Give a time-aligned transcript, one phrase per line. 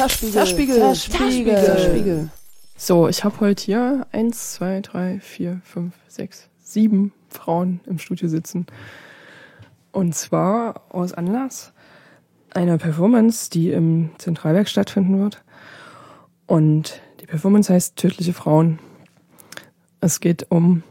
[0.00, 0.32] Zerspiegel.
[0.32, 0.76] Zerspiegel.
[0.76, 1.64] Zerspiegel.
[1.64, 2.28] Zerspiegel.
[2.74, 8.26] So, ich habe heute hier eins, zwei, drei, vier, fünf, sechs, sieben Frauen im Studio
[8.26, 8.64] sitzen.
[9.92, 11.74] Und zwar aus Anlass
[12.54, 15.42] einer Performance, die im Zentralwerk stattfinden wird.
[16.46, 18.78] Und die Performance heißt Tödliche Frauen.
[20.00, 20.82] Es geht um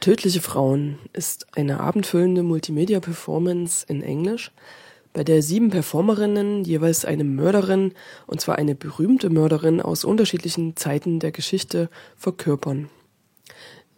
[0.00, 4.52] Tödliche Frauen ist eine abendfüllende Multimedia-Performance in Englisch,
[5.12, 7.92] bei der sieben Performerinnen jeweils eine Mörderin,
[8.26, 12.88] und zwar eine berühmte Mörderin aus unterschiedlichen Zeiten der Geschichte, verkörpern.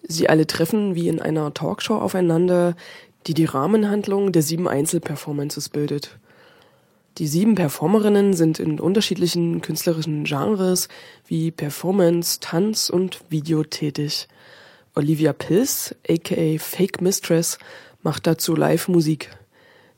[0.03, 2.75] Sie alle treffen wie in einer Talkshow aufeinander,
[3.27, 6.19] die die Rahmenhandlung der sieben Einzelperformances bildet.
[7.19, 10.89] Die sieben Performerinnen sind in unterschiedlichen künstlerischen Genres
[11.27, 14.29] wie Performance, Tanz und Video tätig.
[14.95, 17.59] Olivia Pills, aka Fake Mistress,
[18.03, 19.31] macht dazu Live-Musik.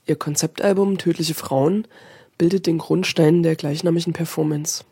[0.05, 1.87] Ihr Konzeptalbum Tödliche Frauen
[2.37, 4.85] bildet den Grundstein der gleichnamigen Performance.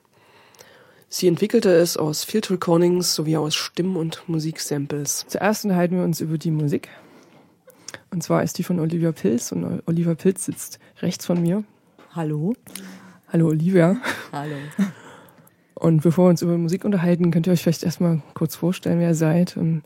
[1.09, 5.25] Sie entwickelte es aus Field Recordings sowie aus Stimm- und Musiksamples.
[5.27, 6.89] Zuerst unterhalten wir uns über die Musik.
[8.13, 11.65] Und zwar ist die von Olivia Pilz und Olivia Pilz sitzt rechts von mir.
[12.13, 12.55] Hallo.
[13.33, 13.97] Hallo Olivia.
[14.33, 14.57] Hallo.
[15.75, 19.09] Und bevor wir uns über Musik unterhalten, könnt ihr euch vielleicht erstmal kurz vorstellen, wer
[19.09, 19.83] ihr seid und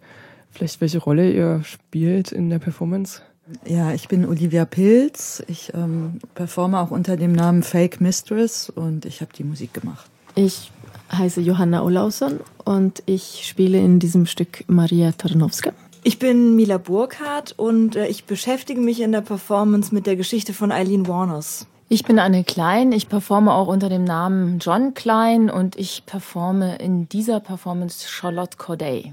[0.50, 3.22] vielleicht welche Rolle ihr spielt in der Performance.
[3.66, 5.42] Ja, ich bin Olivia Pilz.
[5.48, 10.06] Ich ähm, performe auch unter dem Namen Fake Mistress und ich habe die Musik gemacht.
[10.34, 10.72] Ich
[11.12, 15.72] heiße Johanna Olausson und ich spiele in diesem Stück Maria Tarnowska.
[16.02, 20.52] Ich bin Mila Burkhardt und äh, ich beschäftige mich in der Performance mit der Geschichte
[20.52, 21.66] von Eileen Warners.
[21.88, 26.76] Ich bin Anne Klein, ich performe auch unter dem Namen John Klein und ich performe
[26.76, 29.12] in dieser Performance Charlotte Corday.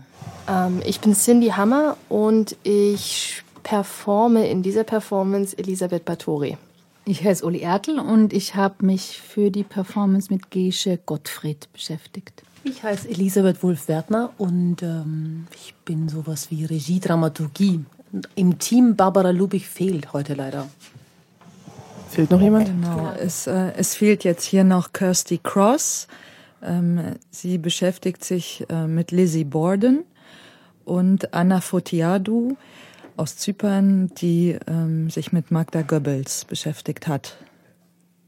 [0.50, 6.58] Ähm, ich bin Cindy Hammer und ich performe in dieser Performance Elisabeth Bathory.
[7.06, 12.44] Ich heiße Uli Ertel und ich habe mich für die Performance mit Gesche Gottfried beschäftigt.
[12.64, 17.84] Ich heiße Elisabeth Wulff-Wertner und ähm, ich bin sowas wie Regie-Dramaturgie.
[18.36, 20.68] Im Team Barbara Lubich fehlt heute leider.
[22.10, 22.68] Fehlt noch jemand?
[22.68, 23.14] Genau.
[23.20, 26.08] Es, äh, es fehlt jetzt hier noch Kirsty Cross.
[26.62, 30.04] Ähm, sie beschäftigt sich äh, mit Lizzie Borden
[30.86, 32.58] und Anna Fotiadou
[33.22, 37.38] aus Zypern, die ähm, sich mit Magda Goebbels beschäftigt hat.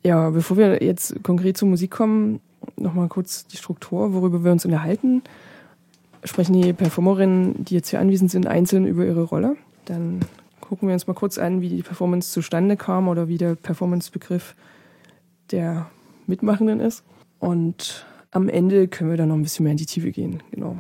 [0.04, 2.42] Ja, bevor wir jetzt konkret zur Musik kommen,
[2.78, 5.24] nochmal kurz die Struktur, worüber wir uns unterhalten.
[6.24, 9.58] Sprechen die Performerinnen, die jetzt hier anwesend sind, einzeln über ihre Rolle.
[9.86, 10.20] Dann
[10.62, 14.56] gucken wir uns mal kurz an, wie die Performance zustande kam oder wie der Performance-Begriff
[15.50, 15.90] der
[16.28, 17.04] Mitmachenden ist.
[17.40, 20.44] Und am Ende können wir dann noch ein bisschen mehr in die Tiefe gehen.
[20.52, 20.78] Genau.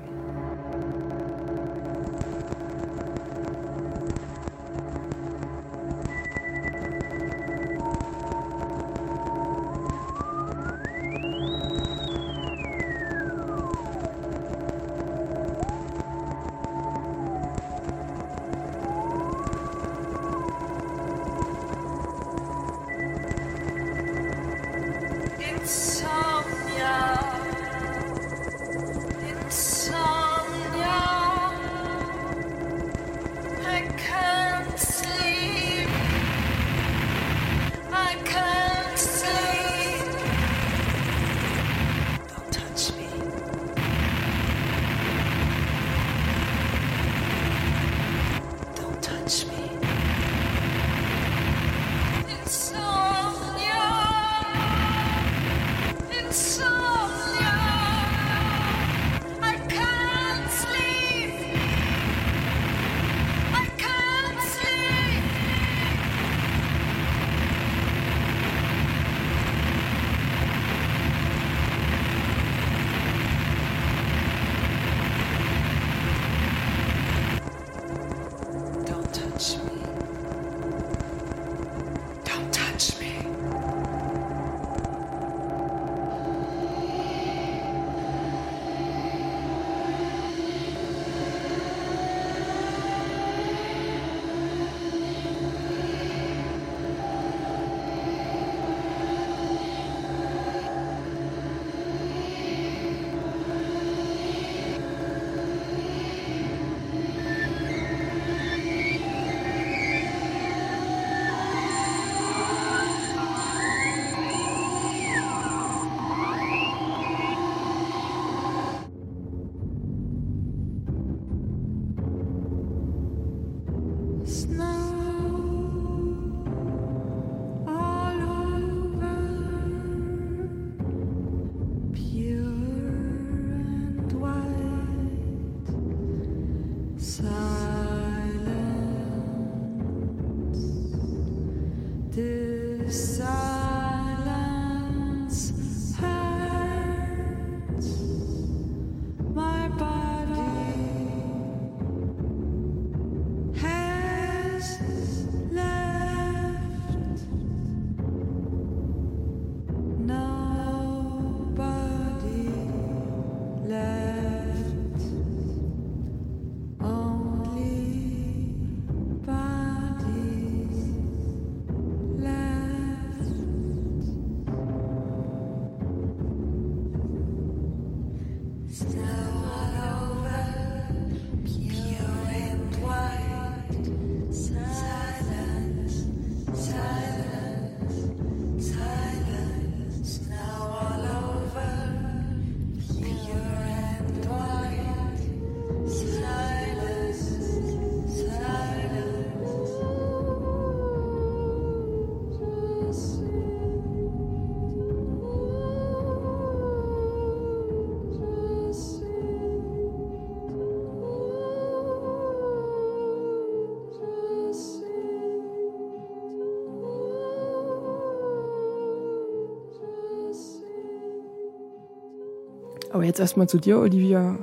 [223.03, 224.39] Aber jetzt erstmal zu dir, Olivia.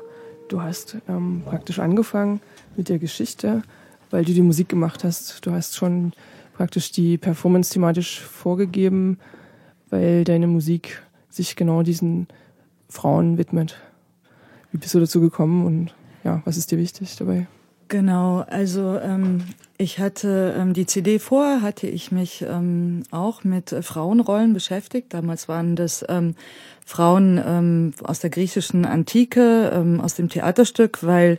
[0.49, 2.43] Du hast ähm, praktisch angefangen
[2.77, 3.63] mit der Geschichte,
[4.11, 5.47] weil du die Musik gemacht hast.
[5.47, 6.13] Du hast schon
[6.59, 9.19] praktisch die Performance thematisch vorgegeben,
[9.89, 12.29] weil deine Musik sich genau diesen
[12.91, 13.79] Frauen widmet.
[14.73, 17.47] Wie bist du dazu gekommen und ja, was ist dir wichtig dabei?
[17.91, 19.43] Genau, also ähm,
[19.77, 25.13] ich hatte ähm, die CD vorher, hatte ich mich ähm, auch mit äh, Frauenrollen beschäftigt.
[25.13, 26.37] Damals waren das ähm,
[26.87, 31.39] Frauen ähm, aus der griechischen Antike, ähm, aus dem Theaterstück, weil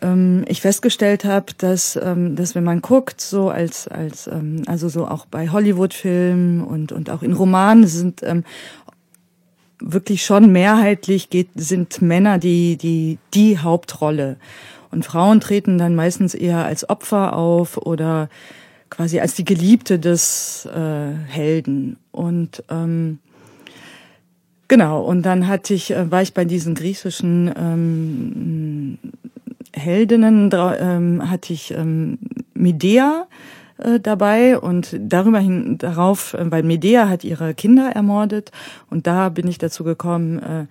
[0.00, 4.88] ähm, ich festgestellt habe, dass, ähm, dass wenn man guckt, so als, als ähm, also
[4.88, 8.44] so auch bei Hollywood-Filmen und, und auch in Romanen sind ähm,
[9.80, 14.36] wirklich schon mehrheitlich geht, sind Männer die, die, die Hauptrolle.
[14.94, 18.28] Und Frauen treten dann meistens eher als Opfer auf oder
[18.90, 21.96] quasi als die Geliebte des äh, Helden.
[22.12, 23.18] Und ähm,
[24.68, 28.98] genau, und dann hatte ich, äh, war ich bei diesen griechischen ähm,
[29.72, 32.18] Heldinnen, ähm, hatte ich ähm,
[32.54, 33.26] Medea
[33.78, 38.52] äh, dabei und darüber hin darauf, äh, weil Medea hat ihre Kinder ermordet
[38.90, 40.66] und da bin ich dazu gekommen, äh,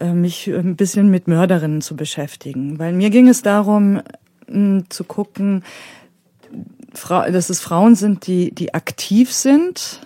[0.00, 2.78] mich ein bisschen mit Mörderinnen zu beschäftigen.
[2.78, 4.00] Weil mir ging es darum,
[4.88, 5.62] zu gucken,
[7.08, 10.00] dass es Frauen sind, die, die aktiv sind.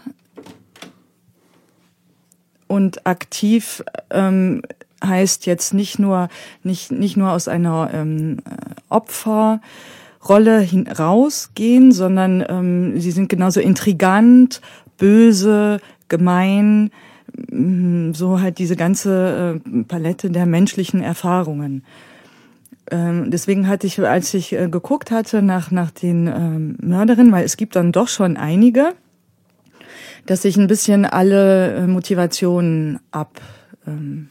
[2.68, 4.62] Und aktiv ähm,
[5.04, 6.28] heißt jetzt nicht nur,
[6.62, 8.38] nicht, nicht nur aus einer ähm,
[8.88, 9.60] Opferrolle
[10.98, 14.60] rausgehen, sondern ähm, sie sind genauso intrigant,
[14.98, 16.90] böse, gemein,
[18.12, 21.84] so halt diese ganze äh, Palette der menschlichen Erfahrungen.
[22.90, 27.44] Ähm, deswegen hatte ich, als ich äh, geguckt hatte nach, nach den ähm, Mörderinnen, weil
[27.44, 28.94] es gibt dann doch schon einige,
[30.26, 33.40] dass ich ein bisschen alle äh, Motivationen ab
[33.86, 34.28] ähm,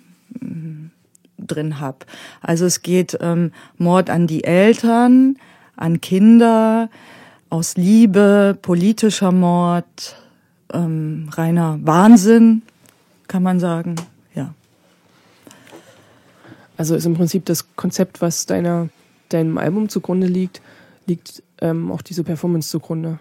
[1.37, 2.05] drin hab.
[2.41, 5.37] Also es geht ähm, Mord an die Eltern,
[5.75, 6.89] an Kinder,
[7.49, 10.15] aus Liebe, politischer Mord,
[10.73, 12.63] ähm, reiner Wahnsinn,
[13.27, 13.95] kann man sagen,
[14.33, 14.53] ja.
[16.77, 18.89] Also ist im Prinzip das Konzept, was deiner,
[19.29, 20.61] deinem Album zugrunde liegt,
[21.05, 23.19] liegt ähm, auch diese Performance zugrunde.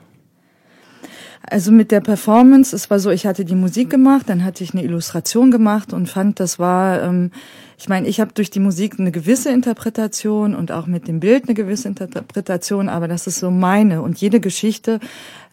[1.46, 4.72] Also mit der Performance, es war so, ich hatte die Musik gemacht, dann hatte ich
[4.72, 7.32] eine Illustration gemacht und fand, das war, ähm,
[7.78, 11.44] ich meine, ich habe durch die Musik eine gewisse Interpretation und auch mit dem Bild
[11.44, 14.00] eine gewisse Interpretation, aber das ist so meine.
[14.00, 15.00] Und jede Geschichte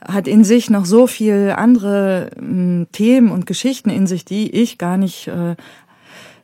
[0.06, 4.78] hat in sich noch so viel andere ähm, Themen und Geschichten in sich, die ich
[4.78, 5.56] gar nicht äh,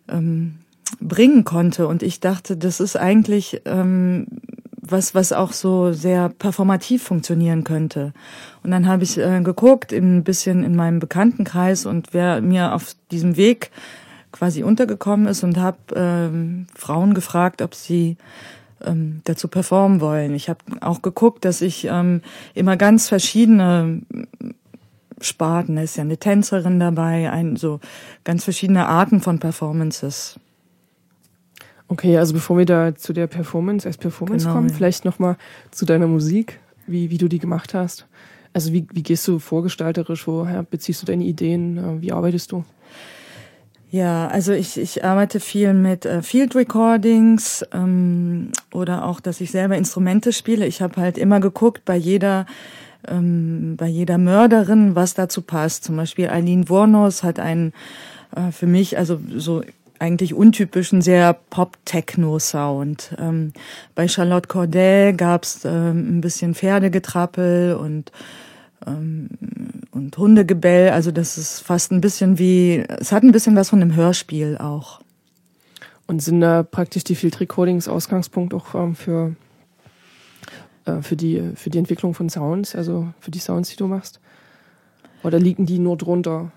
[0.10, 0.56] ähm,
[1.00, 1.88] bringen konnte.
[1.88, 4.28] Und ich dachte, das ist eigentlich ähm,
[4.92, 8.14] was, was auch so sehr performativ funktionieren könnte.
[8.64, 12.96] Und dann habe ich äh, geguckt, ein bisschen in meinem Bekanntenkreis und wer mir auf
[13.12, 13.72] diesem Weg
[14.32, 18.18] quasi untergekommen ist und habe ähm, Frauen gefragt, ob sie
[18.86, 20.36] ähm, dazu performen wollen.
[20.36, 22.22] Ich habe auch geguckt, dass ich ähm,
[22.54, 24.02] immer ganz verschiedene
[25.20, 27.80] Sparten, da ist ja eine Tänzerin dabei, ein, so
[28.24, 30.40] ganz verschiedene Arten von Performances
[31.90, 34.76] Okay, also bevor wir da zu der Performance als Performance genau, kommen, ja.
[34.76, 35.38] vielleicht nochmal
[35.72, 38.06] zu deiner Musik, wie, wie du die gemacht hast.
[38.54, 42.66] Also wie, wie gehst du vorgestalterisch, woher beziehst du deine Ideen, äh, wie arbeitest du?
[43.90, 49.52] Ja, also ich, ich arbeite viel mit äh, Field Recordings ähm, oder auch, dass ich
[49.52, 50.68] selber Instrumente spiele.
[50.68, 52.46] Ich habe halt immer geguckt bei jeder
[53.08, 55.86] ähm, bei jeder Mörderin, was dazu passt.
[55.86, 57.74] Zum Beispiel Eileen Wornos hat einen
[58.36, 59.64] äh, für mich also so
[60.00, 63.16] eigentlich untypischen, sehr Pop-Techno-Sound.
[63.20, 63.54] Ähm,
[63.96, 68.12] bei Charlotte Corday gab's ähm, ein bisschen Pferdegetrappel und
[68.86, 69.30] ähm,
[69.92, 70.90] und Hundegebell.
[70.92, 74.58] Also das ist fast ein bisschen wie, es hat ein bisschen was von einem Hörspiel
[74.58, 75.02] auch.
[76.06, 79.36] Und sind da praktisch die Field Recordings Ausgangspunkt auch ähm, für
[80.86, 84.22] äh, für die für die Entwicklung von Sounds, also für die Sounds, die du machst?
[85.24, 86.52] Oder liegen die nur drunter?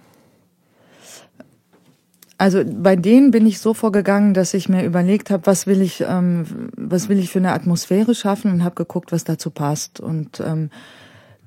[2.41, 6.03] Also bei denen bin ich so vorgegangen, dass ich mir überlegt habe, was will ich,
[6.09, 10.01] ähm, was will ich für eine Atmosphäre schaffen und habe geguckt, was dazu passt.
[10.01, 10.71] Und ähm,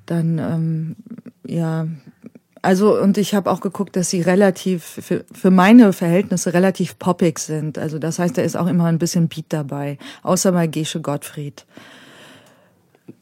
[0.06, 0.96] dann, ähm,
[1.48, 1.88] ja,
[2.62, 7.40] also und ich habe auch geguckt, dass sie relativ für, für meine Verhältnisse relativ poppig
[7.40, 7.80] sind.
[7.80, 11.66] Also das heißt, da ist auch immer ein bisschen Beat dabei, außer bei Gesche Gottfried.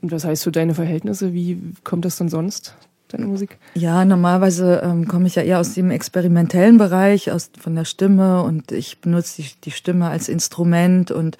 [0.02, 1.32] Was heißt für deine Verhältnisse?
[1.32, 2.76] Wie kommt das dann sonst?
[3.12, 3.58] Deine Musik?
[3.76, 8.44] Ja, normalerweise ähm, komme ich ja eher aus dem experimentellen Bereich, aus von der Stimme
[8.44, 11.38] und ich benutze die, die Stimme als Instrument und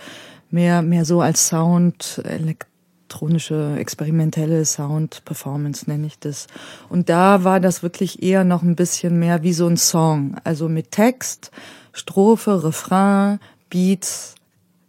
[0.50, 6.48] mehr mehr so als Sound, elektronische, experimentelle Sound-Performance nenne ich das.
[6.90, 10.70] Und da war das wirklich eher noch ein bisschen mehr wie so ein Song, also
[10.70, 11.52] mit Text,
[11.94, 14.36] Strophe, Refrain, Beats,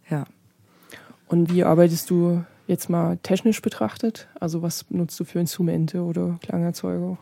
[0.09, 0.25] ja.
[1.27, 4.27] Und wie arbeitest du jetzt mal technisch betrachtet?
[4.39, 7.17] Also was benutzt du für Instrumente oder Klangerzeuger?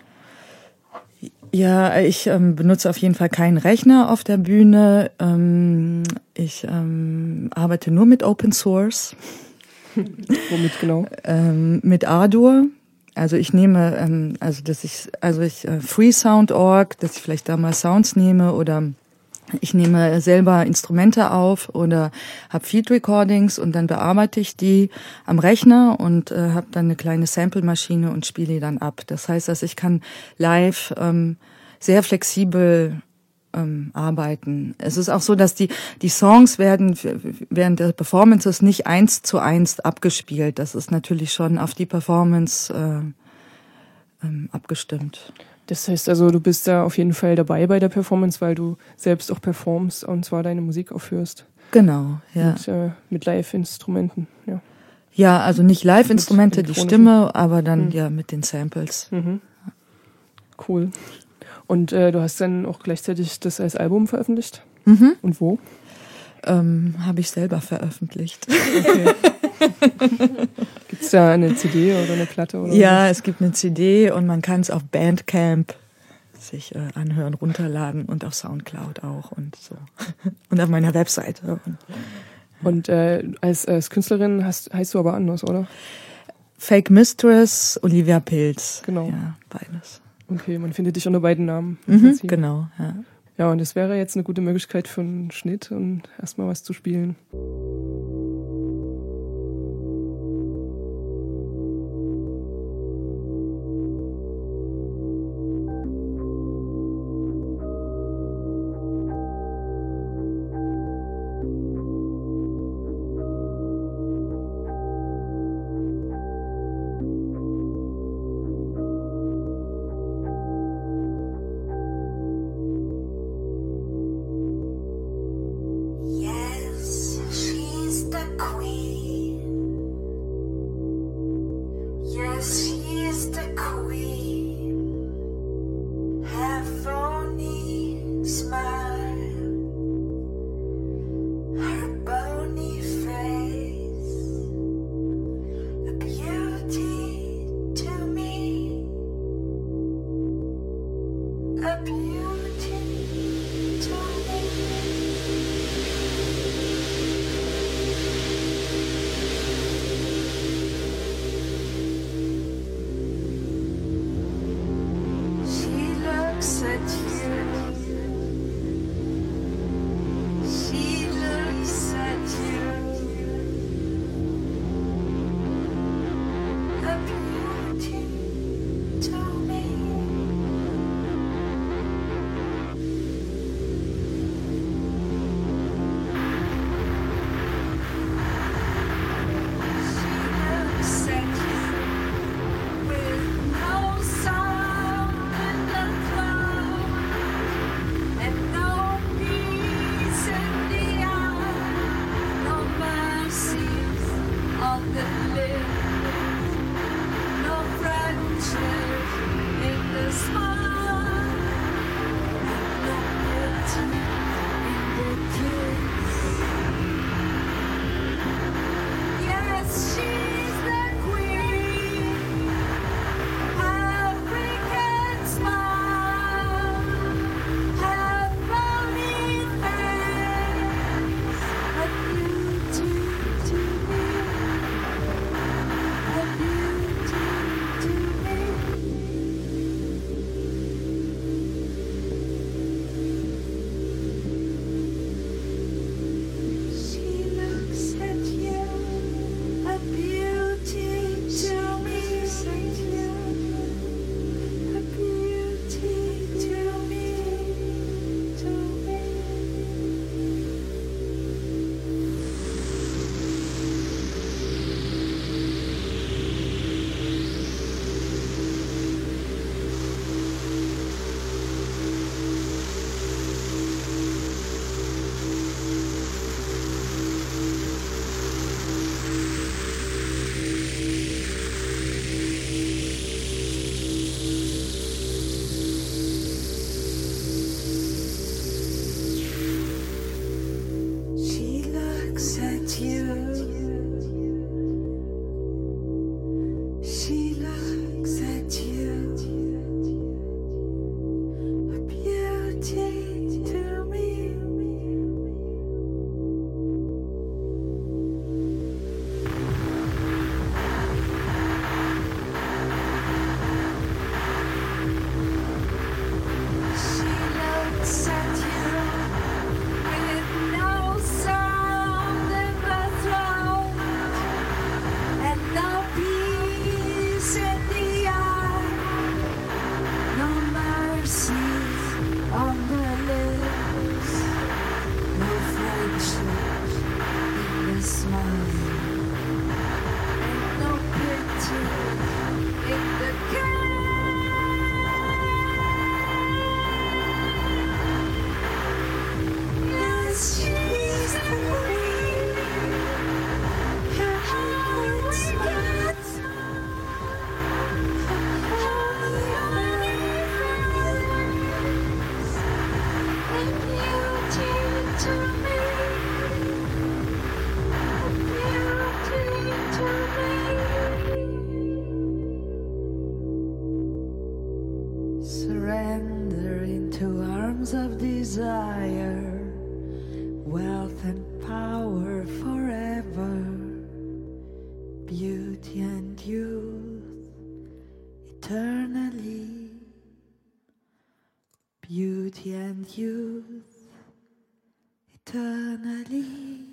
[1.54, 5.12] Ja, ich ähm, benutze auf jeden Fall keinen Rechner auf der Bühne.
[5.20, 9.16] Ähm, ich ähm, arbeite nur mit Open Source.
[9.96, 11.06] Womit genau?
[11.26, 12.68] Ähm, mit Ardour.
[13.14, 17.58] Also ich nehme, ähm, also dass ich, also ich äh, FreeSound.org, dass ich vielleicht da
[17.58, 18.84] mal Sounds nehme oder
[19.60, 22.12] ich nehme selber Instrumente auf oder
[22.50, 24.90] habe Field Recordings und dann bearbeite ich die
[25.26, 29.02] am Rechner und äh, habe dann eine kleine Sample-Maschine und spiele die dann ab.
[29.08, 30.02] Das heißt, dass ich kann
[30.38, 31.38] live ähm,
[31.80, 33.02] sehr flexibel
[33.54, 34.76] ähm, arbeiten.
[34.78, 35.70] Es ist auch so, dass die
[36.02, 36.98] die Songs werden
[37.50, 40.60] während der Performances nicht eins zu eins abgespielt.
[40.60, 45.34] Das ist natürlich schon auf die Performance äh, ähm, abgestimmt.
[45.68, 48.78] Das heißt also, du bist da auf jeden Fall dabei bei der Performance, weil du
[48.98, 51.46] selbst auch performst und zwar deine Musik aufführst.
[51.72, 52.52] Genau, ja.
[52.52, 54.62] Mit, äh, mit Live-Instrumenten, ja.
[55.14, 57.92] Ja, also nicht Live-Instrumente, die Stimme, aber dann mhm.
[57.92, 59.08] ja mit den Samples.
[59.12, 59.42] Mhm.
[60.68, 60.92] Cool.
[61.68, 64.64] Und äh, du hast dann auch gleichzeitig das als Album veröffentlicht?
[64.86, 65.14] Mhm.
[65.22, 65.60] Und wo?
[66.44, 68.48] Ähm, Habe ich selber veröffentlicht.
[68.50, 69.14] Okay.
[70.88, 72.60] gibt es da eine CD oder eine Platte?
[72.60, 73.18] Oder ja, was?
[73.18, 75.76] es gibt eine CD und man kann es auf Bandcamp
[76.38, 79.76] sich äh, anhören, runterladen und auf Soundcloud auch und so.
[80.50, 81.60] Und auf meiner Webseite.
[82.64, 85.68] Und äh, als, als Künstlerin hast, heißt du aber anders, oder?
[86.58, 88.82] Fake Mistress, Olivia Pilz.
[88.86, 89.08] Genau.
[89.08, 90.02] Ja, beides.
[90.28, 91.78] Okay, man findet dich unter beiden Namen.
[91.88, 92.96] Mhm, genau, ja.
[93.38, 96.74] Ja, und es wäre jetzt eine gute Möglichkeit für einen Schnitt und erstmal was zu
[96.74, 97.16] spielen.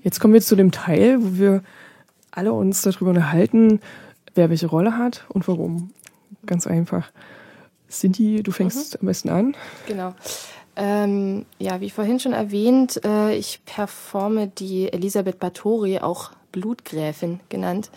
[0.09, 1.63] Jetzt kommen wir zu dem Teil, wo wir
[2.31, 3.79] alle uns darüber unterhalten,
[4.35, 5.91] wer welche Rolle hat und warum.
[6.47, 7.11] Ganz einfach.
[7.91, 9.01] Cindy, du fängst mhm.
[9.03, 9.57] am besten an.
[9.87, 10.15] Genau.
[10.77, 17.91] Ähm, ja, wie vorhin schon erwähnt, äh, ich performe die Elisabeth Bathory, auch Blutgräfin genannt.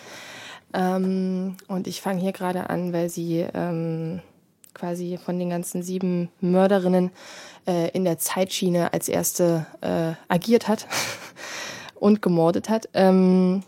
[0.73, 4.19] Ähm, und ich fange hier gerade an, weil sie ähm,
[4.73, 7.11] quasi von den ganzen sieben Mörderinnen
[7.67, 10.87] äh, in der Zeitschiene als erste äh, agiert hat
[12.01, 12.89] und gemordet hat.
[12.93, 13.63] Ähm,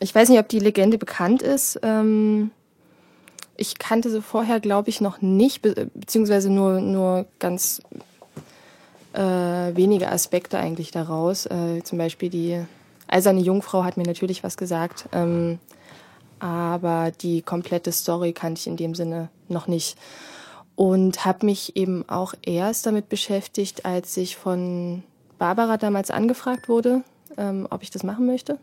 [0.00, 1.78] ich weiß nicht, ob die Legende bekannt ist.
[1.82, 2.50] Ähm,
[3.56, 7.82] ich kannte sie vorher, glaube ich, noch nicht, be beziehungsweise nur, nur ganz
[9.12, 11.44] äh, wenige Aspekte eigentlich daraus.
[11.44, 12.64] Äh, zum Beispiel die
[13.06, 15.58] eiserne Jungfrau hat mir natürlich was gesagt, ähm,
[16.38, 19.98] aber die komplette Story kannte ich in dem Sinne noch nicht.
[20.74, 25.02] Und habe mich eben auch erst damit beschäftigt, als ich von
[25.40, 27.02] Barbara damals angefragt wurde,
[27.38, 28.58] ähm, ob ich das machen möchte.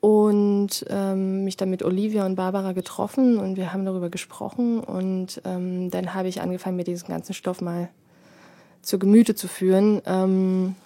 [0.00, 4.80] Und ähm, mich dann mit Olivia und Barbara getroffen und wir haben darüber gesprochen.
[4.80, 7.90] Und ähm, dann habe ich angefangen, mir diesen ganzen Stoff mal
[8.80, 10.00] zu Gemüte zu führen.
[10.06, 10.76] Ähm,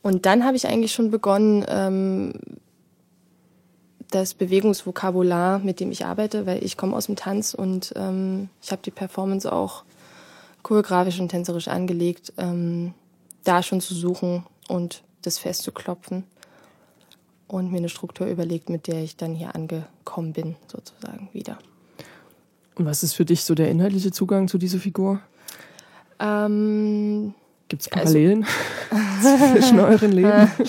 [0.00, 2.32] und dann habe ich eigentlich schon begonnen, ähm,
[4.10, 8.72] das Bewegungsvokabular, mit dem ich arbeite, weil ich komme aus dem Tanz und ähm, ich
[8.72, 9.84] habe die Performance auch
[10.62, 12.94] choreografisch und tänzerisch angelegt, ähm,
[13.44, 16.24] da schon zu suchen und das festzuklopfen
[17.48, 21.58] und mir eine Struktur überlegt, mit der ich dann hier angekommen bin, sozusagen wieder.
[22.74, 25.20] Und was ist für dich so der inhaltliche Zugang zu dieser Figur?
[26.18, 27.34] Ähm,
[27.68, 28.46] Gibt es also Parallelen
[28.90, 30.50] also, zwischen euren Leben?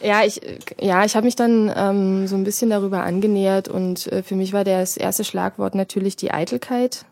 [0.00, 0.40] Ja, ich,
[0.80, 4.52] ja, ich habe mich dann ähm, so ein bisschen darüber angenähert und äh, für mich
[4.52, 7.04] war das erste Schlagwort natürlich die Eitelkeit.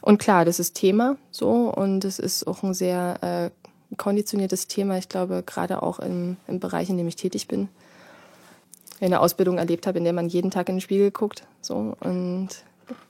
[0.00, 3.61] Und klar, das ist Thema so und es ist auch ein sehr äh,
[3.96, 7.68] konditioniertes Thema, ich glaube, gerade auch im, im Bereich, in dem ich tätig bin
[9.04, 11.44] eine Ausbildung erlebt habe, in der man jeden Tag in den Spiegel guckt.
[11.60, 12.48] So, und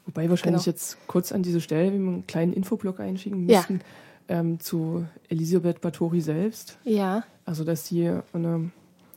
[0.06, 0.74] Wobei wahrscheinlich genau.
[0.74, 3.80] jetzt kurz an diese Stelle, wenn wir einen kleinen Infoblock einschicken müssten,
[4.28, 4.40] ja.
[4.40, 6.78] ähm, zu Elisabeth Bathory selbst.
[6.84, 7.24] Ja.
[7.44, 8.70] Also, dass sie eine,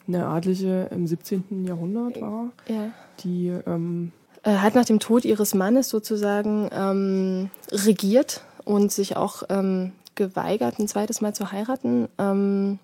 [0.07, 1.65] eine Adlige im 17.
[1.65, 2.91] Jahrhundert war, ja.
[3.23, 4.11] die ähm,
[4.43, 10.79] äh, hat nach dem Tod ihres Mannes sozusagen ähm, regiert und sich auch ähm, geweigert,
[10.79, 12.07] ein zweites Mal zu heiraten.
[12.17, 12.79] Ähm,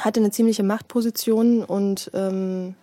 [0.00, 2.74] hatte eine ziemliche Machtposition und ähm,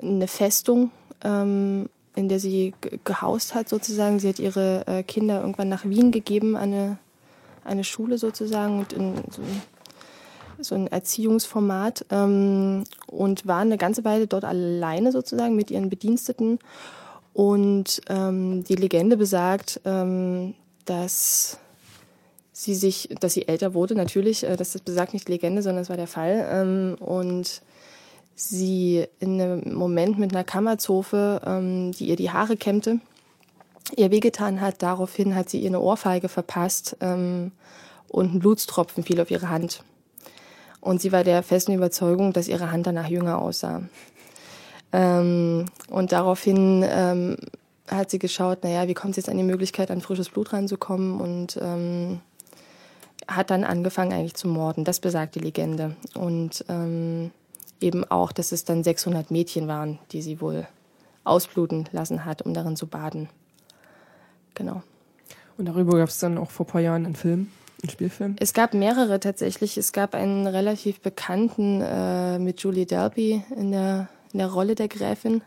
[0.00, 0.90] eine Festung,
[1.24, 4.18] ähm, in der sie gehaust hat sozusagen.
[4.18, 6.98] Sie hat ihre äh, Kinder irgendwann nach Wien gegeben, eine,
[7.64, 9.62] eine Schule sozusagen und in so ein,
[10.60, 16.58] so ein Erziehungsformat ähm, und war eine ganze Weile dort alleine sozusagen mit ihren Bediensteten.
[17.32, 21.58] Und ähm, die Legende besagt, ähm, dass
[22.52, 25.96] sie sich, dass sie älter wurde, natürlich, äh, das besagt nicht Legende, sondern es war
[25.96, 26.46] der Fall.
[26.50, 27.62] Ähm, und
[28.34, 33.00] sie in einem Moment mit einer Kammerzofe, ähm, die ihr die Haare kämmte,
[33.96, 34.82] ihr wehgetan hat.
[34.82, 37.52] Daraufhin hat sie ihr eine Ohrfeige verpasst ähm,
[38.08, 39.82] und ein Blutstropfen fiel auf ihre Hand.
[40.80, 43.82] Und sie war der festen Überzeugung, dass ihre Hand danach jünger aussah.
[44.90, 46.84] Und daraufhin
[47.88, 51.20] hat sie geschaut, naja, wie kommt es jetzt an die Möglichkeit, an frisches Blut ranzukommen
[51.20, 52.20] und ähm,
[53.28, 54.84] hat dann angefangen eigentlich zu morden.
[54.84, 55.96] Das besagt die Legende.
[56.14, 57.30] Und ähm,
[57.80, 60.66] eben auch, dass es dann 600 Mädchen waren, die sie wohl
[61.24, 63.28] ausbluten lassen hat, um darin zu baden.
[64.54, 64.82] Genau.
[65.56, 67.48] Und darüber gab es dann auch vor ein paar Jahren einen Film,
[67.82, 68.36] einen Spielfilm?
[68.40, 69.76] Es gab mehrere tatsächlich.
[69.76, 74.88] Es gab einen relativ bekannten äh, mit Julie Delpy in der, in der Rolle der
[74.88, 75.42] Gräfin.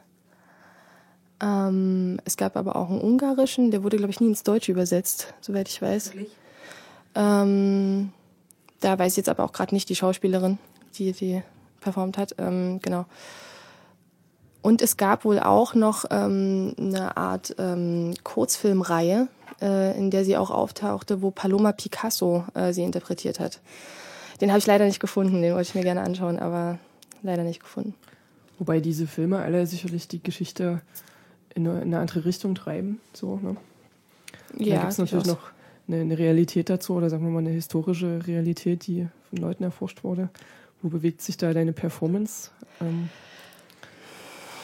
[1.41, 5.33] Ähm, es gab aber auch einen ungarischen, der wurde, glaube ich, nie ins Deutsche übersetzt,
[5.41, 6.13] soweit ich weiß.
[7.15, 8.11] Ähm,
[8.81, 10.57] da weiß ich jetzt aber auch gerade nicht die Schauspielerin,
[10.95, 11.41] die die
[11.81, 12.35] performt hat.
[12.37, 13.05] Ähm, genau.
[14.61, 19.27] Und es gab wohl auch noch ähm, eine Art ähm, Kurzfilmreihe,
[19.61, 23.59] äh, in der sie auch auftauchte, wo Paloma Picasso äh, sie interpretiert hat.
[24.41, 26.79] Den habe ich leider nicht gefunden, den wollte ich mir gerne anschauen, aber
[27.21, 27.93] leider nicht gefunden.
[28.57, 30.81] Wobei diese Filme alle sicherlich die Geschichte
[31.53, 32.99] in eine, in eine andere Richtung treiben.
[33.13, 33.55] So, ne?
[34.57, 35.54] Ja, da gibt es natürlich noch
[35.87, 40.03] eine, eine Realität dazu oder sagen wir mal eine historische Realität, die von Leuten erforscht
[40.03, 40.29] wurde.
[40.81, 42.51] Wo bewegt sich da deine Performance?
[42.81, 43.09] Ähm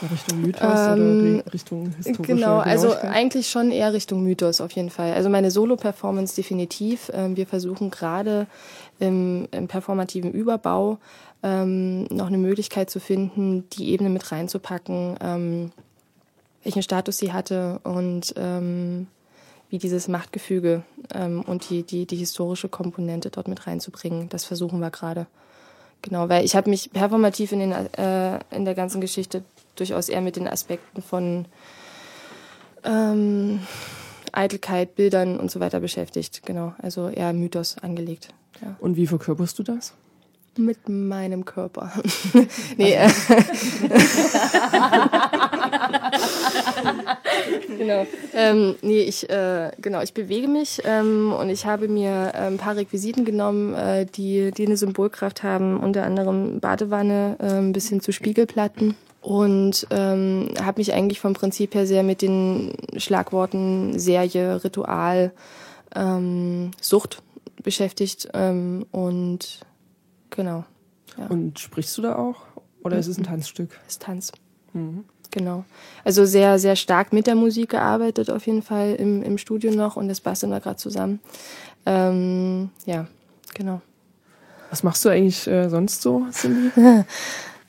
[0.10, 4.90] Richtung Mythos ähm, oder Richtung historische Genau, also eigentlich schon eher Richtung Mythos auf jeden
[4.90, 5.14] Fall.
[5.14, 7.12] Also meine Solo-Performance definitiv.
[7.14, 8.48] Ähm, wir versuchen gerade
[9.00, 10.98] im, im performativen Überbau
[11.44, 15.72] ähm, noch eine Möglichkeit zu finden, die Ebene mit reinzupacken, ähm,
[16.64, 19.08] welchen Status sie hatte und ähm,
[19.72, 20.84] wie dieses Machtgefüge
[21.16, 24.28] ähm, und die, die, die historische Komponente dort mit reinzubringen.
[24.28, 25.28] Das versuchen wir gerade.
[26.02, 29.44] Genau, weil ich habe mich performativ in, den, äh, in der ganzen Geschichte
[29.78, 31.46] durchaus eher mit den Aspekten von
[32.84, 33.62] ähm,
[34.34, 36.46] Eitelkeit, Bildern und so weiter beschäftigt.
[36.46, 38.28] Genau, also eher Mythos angelegt.
[38.62, 38.76] Ja.
[38.80, 39.94] Und wie verkörperst du das?
[40.58, 41.94] Mit meinem Körper.
[42.78, 42.94] nee.
[42.94, 43.10] Äh.
[47.78, 48.06] genau.
[48.34, 52.58] Ähm, nee, ich, äh, genau, ich bewege mich ähm, und ich habe mir äh, ein
[52.58, 58.02] paar Requisiten genommen, äh, die, die eine Symbolkraft haben, unter anderem Badewanne äh, bis hin
[58.02, 64.64] zu Spiegelplatten und ähm, habe mich eigentlich vom Prinzip her sehr mit den Schlagworten Serie,
[64.64, 65.32] Ritual,
[65.96, 67.22] ähm, Sucht
[67.62, 69.60] beschäftigt ähm, und
[70.32, 70.66] genau.
[71.18, 71.28] Ja.
[71.28, 72.42] Und sprichst du da auch
[72.84, 73.00] oder mhm.
[73.02, 73.80] ist es ein Tanzstück?
[73.88, 74.32] Es ist Tanz.
[74.74, 75.06] Mhm.
[75.32, 75.64] Genau.
[76.04, 79.96] Also sehr, sehr stark mit der Musik gearbeitet auf jeden Fall im, im Studio noch
[79.96, 81.20] und das basteln wir gerade zusammen.
[81.86, 83.08] Ähm, ja,
[83.54, 83.82] genau.
[84.70, 86.72] Was machst du eigentlich äh, sonst so, Cindy?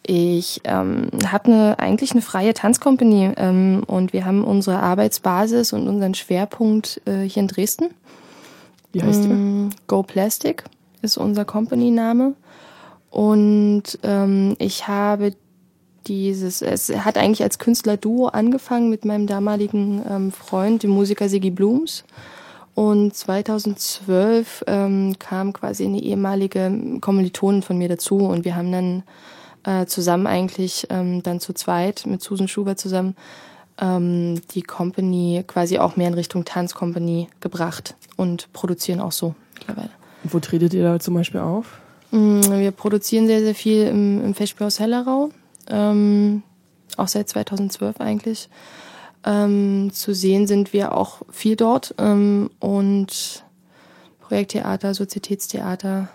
[0.04, 5.86] Ich ähm, habe ne, eigentlich eine freie Tanzkompanie ähm, und wir haben unsere Arbeitsbasis und
[5.86, 7.90] unseren Schwerpunkt äh, hier in Dresden.
[8.90, 9.76] Wie heißt ähm, die?
[9.86, 10.64] Go Plastic
[11.02, 12.34] ist unser Company-Name.
[13.10, 15.34] Und ähm, ich habe
[16.06, 21.50] dieses, es hat eigentlich als Künstler-Duo angefangen mit meinem damaligen ähm, Freund, dem Musiker Siggy
[21.50, 22.04] Blooms.
[22.74, 29.02] Und 2012 ähm, kam quasi eine ehemalige Kommilitonin von mir dazu und wir haben dann
[29.64, 33.14] äh, zusammen eigentlich ähm, dann zu zweit mit Susan Schubert zusammen
[33.78, 39.90] ähm, die Company quasi auch mehr in Richtung Tanzcompany gebracht und produzieren auch so mittlerweile.
[40.24, 41.80] Wo tretet ihr da zum Beispiel auf?
[42.10, 45.30] Mm, wir produzieren sehr, sehr viel im, im Festspielhaus Hellerau,
[45.68, 46.42] ähm,
[46.96, 48.48] auch seit 2012 eigentlich.
[49.24, 53.44] Ähm, zu sehen sind wir auch viel dort ähm, und
[54.20, 56.08] Projekttheater, Sozietätstheater,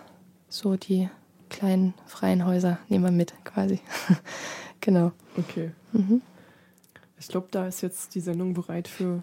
[0.48, 1.08] so die
[1.48, 3.80] kleinen freien Häuser nehmen wir mit quasi.
[4.80, 5.12] genau.
[5.36, 5.70] Okay.
[5.92, 6.20] Mhm.
[7.18, 9.22] Ich glaube, da ist jetzt die Sendung bereit für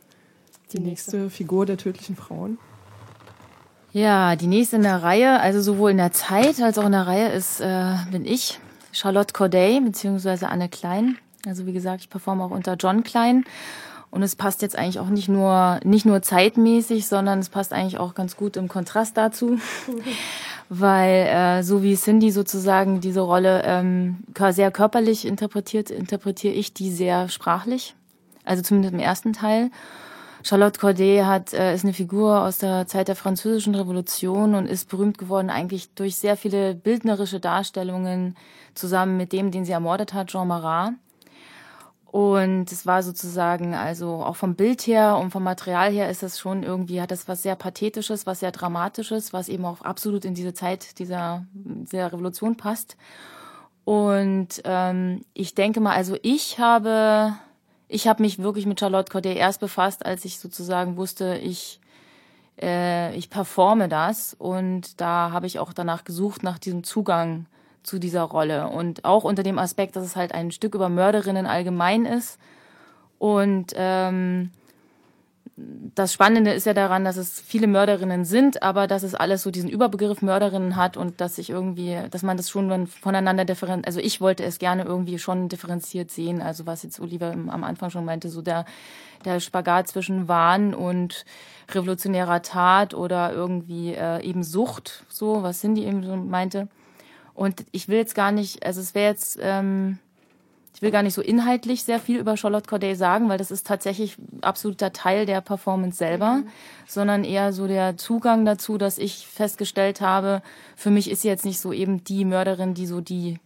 [0.72, 1.18] die, die nächste.
[1.18, 2.58] nächste Figur der tödlichen Frauen.
[3.94, 7.08] Ja, die nächste in der Reihe, also sowohl in der Zeit als auch in der
[7.08, 8.60] Reihe ist, äh, bin ich,
[8.96, 11.18] Charlotte Corday, beziehungsweise Anne Klein.
[11.46, 13.44] Also wie gesagt, ich performe auch unter John Klein.
[14.10, 17.98] Und es passt jetzt eigentlich auch nicht nur, nicht nur zeitmäßig, sondern es passt eigentlich
[17.98, 19.60] auch ganz gut im Kontrast dazu.
[20.70, 24.18] weil äh, so wie Cindy sozusagen diese Rolle ähm,
[24.52, 27.96] sehr körperlich interpretiert, interpretiere ich die sehr sprachlich.
[28.46, 29.70] Also zumindest im ersten Teil.
[30.44, 34.90] Charlotte Corday hat, äh, ist eine Figur aus der Zeit der Französischen Revolution und ist
[34.90, 38.36] berühmt geworden eigentlich durch sehr viele bildnerische Darstellungen
[38.76, 40.94] zusammen mit dem, den sie ermordet hat, Jean Marat.
[42.06, 46.40] Und es war sozusagen, also auch vom Bild her und vom Material her ist das
[46.40, 50.34] schon irgendwie, hat das was sehr Pathetisches, was sehr Dramatisches, was eben auch absolut in
[50.34, 52.96] diese Zeit dieser, dieser Revolution passt.
[53.84, 57.34] Und ähm, ich denke mal, also ich habe,
[57.90, 61.82] ich habe mich wirklich mit Charlotte Corday erst befasst, als ich sozusagen wusste, ich
[62.62, 67.46] äh, ich performe das und da habe ich auch danach gesucht nach diesem Zugang
[67.86, 68.68] zu dieser Rolle.
[68.68, 72.40] Und auch unter dem Aspekt, dass es halt ein Stück über Mörderinnen allgemein ist.
[73.20, 74.52] Und ähm,
[75.58, 79.52] das Spannende ist ja daran, dass es viele Mörderinnen sind, aber dass es alles so
[79.52, 84.02] diesen Überbegriff Mörderinnen hat und dass ich irgendwie, dass man das schon voneinander differenziert, also
[84.02, 88.04] ich wollte es gerne irgendwie schon differenziert sehen, also was jetzt Oliver am Anfang schon
[88.04, 88.66] meinte, so der,
[89.24, 91.24] der Spagat zwischen Wahn und
[91.72, 96.68] revolutionärer Tat oder irgendwie äh, eben Sucht, so, was Cindy eben so meinte.
[97.36, 100.00] Und ich will jetzt gar nicht, also es wäre jetzt, ähm,
[100.74, 103.68] ich will gar nicht so inhaltlich sehr viel über Charlotte Corday sagen, weil das ist
[103.68, 106.48] tatsächlich absoluter Teil der Performance selber, mhm.
[106.88, 110.42] sondern eher so der Zugang dazu, dass ich festgestellt habe,
[110.76, 113.38] für mich ist sie jetzt nicht so eben die Mörderin, die so die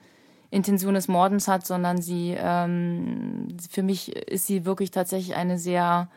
[0.51, 6.09] Intention des Mordens hat, sondern sie, ähm, für mich ist sie wirklich tatsächlich eine sehr,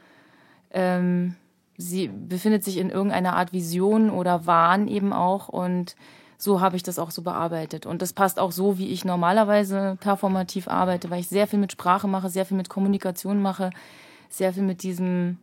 [0.70, 1.36] ähm,
[1.76, 5.96] sie befindet sich in irgendeiner Art Vision oder Wahn eben auch und
[6.42, 7.86] so habe ich das auch so bearbeitet.
[7.86, 11.70] Und das passt auch so, wie ich normalerweise performativ arbeite, weil ich sehr viel mit
[11.70, 13.70] Sprache mache, sehr viel mit Kommunikation mache,
[14.28, 15.38] sehr viel mit diesem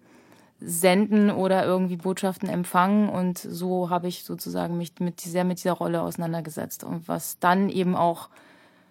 [0.59, 3.07] Senden oder irgendwie Botschaften empfangen.
[3.07, 6.83] Und so habe ich sozusagen mich mit, sehr mit dieser Rolle auseinandergesetzt.
[6.83, 8.27] Und was dann eben auch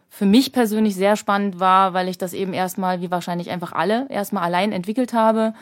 [0.08, 4.08] für mich persönlich sehr spannend war, weil ich das eben erstmal, wie wahrscheinlich einfach alle,
[4.08, 5.52] erstmal allein entwickelt habe.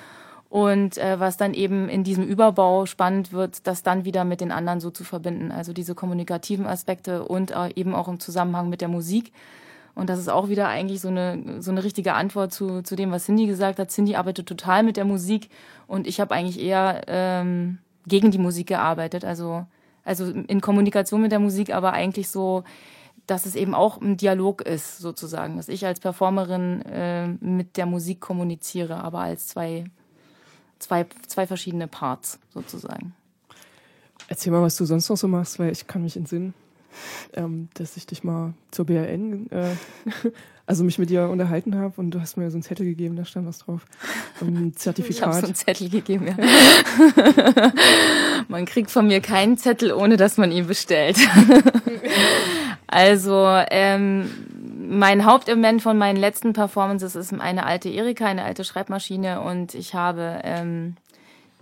[0.56, 4.50] Und äh, was dann eben in diesem Überbau spannend wird, das dann wieder mit den
[4.50, 5.52] anderen so zu verbinden.
[5.52, 9.34] Also diese kommunikativen Aspekte und äh, eben auch im Zusammenhang mit der Musik.
[9.94, 13.10] Und das ist auch wieder eigentlich so eine, so eine richtige Antwort zu, zu dem,
[13.10, 13.90] was Cindy gesagt hat.
[13.90, 15.50] Cindy arbeitet total mit der Musik
[15.88, 19.26] und ich habe eigentlich eher ähm, gegen die Musik gearbeitet.
[19.26, 19.66] Also,
[20.06, 22.64] also in Kommunikation mit der Musik, aber eigentlich so
[23.26, 27.84] dass es eben auch ein Dialog ist, sozusagen, dass ich als Performerin äh, mit der
[27.84, 29.84] Musik kommuniziere, aber als zwei,
[30.78, 33.14] zwei, zwei verschiedene Parts sozusagen.
[34.28, 36.54] Erzähl mal, was du sonst noch so machst, weil ich kann mich entsinnen,
[37.34, 39.74] ähm, dass ich dich mal zur BRN, äh,
[40.66, 43.24] also mich mit dir unterhalten habe und du hast mir so einen Zettel gegeben, da
[43.24, 43.84] stand was drauf.
[44.40, 45.16] Ein Zertifikat.
[45.16, 46.36] Ich habe so einen Zettel gegeben, ja.
[48.48, 51.18] man kriegt von mir keinen Zettel, ohne dass man ihn bestellt.
[52.88, 54.28] also, ähm,
[54.88, 59.94] mein Hauptelement von meinen letzten Performances ist eine alte Erika, eine alte Schreibmaschine und ich
[59.94, 60.96] habe ähm,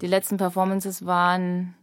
[0.01, 1.75] die letzten Performances waren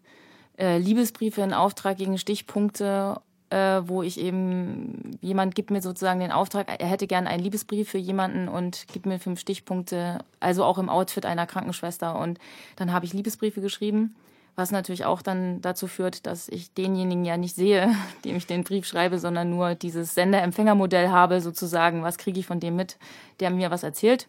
[0.58, 6.32] äh, Liebesbriefe in Auftrag gegen Stichpunkte äh, wo ich eben, jemand gibt mir sozusagen den
[6.32, 10.78] Auftrag, er hätte gern einen Liebesbrief für jemanden und gibt mir fünf Stichpunkte, also auch
[10.78, 12.18] im Outfit einer Krankenschwester.
[12.18, 12.40] Und
[12.78, 14.16] dann habe ich Liebesbriefe geschrieben,
[14.56, 18.64] was natürlich auch dann dazu führt, dass ich denjenigen ja nicht sehe, dem ich den
[18.64, 22.98] Brief schreibe, sondern nur dieses Sender-Empfänger-Modell habe, sozusagen, was kriege ich von dem mit,
[23.40, 24.28] der mir was erzählt.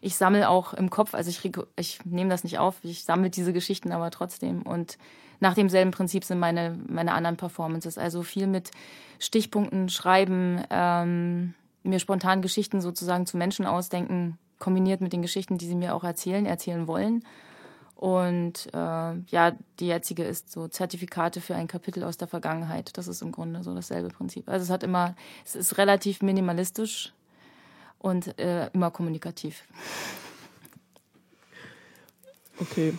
[0.00, 3.52] Ich sammle auch im Kopf, also ich, ich nehme das nicht auf, ich sammle diese
[3.52, 4.98] Geschichten aber trotzdem und
[5.42, 7.98] nach demselben Prinzip sind meine, meine anderen Performances.
[7.98, 8.70] Also viel mit
[9.18, 15.66] Stichpunkten schreiben, ähm, mir spontan Geschichten sozusagen zu Menschen ausdenken, kombiniert mit den Geschichten, die
[15.66, 17.24] sie mir auch erzählen, erzählen wollen.
[18.02, 22.98] Und äh, ja, die jetzige ist so Zertifikate für ein Kapitel aus der Vergangenheit.
[22.98, 24.48] Das ist im Grunde so dasselbe Prinzip.
[24.48, 27.12] Also es hat immer, es ist relativ minimalistisch
[28.00, 29.62] und äh, immer kommunikativ.
[32.58, 32.94] Okay.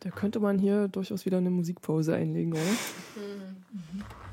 [0.00, 2.62] Da könnte man hier durchaus wieder eine Musikpause einlegen, oder?
[2.62, 3.62] Mhm.
[3.92, 4.31] C'est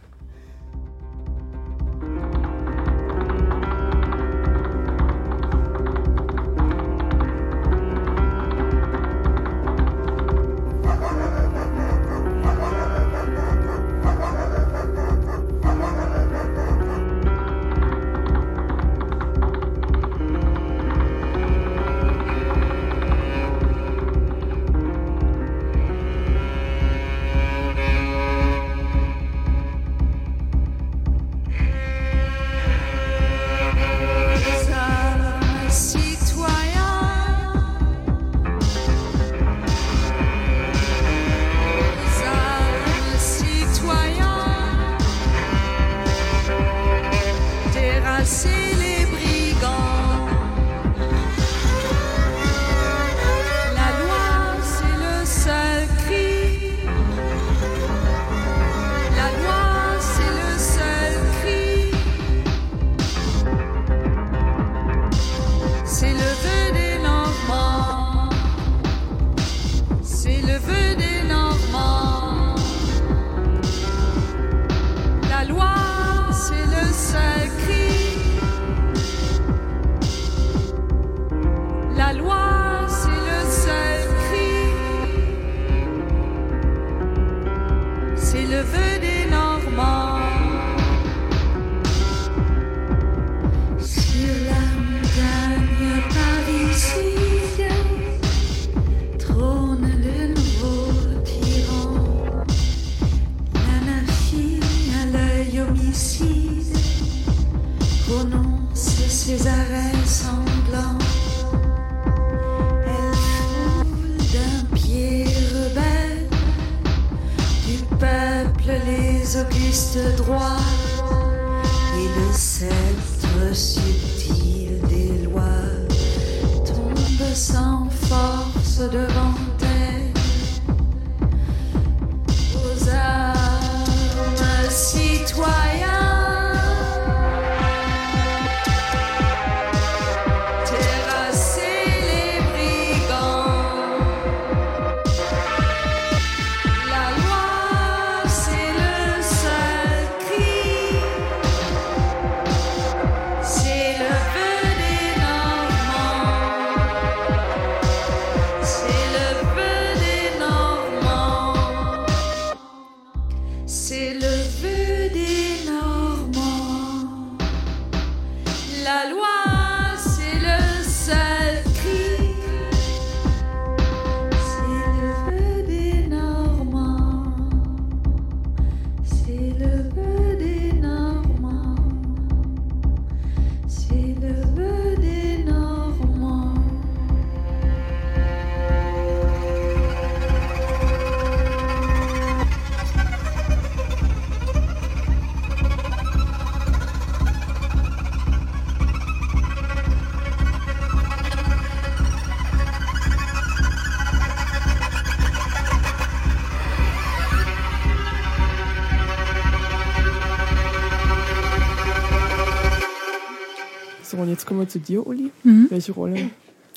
[214.70, 215.32] zu dir, Uli.
[215.44, 215.68] Mhm.
[215.70, 216.30] Welche Rolle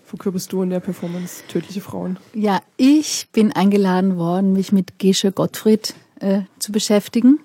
[0.07, 2.19] verkörperst du in der Performance Tödliche Frauen?
[2.35, 7.39] Ja, ich bin eingeladen worden, mich mit Gesche Gottfried äh, zu beschäftigen.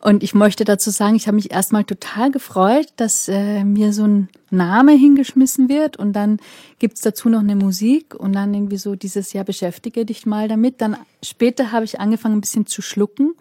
[0.00, 4.04] Und ich möchte dazu sagen, ich habe mich erstmal total gefreut, dass äh, mir so
[4.04, 6.38] ein Name hingeschmissen wird und dann
[6.78, 10.80] gibt's dazu noch eine Musik und dann irgendwie so dieses Jahr beschäftige dich mal damit.
[10.80, 13.34] Dann später habe ich angefangen ein bisschen zu schlucken,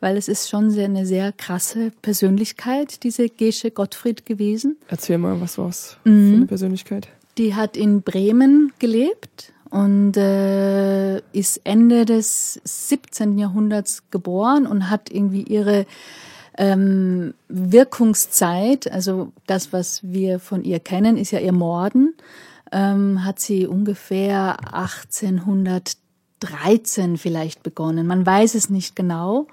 [0.00, 4.76] weil es ist schon sehr, eine sehr krasse Persönlichkeit, diese Gesche Gottfried gewesen.
[4.88, 6.30] Erzähl mal, was war's Mhm.
[6.30, 7.08] für eine Persönlichkeit?
[7.38, 13.38] Die hat in Bremen gelebt und äh, ist Ende des 17.
[13.38, 15.86] Jahrhunderts geboren und hat irgendwie ihre
[16.56, 22.14] ähm, Wirkungszeit, also das, was wir von ihr kennen, ist ja ihr Morden,
[22.70, 28.06] ähm, hat sie ungefähr 1813 vielleicht begonnen.
[28.06, 29.46] Man weiß es nicht genau.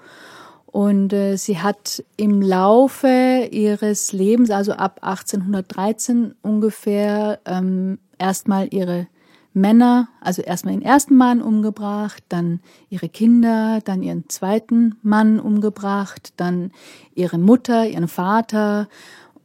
[0.72, 9.06] Und äh, sie hat im Laufe ihres Lebens, also ab 1813 ungefähr, ähm, erstmal ihre
[9.52, 16.32] Männer, also erstmal den ersten Mann umgebracht, dann ihre Kinder, dann ihren zweiten Mann umgebracht,
[16.38, 16.72] dann
[17.14, 18.88] ihre Mutter, ihren Vater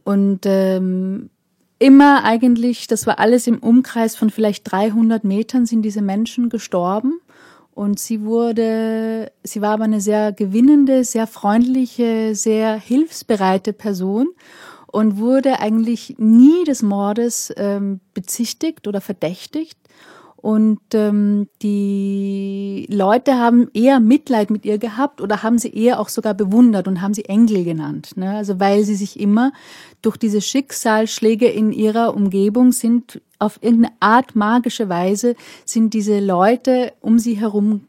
[0.05, 1.29] und ähm,
[1.77, 7.19] immer eigentlich, das war alles im Umkreis von vielleicht 300 Metern sind diese Menschen gestorben.
[7.77, 14.29] Und sie wurde, sie war aber eine sehr gewinnende, sehr freundliche, sehr hilfsbereite Person
[14.87, 19.77] und wurde eigentlich nie des Mordes ähm, bezichtigt oder verdächtigt.
[20.37, 26.09] Und ähm, die Leute haben eher Mitleid mit ihr gehabt oder haben sie eher auch
[26.09, 28.11] sogar bewundert und haben sie Engel genannt.
[28.15, 28.35] Ne?
[28.37, 29.51] Also weil sie sich immer
[30.01, 35.35] durch diese Schicksalsschläge in ihrer Umgebung sind auf irgendeine Art magische Weise
[35.65, 37.86] sind diese Leute um sie herum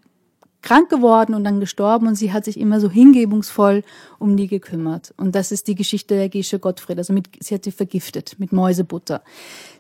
[0.63, 3.85] krank geworden und dann gestorben und sie hat sich immer so hingebungsvoll
[4.19, 5.15] um die gekümmert.
[5.17, 6.99] Und das ist die Geschichte der Gesche Gottfried.
[6.99, 9.23] Also mit, sie hat sie vergiftet mit Mäusebutter.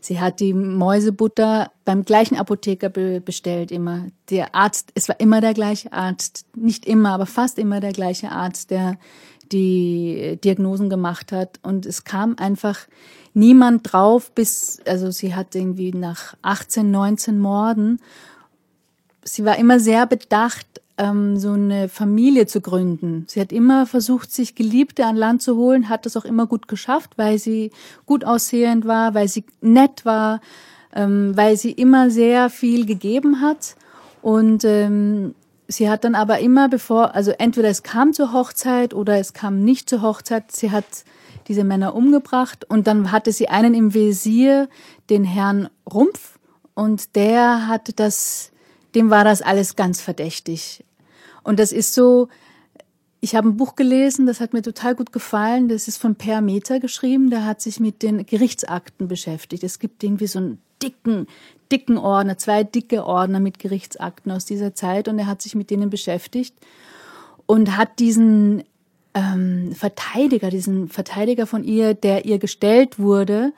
[0.01, 4.07] Sie hat die Mäusebutter beim gleichen Apotheker be bestellt immer.
[4.31, 8.31] Der Arzt, es war immer der gleiche Arzt, nicht immer, aber fast immer der gleiche
[8.31, 8.99] Arzt, der
[9.51, 11.59] die Diagnosen gemacht hat.
[11.63, 12.87] Und es kam einfach
[13.35, 18.01] niemand drauf, bis, also sie hat irgendwie nach 18, 19 Morden
[19.23, 20.67] sie war immer sehr bedacht,
[20.97, 23.25] ähm, so eine Familie zu gründen.
[23.29, 26.69] Sie hat immer versucht, sich Geliebte an Land zu holen, hat das auch immer gut
[26.69, 27.71] geschafft, weil sie
[28.07, 30.41] gut aussehend war, weil sie nett war,
[30.95, 33.77] ähm, weil sie immer sehr viel gegeben hat.
[34.23, 35.35] Und ähm,
[35.69, 39.65] sie hat dann aber immer bevor, also entweder es kam zur Hochzeit oder es kam
[39.65, 40.85] nicht zur Hochzeit, sie hat
[41.47, 44.69] diese Männer umgebracht und dann hatte sie einen im Visier,
[45.09, 46.39] den Herrn Rumpf,
[46.75, 48.53] und der hatte das
[48.95, 50.85] dem war das alles ganz verdächtig.
[51.43, 52.29] Und das ist so,
[53.21, 55.69] ich habe ein Buch gelesen, das hat mir total gut gefallen.
[55.69, 57.31] Das ist von Per Meter geschrieben.
[57.31, 59.65] Der hat sich mit den Gerichtsakten beschäftigt.
[59.65, 61.27] Es gibt irgendwie so einen dicken,
[61.73, 65.09] dicken Ordner, zwei dicke Ordner mit Gerichtsakten aus dieser Zeit.
[65.09, 66.55] Und er hat sich mit denen beschäftigt
[67.47, 68.63] und hat diesen
[69.15, 73.53] ähm, Verteidiger, diesen Verteidiger von ihr, der ihr gestellt wurde,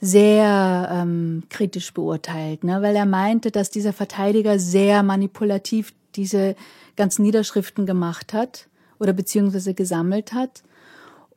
[0.00, 2.80] sehr ähm, kritisch beurteilt, ne?
[2.80, 6.56] weil er meinte, dass dieser Verteidiger sehr manipulativ diese
[6.96, 8.66] ganzen Niederschriften gemacht hat
[8.98, 10.62] oder beziehungsweise gesammelt hat.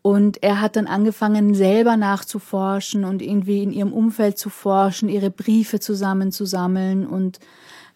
[0.01, 5.29] Und er hat dann angefangen, selber nachzuforschen und irgendwie in ihrem Umfeld zu forschen, ihre
[5.29, 7.39] Briefe zusammenzusammeln und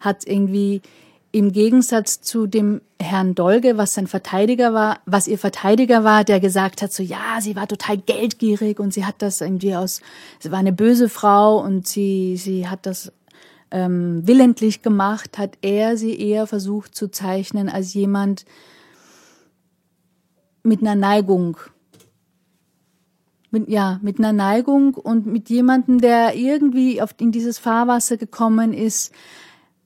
[0.00, 0.80] hat irgendwie
[1.30, 6.40] im Gegensatz zu dem Herrn Dolge, was sein Verteidiger war, was ihr Verteidiger war, der
[6.40, 10.00] gesagt hat, so ja, sie war total geldgierig und sie hat das irgendwie aus,
[10.38, 13.12] sie war eine böse Frau und sie, sie hat das
[13.70, 18.46] ähm, willentlich gemacht, hat er sie eher versucht zu zeichnen als jemand
[20.62, 21.58] mit einer Neigung.
[23.50, 28.74] Mit, ja, mit einer Neigung und mit jemandem, der irgendwie auf, in dieses Fahrwasser gekommen
[28.74, 29.12] ist,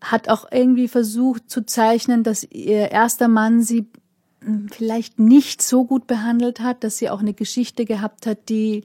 [0.02, 3.86] hat auch irgendwie versucht zu zeichnen, dass ihr erster Mann sie
[4.40, 8.84] hm, vielleicht nicht so gut behandelt hat, dass sie auch eine Geschichte gehabt hat, die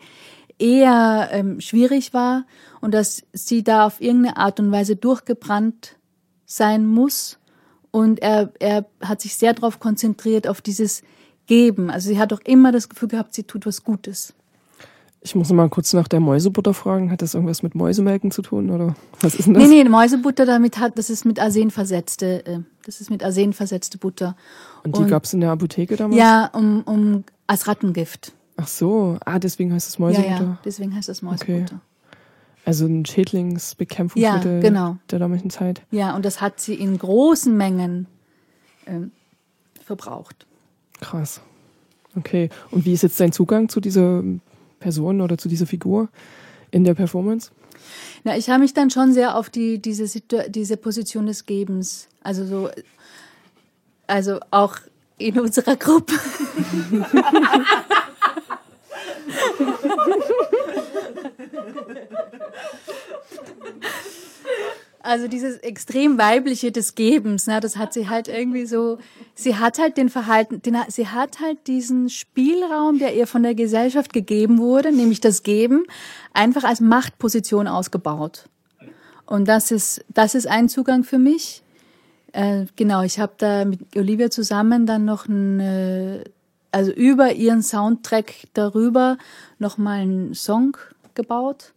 [0.60, 2.46] eher ähm, schwierig war
[2.82, 5.98] und dass sie da auf irgendeine Art und Weise durchgebrannt
[6.46, 7.40] sein muss.
[7.92, 11.02] Und er, er hat sich sehr darauf konzentriert, auf dieses
[11.48, 11.90] Geben.
[11.90, 14.34] Also sie hat auch immer das Gefühl gehabt, sie tut was Gutes.
[15.22, 17.12] Ich muss mal kurz nach der Mäusebutter fragen.
[17.12, 19.68] Hat das irgendwas mit Mäusemelken zu tun oder was ist denn das?
[19.68, 23.54] Nee, nee, Mäusebutter damit hat, das ist mit Arsen versetzte, äh, das ist mit Arsen
[23.54, 24.36] versetzte Butter.
[24.84, 26.18] Und die gab's in der Apotheke damals?
[26.18, 28.34] Ja, um, um als Rattengift.
[28.58, 30.30] Ach so, ah, deswegen heißt es Ja, Mäusebutter.
[30.44, 31.64] ja, deswegen heißt das Mäusebutter.
[31.64, 31.76] Okay.
[32.66, 34.98] Also ein Schädlingsbekämpfungsmittel Ja, genau.
[35.10, 35.82] der damaligen Zeit.
[35.92, 38.08] Ja, und das hat sie in großen Mengen
[38.86, 39.12] ähm,
[39.84, 40.46] verbraucht.
[41.00, 41.42] Krass.
[42.16, 42.50] Okay.
[42.72, 44.24] Und wie ist jetzt dein Zugang zu dieser
[44.80, 46.10] Person oder zu dieser Figur?
[46.72, 47.52] in der Performance?
[48.24, 52.08] Na, ich habe mich dann schon sehr auf die, diese, Situ diese Position des Gebens,
[52.22, 52.70] also so,
[54.08, 54.76] also auch
[55.18, 56.14] in unserer Gruppe.
[65.08, 68.98] Also dieses extrem weibliche des Gebens, ne, das hat sie halt irgendwie so,
[69.36, 73.56] sie hat halt den Verhalten, den, sie hat halt diesen Spielraum, der ihr von der
[73.56, 75.86] Gesellschaft gegeben wurde, nämlich das Geben,
[76.34, 78.50] einfach als Machtposition ausgebaut.
[79.26, 81.64] Und das ist, das ist ein Zugang für mich.
[82.34, 86.22] Äh, genau, ich habe da mit Olivia zusammen dann noch ein,
[86.74, 89.18] also über ihren Soundtrack darüber
[89.58, 90.76] noch mal einen Song
[91.16, 91.72] gebaut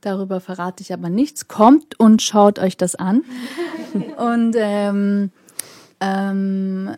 [0.00, 1.48] Darüber verrate ich aber nichts.
[1.48, 3.24] Kommt und schaut euch das an.
[4.16, 5.30] und ähm,
[6.00, 6.96] ähm,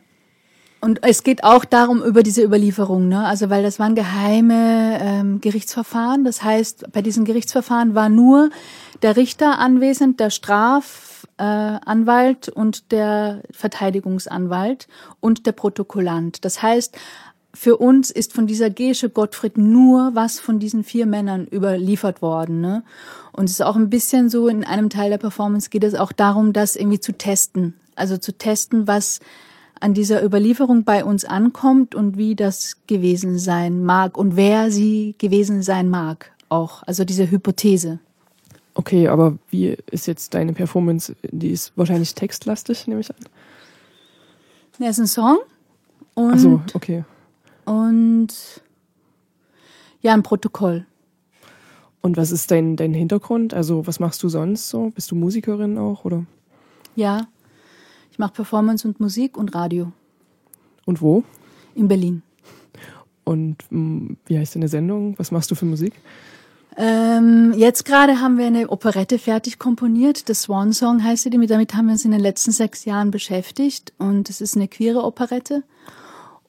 [0.83, 3.27] und es geht auch darum über diese Überlieferung, ne?
[3.27, 6.25] Also weil das waren geheime ähm, Gerichtsverfahren.
[6.25, 8.49] Das heißt, bei diesen Gerichtsverfahren war nur
[9.03, 14.89] der Richter anwesend, der Strafanwalt äh, und der Verteidigungsanwalt
[15.21, 16.47] und der Protokollant.
[16.47, 16.97] Das heißt,
[17.53, 22.61] für uns ist von dieser Gesche Gottfried nur was von diesen vier Männern überliefert worden.
[22.61, 22.85] Ne?
[23.33, 26.13] Und es ist auch ein bisschen so, in einem Teil der Performance geht es auch
[26.13, 27.75] darum, das irgendwie zu testen.
[27.97, 29.21] Also zu testen, was
[29.81, 35.15] an dieser Überlieferung bei uns ankommt und wie das gewesen sein mag und wer sie
[35.19, 36.83] gewesen sein mag auch.
[36.85, 37.99] Also diese Hypothese.
[38.75, 41.17] Okay, aber wie ist jetzt deine Performance?
[41.23, 43.17] Die ist wahrscheinlich textlastig, nehme ich an.
[44.79, 45.39] Ja, ist ein Song.
[46.15, 47.05] Und Ach so, okay
[47.71, 48.29] und
[50.01, 50.87] ja, ein Protokoll.
[52.01, 53.55] Und was ist dein, dein Hintergrund?
[53.55, 54.91] Also was machst du sonst so?
[54.91, 56.25] Bist du Musikerin auch oder?
[56.97, 57.29] Ja,
[58.11, 59.93] ich mache Performance und Musik und Radio.
[60.85, 61.23] Und wo?
[61.77, 62.23] In Berlin.
[63.23, 65.17] Und hm, wie heißt deine Sendung?
[65.19, 65.93] Was machst du für Musik?
[66.77, 70.25] Ähm, jetzt gerade haben wir eine Operette fertig komponiert.
[70.27, 71.31] The Swan Song heißt sie.
[71.31, 73.93] Damit haben wir uns in den letzten sechs Jahren beschäftigt.
[73.99, 75.63] Und es ist eine queere Operette.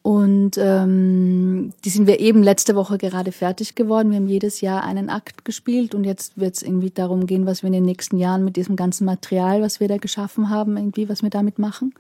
[0.04, 4.10] Und ähm, die sind wir eben letzte Woche gerade fertig geworden.
[4.10, 7.62] Wir haben jedes Jahr einen Akt gespielt und jetzt wird es irgendwie darum gehen, was
[7.62, 11.08] wir in den nächsten Jahren mit diesem ganzen Material, was wir da geschaffen haben, irgendwie,
[11.08, 11.93] was wir damit machen.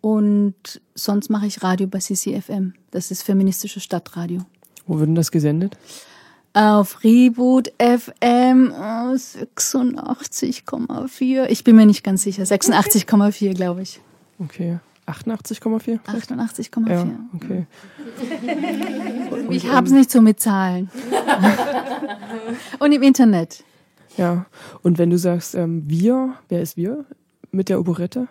[0.00, 2.74] Und sonst mache ich Radio bei CCFM.
[2.90, 4.40] Das ist feministisches Stadtradio.
[4.86, 5.76] Wo wird denn das gesendet?
[6.54, 11.46] Auf Reboot FM 86,4.
[11.50, 12.42] Ich bin mir nicht ganz sicher.
[12.42, 14.00] 86,4, glaube ich.
[14.38, 14.80] Okay.
[15.06, 16.00] 88,4?
[16.04, 16.90] 88,4.
[16.90, 17.66] Ja, okay.
[19.50, 20.90] ich habe es nicht so mit Zahlen.
[22.78, 23.64] Und im Internet.
[24.16, 24.46] Ja,
[24.82, 27.04] und wenn du sagst, ähm, wir, wer ist wir
[27.50, 28.28] mit der Operette?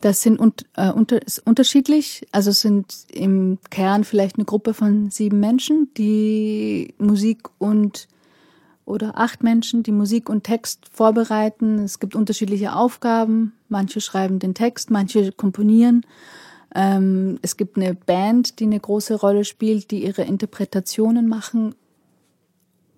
[0.00, 2.26] Das sind un äh, unter ist unterschiedlich.
[2.32, 8.08] Also es sind im Kern vielleicht eine Gruppe von sieben Menschen, die Musik und
[8.88, 11.80] oder acht Menschen, die Musik und Text vorbereiten.
[11.80, 13.52] Es gibt unterschiedliche Aufgaben.
[13.68, 16.06] Manche schreiben den Text, manche komponieren.
[16.74, 21.74] Ähm, es gibt eine Band, die eine große Rolle spielt, die ihre Interpretationen machen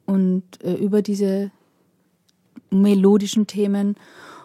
[0.06, 1.50] und äh, über diese
[2.70, 3.96] melodischen Themen.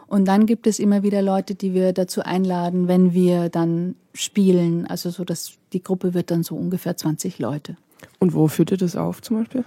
[0.08, 4.88] Und dann gibt es immer wieder Leute, die wir dazu einladen, wenn wir dann spielen.
[4.88, 7.78] Also so, dass die Gruppe wird dann so ungefähr 20 Leute.
[8.20, 9.64] Und wo führt ihr das auf zum Beispiel?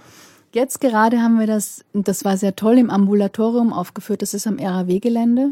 [0.51, 4.21] Jetzt gerade haben wir das, das war sehr toll, im Ambulatorium aufgeführt.
[4.21, 5.51] Das ist am RAW-Gelände.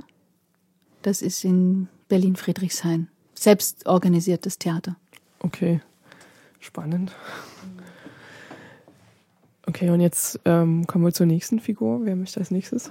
[1.03, 3.07] Das ist in Berlin-Friedrichshain.
[3.35, 4.95] Selbst organisiertes Theater.
[5.39, 5.81] Okay,
[6.59, 7.11] spannend.
[9.67, 11.99] Okay, und jetzt ähm, kommen wir zur nächsten Figur.
[12.03, 12.89] Wer möchte als nächstes?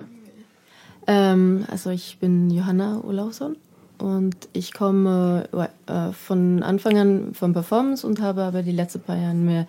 [1.06, 3.56] Ähm, also ich bin Johanna Olausson
[3.98, 5.48] und ich komme
[5.86, 9.66] äh, von Anfang an von Performance und habe aber die letzten paar Jahre mehr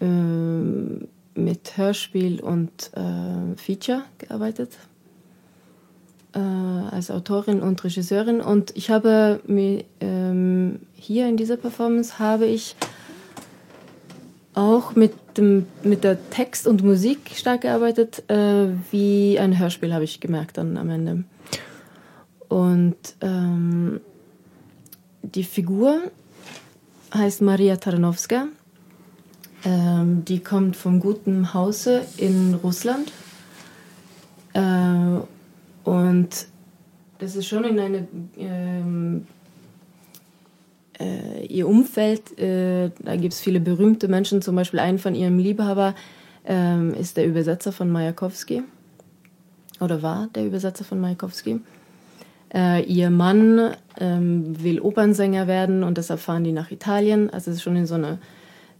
[0.00, 4.78] äh, mit Hörspiel und äh, Feature gearbeitet.
[6.34, 8.40] Äh, als Autorin und Regisseurin.
[8.40, 12.74] Und ich habe mir ähm, hier in dieser Performance habe ich
[14.54, 18.22] auch mit dem mit der Text und Musik stark gearbeitet.
[18.30, 21.24] Äh, wie ein Hörspiel habe ich gemerkt dann am Ende.
[22.48, 24.00] Und ähm,
[25.22, 26.00] die Figur
[27.14, 28.48] heißt Maria Tarnowska
[29.64, 33.12] ähm, die kommt vom guten Hause in Russland.
[34.54, 35.20] Äh,
[35.84, 36.28] und
[37.18, 38.08] das ist schon in eine.
[38.36, 39.26] Ähm,
[40.98, 45.38] äh, ihr Umfeld, äh, da gibt es viele berühmte Menschen, zum Beispiel ein von ihrem
[45.38, 45.94] Liebhaber
[46.44, 48.62] ähm, ist der Übersetzer von Majakowski
[49.80, 51.60] oder war der Übersetzer von Majakowski.
[52.54, 57.30] Äh, ihr Mann ähm, will Opernsänger werden und deshalb fahren die nach Italien.
[57.30, 58.18] Also es ist schon in so einer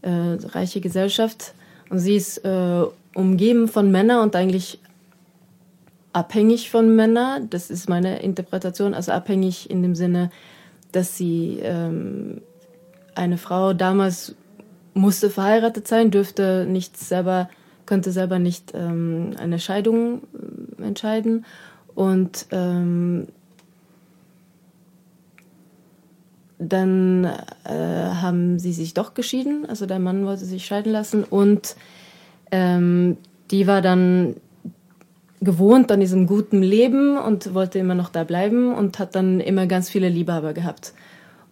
[0.03, 1.53] äh, reiche Gesellschaft.
[1.89, 2.83] Und sie ist äh,
[3.15, 4.79] umgeben von Männern und eigentlich
[6.13, 7.49] abhängig von Männern.
[7.49, 8.93] Das ist meine Interpretation.
[8.93, 10.29] Also abhängig in dem Sinne,
[10.91, 12.41] dass sie ähm,
[13.15, 14.35] eine Frau damals
[14.93, 17.49] musste verheiratet sein, dürfte nicht selber,
[17.85, 20.21] konnte selber nicht ähm, eine Scheidung
[20.79, 21.45] äh, entscheiden
[21.95, 23.27] und ähm,
[26.69, 27.25] dann
[27.65, 31.75] äh, haben sie sich doch geschieden, also der Mann wollte sich scheiden lassen und
[32.51, 33.17] ähm,
[33.51, 34.35] die war dann
[35.41, 39.67] gewohnt an diesem guten Leben und wollte immer noch da bleiben und hat dann immer
[39.67, 40.93] ganz viele Liebhaber gehabt.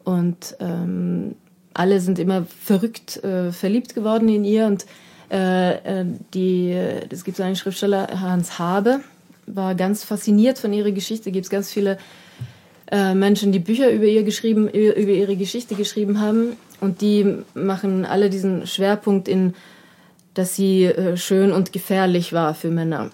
[0.03, 1.35] Und ähm,
[1.73, 4.85] alle sind immer verrückt äh, verliebt geworden in ihr und
[5.29, 9.01] äh, äh es gibt so einen Schriftsteller, Hans Habe,
[9.47, 11.31] war ganz fasziniert von ihrer Geschichte.
[11.31, 11.97] Gibt es ganz viele
[12.91, 18.05] äh, Menschen, die Bücher über ihr geschrieben, über ihre Geschichte geschrieben haben und die machen
[18.05, 19.53] alle diesen Schwerpunkt in,
[20.33, 23.09] dass sie äh, schön und gefährlich war für Männer.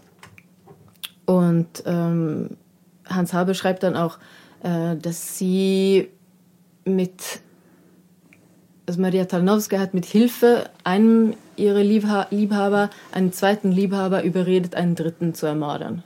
[1.25, 2.57] Und ähm,
[3.05, 4.17] Hans Habe schreibt dann auch,
[4.63, 6.09] äh, dass sie
[6.86, 7.41] mit,
[8.88, 14.95] also Maria Tarnowska hat mit Hilfe einem ihrer Liebha Liebhaber, einen zweiten Liebhaber überredet, einen
[14.95, 16.03] dritten zu ermordern.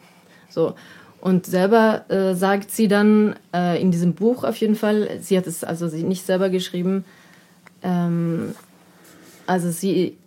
[0.49, 0.75] So.
[1.21, 5.45] Und selber äh, sagt sie dann äh, in diesem Buch auf jeden Fall, sie hat
[5.45, 7.05] es also nicht selber geschrieben,
[7.83, 8.55] ähm,
[9.45, 10.17] also sie,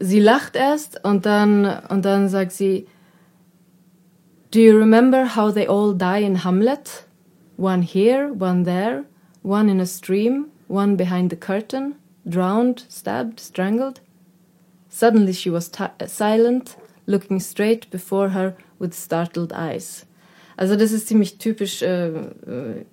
[0.00, 2.86] sie lacht erst und dann, und dann sagt sie,
[4.50, 7.04] Do you remember how they all die in Hamlet?
[7.58, 9.04] One here, one there,
[9.42, 14.00] one in a stream, one behind the curtain, drowned, stabbed, strangled?
[14.88, 15.70] Suddenly she was
[16.06, 20.06] silent, looking straight before her with startled eyes.
[20.56, 21.82] Also das ist ziemlich typisch.
[21.82, 22.84] Äh, äh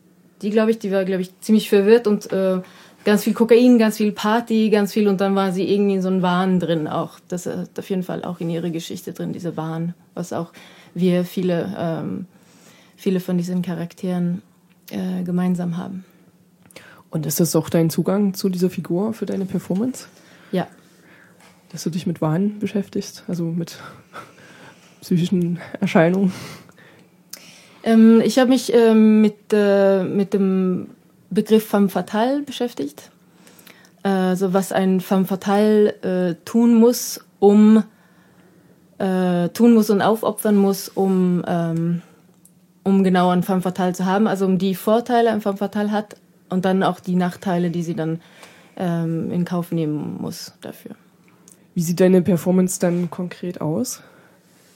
[0.42, 2.62] die, glaube ich, die war, glaube ich, ziemlich verwirrt und äh,
[3.06, 6.10] ganz viel Kokain, ganz viel Party, ganz viel und dann war sie irgendwie in so
[6.10, 7.20] einem Wahn drin auch.
[7.28, 10.52] Das ist auf jeden Fall auch in ihrer Geschichte drin, diese Wahn, was auch
[10.94, 12.26] wir viele, ähm,
[12.96, 14.42] viele von diesen Charakteren
[14.90, 16.06] äh, gemeinsam haben.
[17.10, 20.08] Und ist das auch dein Zugang zu dieser Figur für deine Performance?
[20.52, 20.68] Ja.
[21.72, 23.78] Dass du dich mit Wahn beschäftigst, also mit
[25.02, 26.32] psychischen Erscheinungen?
[27.84, 30.88] Ähm, ich habe mich ähm, mit, äh, mit dem
[31.30, 33.10] Begriff femme fatale beschäftigt.
[34.04, 37.84] Also was ein femme fatale äh, tun muss, um
[38.98, 42.02] äh, tun muss und aufopfern muss, um, ähm,
[42.84, 44.28] um genau ein femme fatale zu haben.
[44.28, 46.16] Also um die Vorteile ein femme fatale hat
[46.50, 48.22] und dann auch die Nachteile, die sie dann
[48.76, 50.96] ähm, in Kauf nehmen muss dafür.
[51.74, 54.02] Wie sieht deine Performance dann konkret aus?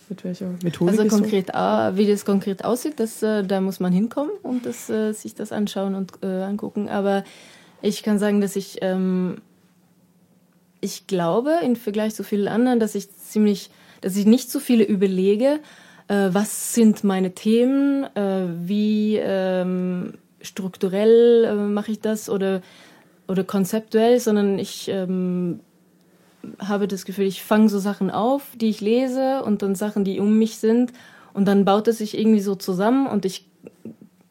[0.09, 0.91] Mit welcher Methode?
[0.91, 4.89] Also konkret, äh, wie das konkret aussieht, das, äh, da muss man hinkommen und das,
[4.89, 6.89] äh, sich das anschauen und äh, angucken.
[6.89, 7.23] Aber
[7.81, 9.41] ich kann sagen, dass ich, ähm,
[10.81, 13.69] ich glaube, im Vergleich zu vielen anderen, dass ich ziemlich,
[14.01, 15.59] dass ich nicht so viele überlege,
[16.07, 22.61] äh, was sind meine Themen, äh, wie ähm, strukturell mache ich das oder,
[23.27, 25.61] oder konzeptuell, sondern ich ähm,
[26.59, 30.19] habe das Gefühl, ich fange so Sachen auf, die ich lese und dann Sachen, die
[30.19, 30.93] um mich sind.
[31.33, 33.45] Und dann baut es sich irgendwie so zusammen und ich,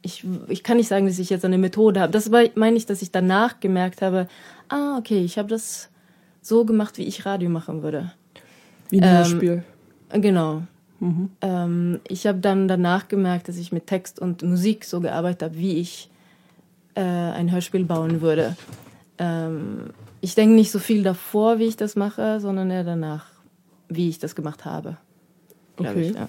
[0.01, 2.13] ich, ich kann nicht sagen, dass ich jetzt eine Methode habe.
[2.13, 4.27] Das meine ich, dass ich danach gemerkt habe,
[4.69, 5.91] ah, okay, ich habe das
[6.41, 8.13] so gemacht, wie ich Radio machen würde.
[8.89, 9.65] Wie ein Hörspiel.
[10.11, 10.63] Ähm, genau.
[11.01, 11.31] Mhm.
[11.41, 15.57] Ähm, ich habe dann danach gemerkt, dass ich mit Text und Musik so gearbeitet habe,
[15.57, 16.11] wie ich
[16.95, 18.57] äh, ein Hörspiel bauen würde.
[19.19, 19.91] Ähm,
[20.25, 23.27] ich denke nicht so viel davor, wie ich das mache, sondern eher danach,
[23.89, 24.97] wie ich das gemacht habe.
[25.77, 26.09] Okay.
[26.09, 26.29] Ich, ja.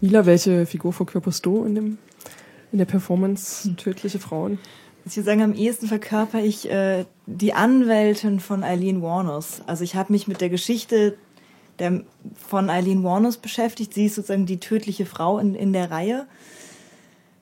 [0.00, 1.98] Mila, welche Figur verkörperst du in, dem,
[2.72, 4.58] in der Performance Tödliche Frauen?
[5.04, 9.60] Ich würde sagen, am ehesten verkörper ich äh, die Anwältin von Eileen Warnos.
[9.66, 11.16] Also ich habe mich mit der Geschichte
[11.78, 12.02] der,
[12.48, 13.92] von Eileen Warnos beschäftigt.
[13.92, 16.26] Sie ist sozusagen die tödliche Frau in, in der Reihe.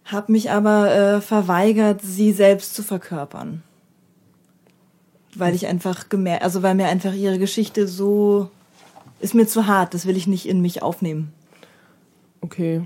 [0.04, 3.62] Habe mich aber äh, verweigert, sie selbst zu verkörpern.
[5.34, 8.50] Weil ich einfach gemerkt, also weil mir einfach ihre Geschichte so,
[9.20, 11.32] ist mir zu hart, das will ich nicht in mich aufnehmen.
[12.40, 12.82] Okay.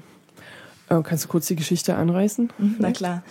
[0.89, 2.53] Äh, kannst du kurz die Geschichte anreißen?
[2.59, 3.23] Mhm, na klar.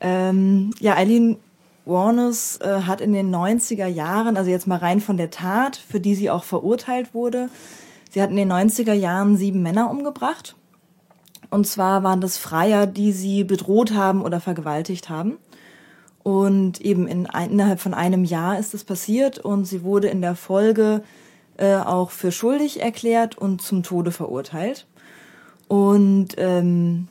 [0.00, 1.36] Ähm, ja, Eileen
[1.84, 6.00] Warnes äh, hat in den 90er Jahren, also jetzt mal rein von der Tat, für
[6.00, 7.48] die sie auch verurteilt wurde,
[8.10, 10.54] sie hat in den 90er Jahren sieben Männer umgebracht.
[11.50, 15.36] Und zwar waren das Freier, die sie bedroht haben oder vergewaltigt haben.
[16.22, 20.36] Und eben in, innerhalb von einem Jahr ist es passiert und sie wurde in der
[20.36, 21.02] Folge
[21.58, 24.86] äh, auch für schuldig erklärt und zum Tode verurteilt.
[25.72, 27.08] Und ähm,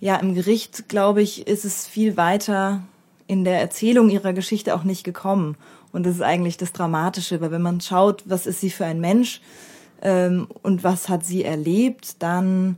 [0.00, 2.82] ja, im Gericht, glaube ich, ist es viel weiter
[3.26, 5.56] in der Erzählung ihrer Geschichte auch nicht gekommen.
[5.90, 9.00] Und das ist eigentlich das Dramatische, weil wenn man schaut, was ist sie für ein
[9.00, 9.40] Mensch
[10.02, 12.76] ähm, und was hat sie erlebt, dann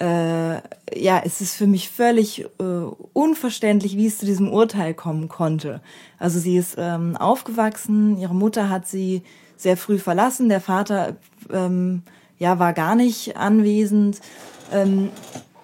[0.00, 0.54] äh,
[1.00, 2.64] ja, ist es für mich völlig äh,
[3.12, 5.80] unverständlich, wie es zu diesem Urteil kommen konnte.
[6.18, 9.22] Also sie ist ähm, aufgewachsen, ihre Mutter hat sie
[9.56, 11.14] sehr früh verlassen, der Vater
[11.52, 12.02] ähm,
[12.40, 14.20] ja war gar nicht anwesend.
[14.72, 15.10] Ähm,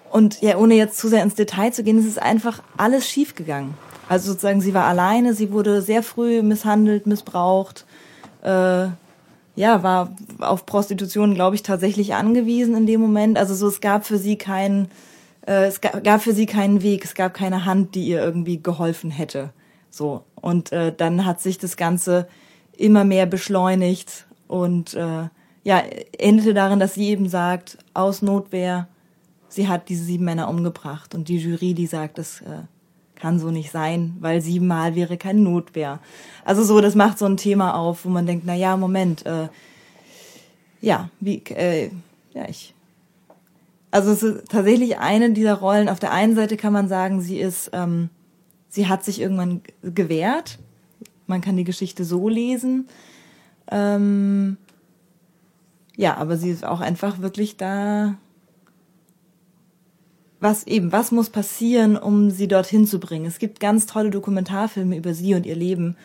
[0.09, 3.73] und ja, ohne jetzt zu sehr ins Detail zu gehen, ist es einfach alles schiefgegangen.
[4.07, 7.85] Also sozusagen, sie war alleine, sie wurde sehr früh misshandelt, missbraucht,
[8.41, 8.87] äh,
[9.57, 13.37] ja, war auf Prostitution, glaube ich, tatsächlich angewiesen in dem Moment.
[13.37, 14.89] Also so, es gab für sie keinen,
[15.45, 18.61] äh, es gab, gab für sie keinen Weg, es gab keine Hand, die ihr irgendwie
[18.61, 19.49] geholfen hätte.
[19.89, 20.23] So.
[20.35, 22.27] Und äh, dann hat sich das Ganze
[22.77, 25.27] immer mehr beschleunigt und äh,
[25.67, 25.83] ja,
[26.17, 28.87] endete darin, dass sie eben sagt, aus Notwehr,
[29.49, 31.13] sie hat diese sieben Männer umgebracht.
[31.13, 32.61] Und die Jury, die sagt, das äh,
[33.15, 35.99] kann so nicht sein, weil siebenmal wäre kein Notwehr.
[36.45, 39.49] Also so, das macht so ein Thema auf, wo man denkt, na ja, Moment, äh,
[40.79, 41.89] ja, wie, äh,
[42.33, 42.73] ja, ich.
[43.91, 45.89] Also es ist tatsächlich eine dieser Rollen.
[45.89, 48.09] Auf der einen Seite kann man sagen, sie ist, ähm,
[48.69, 50.59] sie hat sich irgendwann gewehrt.
[51.25, 52.87] Man kann die Geschichte so lesen.
[53.69, 54.55] Ähm,
[55.97, 58.15] ja, aber sie ist auch einfach wirklich da
[60.39, 63.25] was eben, was muss passieren, um sie dorthin zu bringen.
[63.25, 65.97] Es gibt ganz tolle Dokumentarfilme über sie und ihr Leben.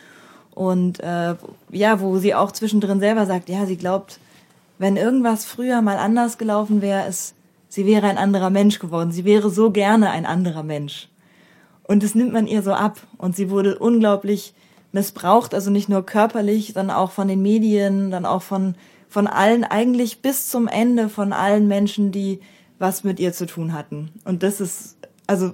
[0.55, 1.35] Und äh,
[1.71, 4.19] ja, wo sie auch zwischendrin selber sagt, ja, sie glaubt,
[4.79, 7.35] wenn irgendwas früher mal anders gelaufen wäre, es,
[7.69, 9.11] sie wäre ein anderer Mensch geworden.
[9.11, 11.09] Sie wäre so gerne ein anderer Mensch.
[11.83, 13.01] Und das nimmt man ihr so ab.
[13.17, 14.55] Und sie wurde unglaublich
[14.91, 18.75] missbraucht, also nicht nur körperlich, sondern auch von den Medien, dann auch von,
[19.13, 22.39] von allen, eigentlich bis zum Ende von allen Menschen, die
[22.79, 24.09] was mit ihr zu tun hatten.
[24.25, 24.97] Und das ist,
[25.27, 25.53] also,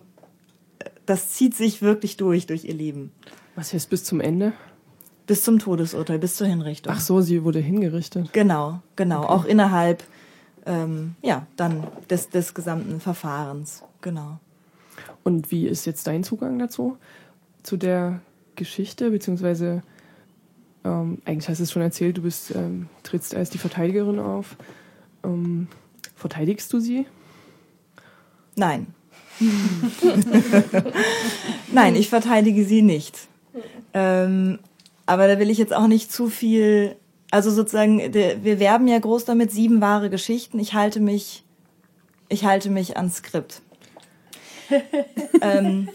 [1.06, 3.12] das zieht sich wirklich durch, durch ihr Leben.
[3.56, 4.54] Was heißt bis zum Ende?
[5.28, 6.94] Bis zum Todesurteil, bis zur Hinrichtung.
[6.96, 8.32] Ach so, sie wurde hingerichtet.
[8.32, 9.24] Genau, genau.
[9.24, 9.34] Okay.
[9.34, 10.04] Auch innerhalb,
[10.66, 13.84] ähm, ja, dann des, des gesamten Verfahrens.
[14.00, 14.40] Genau.
[15.26, 16.98] Und wie ist jetzt dein Zugang dazu?
[17.64, 18.22] Zu der
[18.56, 19.84] Geschichte, beziehungsweise
[20.84, 24.56] ähm, eigentlich hast du es schon erzählt, du bist, ähm, trittst als die Verteidigerin auf.
[25.24, 25.68] Ähm,
[26.16, 27.06] verteidigst du sie?
[28.56, 28.88] Nein.
[31.72, 33.18] Nein, ich verteidige sie nicht.
[33.94, 34.60] Ähm,
[35.06, 36.96] aber da will ich jetzt auch nicht zu viel.
[37.32, 40.60] Also sozusagen, wir werben ja groß damit sieben wahre Geschichten.
[40.60, 41.44] Ich halte mich,
[42.28, 43.62] ich halte mich ans Skript.
[45.42, 45.90] ähm,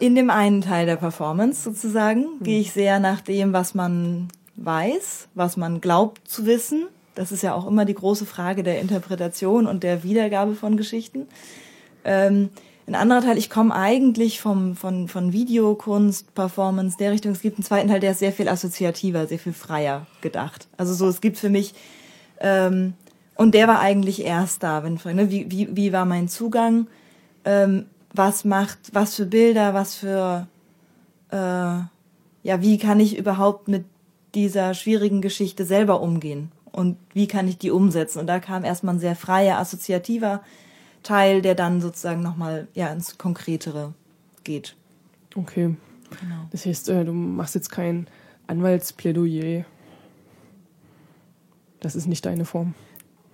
[0.00, 2.42] in dem einen Teil der Performance sozusagen hm.
[2.42, 7.42] gehe ich sehr nach dem, was man weiß, was man glaubt zu wissen das ist
[7.42, 11.26] ja auch immer die große Frage der Interpretation und der Wiedergabe von Geschichten.
[12.04, 12.50] Ähm,
[12.86, 17.32] ein anderer Teil, ich komme eigentlich vom, von, von Videokunst, Performance, der Richtung.
[17.32, 20.66] Es gibt einen zweiten Teil, der ist sehr viel assoziativer, sehr viel freier gedacht.
[20.76, 21.74] Also so, es gibt für mich,
[22.40, 22.94] ähm,
[23.36, 26.86] und der war eigentlich erst da, wenn, ne, wie, wie, wie war mein Zugang,
[27.44, 30.46] ähm, was macht, was für Bilder, was für,
[31.30, 33.84] äh, ja, wie kann ich überhaupt mit
[34.34, 36.52] dieser schwierigen Geschichte selber umgehen?
[36.72, 38.20] und wie kann ich die umsetzen?
[38.20, 40.42] Und da kam erstmal ein sehr freier, assoziativer
[41.02, 43.94] Teil, der dann sozusagen nochmal ja, ins Konkretere
[44.44, 44.76] geht.
[45.34, 45.76] Okay.
[46.20, 46.48] Genau.
[46.50, 48.06] Das heißt, äh, du machst jetzt kein
[48.46, 49.64] Anwaltsplädoyer.
[51.80, 52.74] Das ist nicht deine Form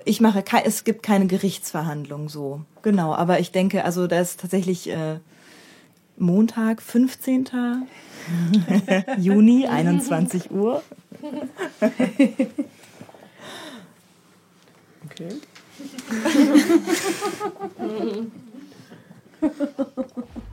[0.06, 2.62] ich mache es gibt keine Gerichtsverhandlung so.
[2.82, 5.18] Genau, aber ich denke, also da ist tatsächlich äh,
[6.16, 7.48] Montag, 15.
[9.18, 10.82] Juni, 21 Uhr.
[15.04, 15.34] okay.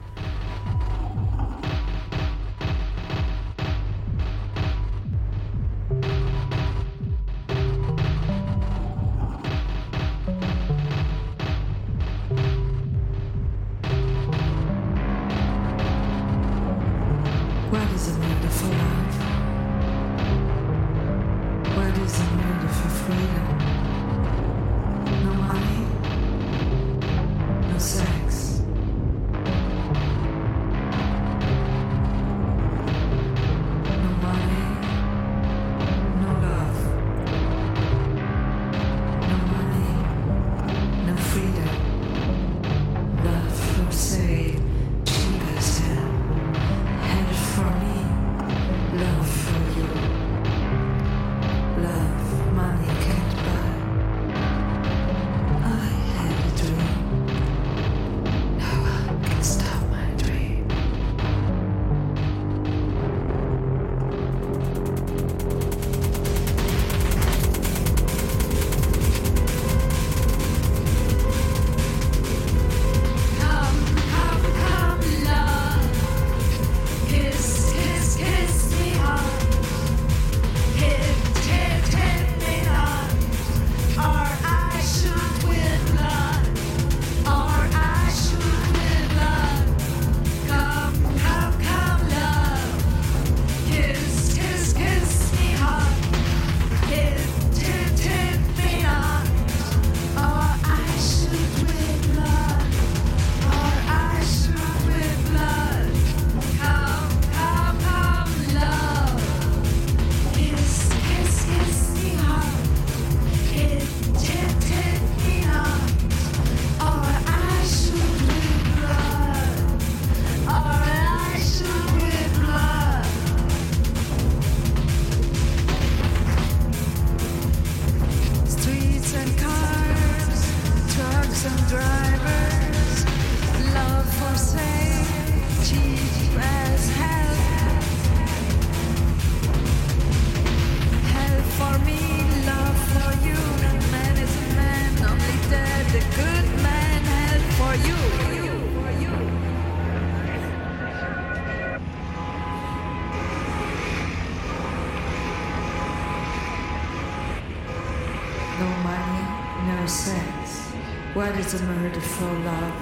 [162.16, 162.78] for love.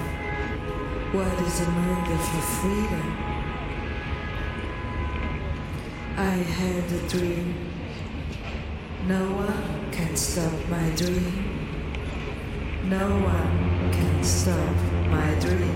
[1.11, 3.07] what is a murder for freedom.
[6.17, 7.55] I had a dream.
[9.07, 11.33] No one can stop my dream.
[12.89, 14.75] No one can stop
[15.09, 15.72] my dream.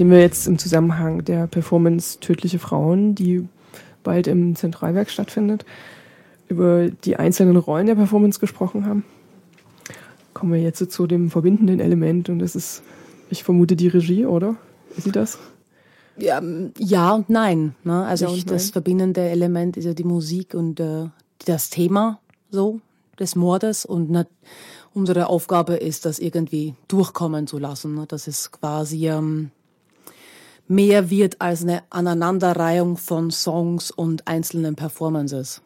[0.00, 3.46] Nachdem wir jetzt im Zusammenhang der Performance Tödliche Frauen, die
[4.02, 5.66] bald im Zentralwerk stattfindet,
[6.48, 9.04] über die einzelnen Rollen der Performance gesprochen haben,
[10.32, 12.82] kommen wir jetzt zu dem verbindenden Element und das ist,
[13.28, 14.56] ich vermute, die Regie, oder?
[14.96, 15.38] Ist sie das?
[16.16, 16.40] Ja,
[16.78, 17.74] ja und nein.
[17.84, 18.02] Ne?
[18.06, 18.72] Also Ja ich, das nein.
[18.72, 21.08] verbindende Element ist ja die Musik und äh,
[21.44, 22.20] das Thema
[22.50, 22.80] so
[23.18, 24.28] des Mordes und nat-
[24.94, 27.96] unsere Aufgabe ist, das irgendwie durchkommen zu lassen.
[27.96, 28.06] Ne?
[28.08, 29.50] Dass es quasi ähm,
[30.70, 35.60] mehr wird als eine Aneinanderreihung von Songs und einzelnen Performances.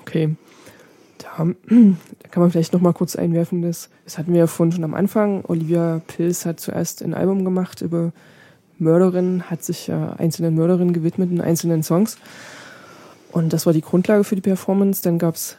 [0.00, 0.36] Okay.
[1.18, 4.72] Da, da kann man vielleicht noch mal kurz einwerfen, das, das hatten wir ja vorhin
[4.72, 5.44] schon am Anfang.
[5.46, 8.12] Olivia Pils hat zuerst ein Album gemacht über
[8.78, 12.18] Mörderinnen, hat sich äh, einzelnen Mörderinnen gewidmet in einzelnen Songs.
[13.32, 15.02] Und das war die Grundlage für die Performance.
[15.02, 15.56] Dann gab es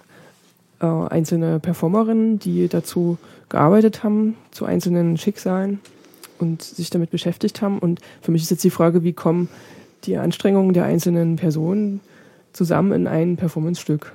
[0.79, 3.17] äh, einzelne Performerinnen, die dazu
[3.49, 5.81] gearbeitet haben, zu einzelnen Schicksalen
[6.39, 7.79] und sich damit beschäftigt haben.
[7.79, 9.49] Und für mich ist jetzt die Frage, wie kommen
[10.03, 12.01] die Anstrengungen der einzelnen Personen
[12.53, 14.13] zusammen in ein Performancestück?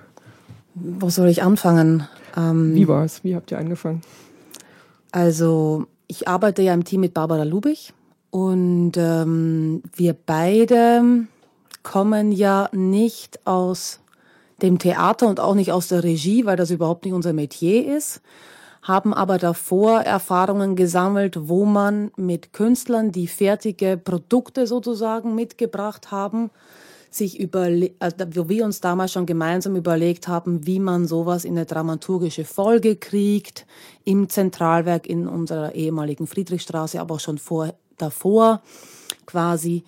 [0.74, 2.06] Wo soll ich anfangen?
[2.36, 3.24] Ähm, Wie war es?
[3.24, 4.02] Wie habt ihr angefangen?
[5.12, 7.92] Also ich arbeite ja im Team mit Barbara Lubich
[8.30, 11.26] und ähm, wir beide
[11.82, 14.00] kommen ja nicht aus
[14.62, 18.20] dem Theater und auch nicht aus der Regie, weil das überhaupt nicht unser Metier ist,
[18.90, 26.50] haben aber davor Erfahrungen gesammelt, wo man mit Künstlern, die fertige Produkte sozusagen mitgebracht haben,
[27.08, 27.40] sich
[28.00, 32.44] also wo wir uns damals schon gemeinsam überlegt haben, wie man sowas in eine dramaturgische
[32.44, 33.64] Folge kriegt,
[34.04, 38.60] im Zentralwerk in unserer ehemaligen Friedrichstraße, aber auch schon vor, davor
[39.24, 39.84] quasi,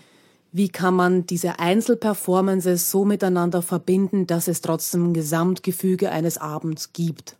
[0.52, 6.92] wie kann man diese Einzelperformances so miteinander verbinden, dass es trotzdem ein Gesamtgefüge eines Abends
[6.92, 7.36] gibt.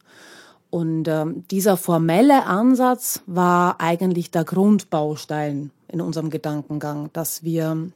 [0.73, 7.91] Und ähm, dieser formelle Ansatz war eigentlich der Grundbaustein in unserem Gedankengang, dass wir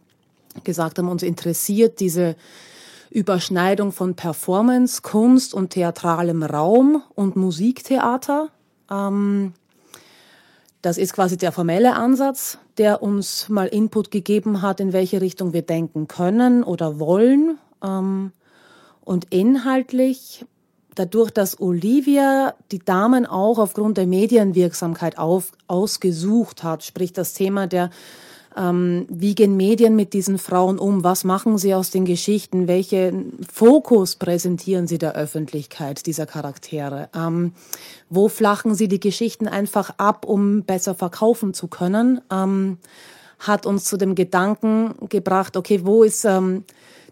[0.62, 2.36] gesagt haben, uns interessiert diese
[3.08, 8.50] Überschneidung von Performance, Kunst und theatralem Raum und Musiktheater.
[8.90, 9.54] Ähm,
[10.82, 15.54] das ist quasi der formelle Ansatz, der uns mal Input gegeben hat, in welche Richtung
[15.54, 17.56] wir denken können oder wollen.
[17.82, 18.32] Ähm,
[19.00, 20.44] und inhaltlich,
[20.96, 27.66] dadurch, dass Olivia die Damen auch aufgrund der Medienwirksamkeit auf, ausgesucht hat, sprich das Thema
[27.66, 27.90] der
[28.56, 31.04] ähm, wie gehen Medien mit diesen Frauen um?
[31.04, 32.66] Was machen sie aus den Geschichten?
[32.68, 37.10] Welchen Fokus präsentieren sie der Öffentlichkeit dieser Charaktere?
[37.14, 37.52] Ähm,
[38.08, 42.22] wo flachen sie die Geschichten einfach ab, um besser verkaufen zu können?
[42.32, 42.78] Ähm,
[43.38, 46.64] hat uns zu dem Gedanken gebracht, okay, wo ist, ähm,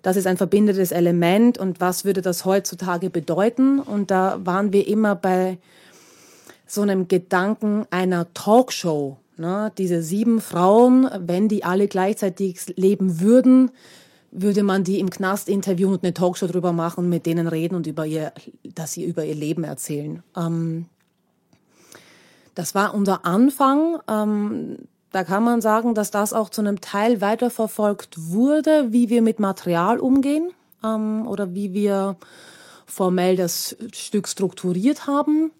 [0.04, 3.80] das ist ein verbindendes Element und was würde das heutzutage bedeuten?
[3.80, 5.56] Und da waren wir immer bei
[6.66, 9.16] so einem Gedanken einer Talkshow.
[9.38, 9.72] Ne?
[9.78, 13.70] Diese sieben Frauen, wenn die alle gleichzeitig leben würden,
[14.30, 17.86] würde man die im Knast interviewen und eine Talkshow drüber machen, mit denen reden und
[17.86, 18.34] über ihr,
[18.74, 20.22] dass sie über ihr Leben erzählen.
[20.36, 20.84] Ähm,
[22.54, 24.00] das war unser Anfang.
[24.06, 24.76] Ähm,
[25.14, 29.38] da kann man sagen, dass das auch zu einem Teil weiterverfolgt wurde, wie wir mit
[29.38, 30.50] Material umgehen
[30.82, 32.16] ähm, oder wie wir
[32.84, 35.52] formell das Stück strukturiert haben.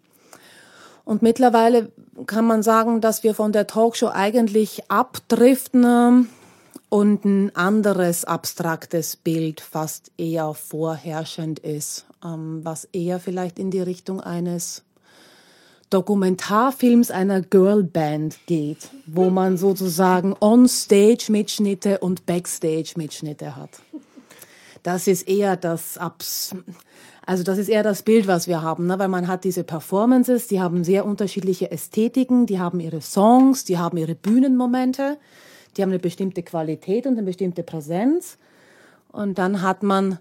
[1.04, 1.92] Und mittlerweile
[2.26, 6.28] kann man sagen, dass wir von der Talkshow eigentlich abdriften
[6.88, 13.82] und ein anderes abstraktes Bild fast eher vorherrschend ist, ähm, was eher vielleicht in die
[13.82, 14.82] Richtung eines
[15.94, 23.70] Dokumentarfilms einer Girlband geht, wo man sozusagen On-Stage-Mitschnitte und Backstage-Mitschnitte hat.
[24.82, 26.54] Das ist eher das Abs
[27.26, 28.98] also das ist eher das Bild, was wir haben, ne?
[28.98, 33.78] weil man hat diese Performances, die haben sehr unterschiedliche Ästhetiken, die haben ihre Songs, die
[33.78, 35.16] haben ihre Bühnenmomente,
[35.76, 38.36] die haben eine bestimmte Qualität und eine bestimmte Präsenz.
[39.10, 40.18] Und dann hat man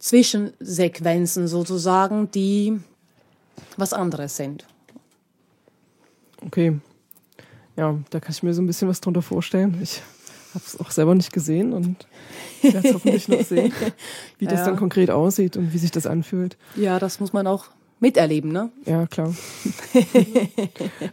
[0.00, 2.80] Zwischensequenzen sozusagen, die
[3.76, 4.66] was anderes sind.
[6.46, 6.78] Okay.
[7.76, 9.78] Ja, da kann ich mir so ein bisschen was drunter vorstellen.
[9.82, 10.02] Ich
[10.54, 12.06] habe es auch selber nicht gesehen und
[12.60, 13.72] werde es hoffentlich noch sehen,
[14.38, 14.66] wie das Ja.
[14.66, 16.56] dann konkret aussieht und wie sich das anfühlt.
[16.76, 17.66] Ja, das muss man auch
[18.00, 18.70] miterleben, ne?
[18.84, 19.32] Ja, klar.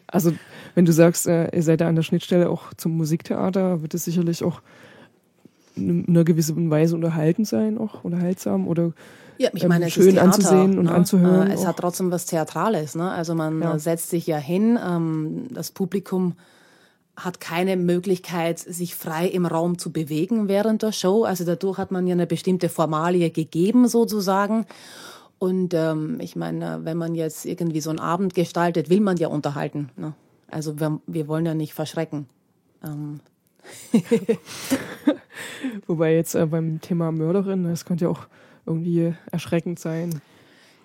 [0.07, 0.33] also,
[0.75, 4.05] wenn du sagst, äh, ihr seid da an der Schnittstelle auch zum Musiktheater, wird es
[4.05, 4.61] sicherlich auch
[5.75, 8.91] in einer gewissen Weise unterhaltend sein, auch unterhaltsam oder
[9.39, 10.91] Ja, ich ähm, meine, es schön ist Theater, anzusehen und ne?
[10.93, 11.49] anzuhören.
[11.49, 11.67] Äh, Es auch.
[11.67, 13.09] hat trotzdem was Theatrales, ne?
[13.09, 13.79] Also man Ja.
[13.79, 16.33] setzt sich ja hin, ähm, das Publikum
[17.15, 21.23] hat keine Möglichkeit, sich frei im Raum zu bewegen während der Show.
[21.23, 24.65] Also dadurch hat man ja eine bestimmte Formalie gegeben sozusagen.
[25.37, 29.29] Und ähm, ich meine, wenn man jetzt irgendwie so einen Abend gestaltet, will man ja
[29.29, 29.89] unterhalten.
[29.95, 30.13] Ne?
[30.51, 32.27] Also wir, wir wollen ja nicht verschrecken.
[32.83, 33.19] Ähm.
[35.87, 38.27] Wobei jetzt äh, beim Thema Mörderin, das könnte ja auch
[38.69, 40.21] irgendwie erschreckend sein.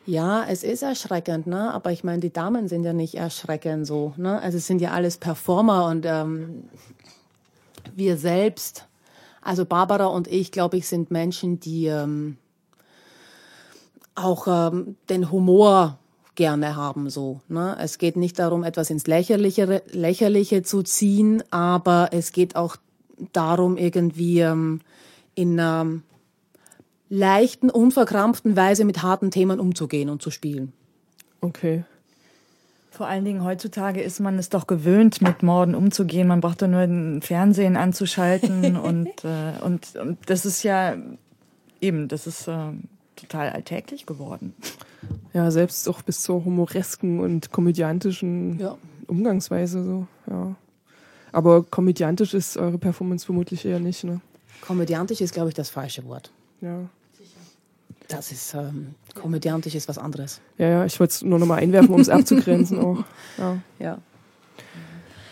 [0.06, 1.72] Ja, es ist erschreckend, ne?
[1.72, 4.40] Aber ich meine, die Damen sind ja nicht erschreckend so, ne?
[4.40, 6.64] Also es sind ja alles Performer und ähm,
[7.94, 8.86] wir selbst,
[9.40, 12.36] also Barbara und ich, glaube ich, sind Menschen, die ähm,
[14.14, 15.98] auch ähm, den Humor
[16.34, 17.40] gerne haben so.
[17.48, 17.76] Ne?
[17.80, 22.76] Es geht nicht darum, etwas ins Lächerliche, Lächerliche zu ziehen, aber es geht auch
[23.32, 24.80] darum, irgendwie ähm,
[25.34, 26.00] in einer
[27.08, 30.72] leichten, unverkrampften Weise mit harten Themen umzugehen und zu spielen.
[31.40, 31.84] Okay.
[32.90, 36.28] Vor allen Dingen heutzutage ist man es doch gewöhnt, mit Morden umzugehen.
[36.28, 40.96] Man braucht doch nur den Fernsehen anzuschalten und, äh, und, und das ist ja
[41.80, 42.70] eben, das ist äh,
[43.16, 44.54] total alltäglich geworden.
[45.32, 48.78] Ja, selbst auch bis zur humoresken und komödiantischen Ja.
[49.06, 50.54] Umgangsweise so, ja.
[51.32, 54.20] Aber komödiantisch ist eure Performance vermutlich eher nicht, ne?
[54.60, 56.30] Komödiantisch ist, glaube ich, das falsche Wort.
[56.60, 56.80] Ja.
[58.08, 60.40] Das ist, ähm, komödiantisch ist was anderes.
[60.58, 63.02] Ja, ja, ich wollte es nur nochmal einwerfen, um es abzugrenzen auch.
[63.38, 63.98] Ja, Ja.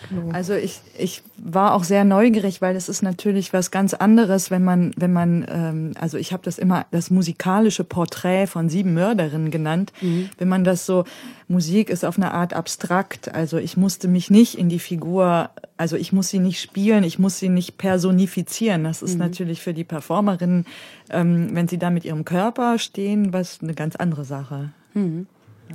[0.08, 0.32] genau.
[0.32, 4.64] Also ich, ich war auch sehr neugierig, weil es ist natürlich was ganz anderes, wenn
[4.64, 9.50] man, wenn man, ähm, also ich habe das immer das musikalische Porträt von sieben Mörderinnen
[9.50, 9.92] genannt.
[10.00, 11.04] Wenn man das so,
[11.48, 13.34] Musik ist auf eine Art abstrakt.
[13.34, 15.50] Also ich musste mich nicht in die Figur,
[15.82, 18.84] also ich muss sie nicht spielen, ich muss sie nicht personifizieren.
[18.84, 20.64] Das ist natürlich für die Performerinnen,
[21.10, 24.70] ähm, wenn sie da mit ihrem Körper stehen, was eine ganz andere Sache.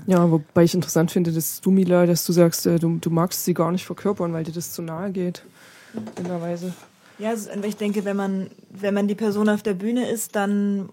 [0.06, 3.44] Ja, wobei ich interessant finde, dass du, Mila, dass du sagst, äh, du, du magst
[3.44, 5.44] sie gar nicht verkörpern, weil dir das zu nahe geht.
[6.18, 6.74] In der Weise.
[7.20, 10.88] Ja, ich denke, wenn man, wenn man die Person auf der Bühne ist, dann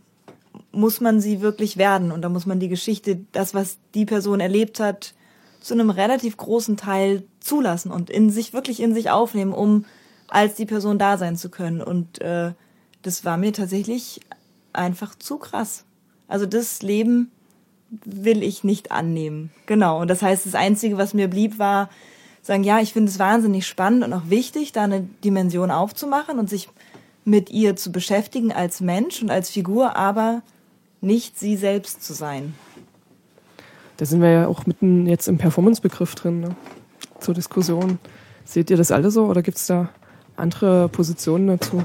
[0.73, 2.11] muss man sie wirklich werden.
[2.11, 5.15] Und da muss man die Geschichte, das, was die Person erlebt hat,
[5.65, 9.87] zu einem relativ großen Teil zulassen und in sich, wirklich in sich aufnehmen, um
[10.29, 11.81] als die Person da sein zu können.
[11.81, 12.53] Und äh,
[13.01, 14.21] das war mir tatsächlich
[14.75, 15.87] einfach zu krass.
[16.29, 17.31] Also das Leben
[18.05, 19.53] will ich nicht annehmen.
[19.65, 20.03] Genau.
[20.03, 21.89] Und das heißt, das Einzige, was mir blieb, war
[22.43, 26.51] sagen, ja, ich finde es wahnsinnig spannend und auch wichtig, da eine Dimension aufzumachen und
[26.51, 26.69] sich
[27.25, 30.43] mit ihr zu beschäftigen als Mensch und als Figur, aber
[31.01, 32.55] nicht sie selbst zu sein.
[33.97, 36.57] Da sind wir ja auch mitten jetzt im Performance-Begriff drin, ne?
[37.21, 37.99] zur Diskussion.
[38.45, 39.89] Seht ihr das alle so oder gibt es da
[40.37, 41.83] andere Positionen dazu?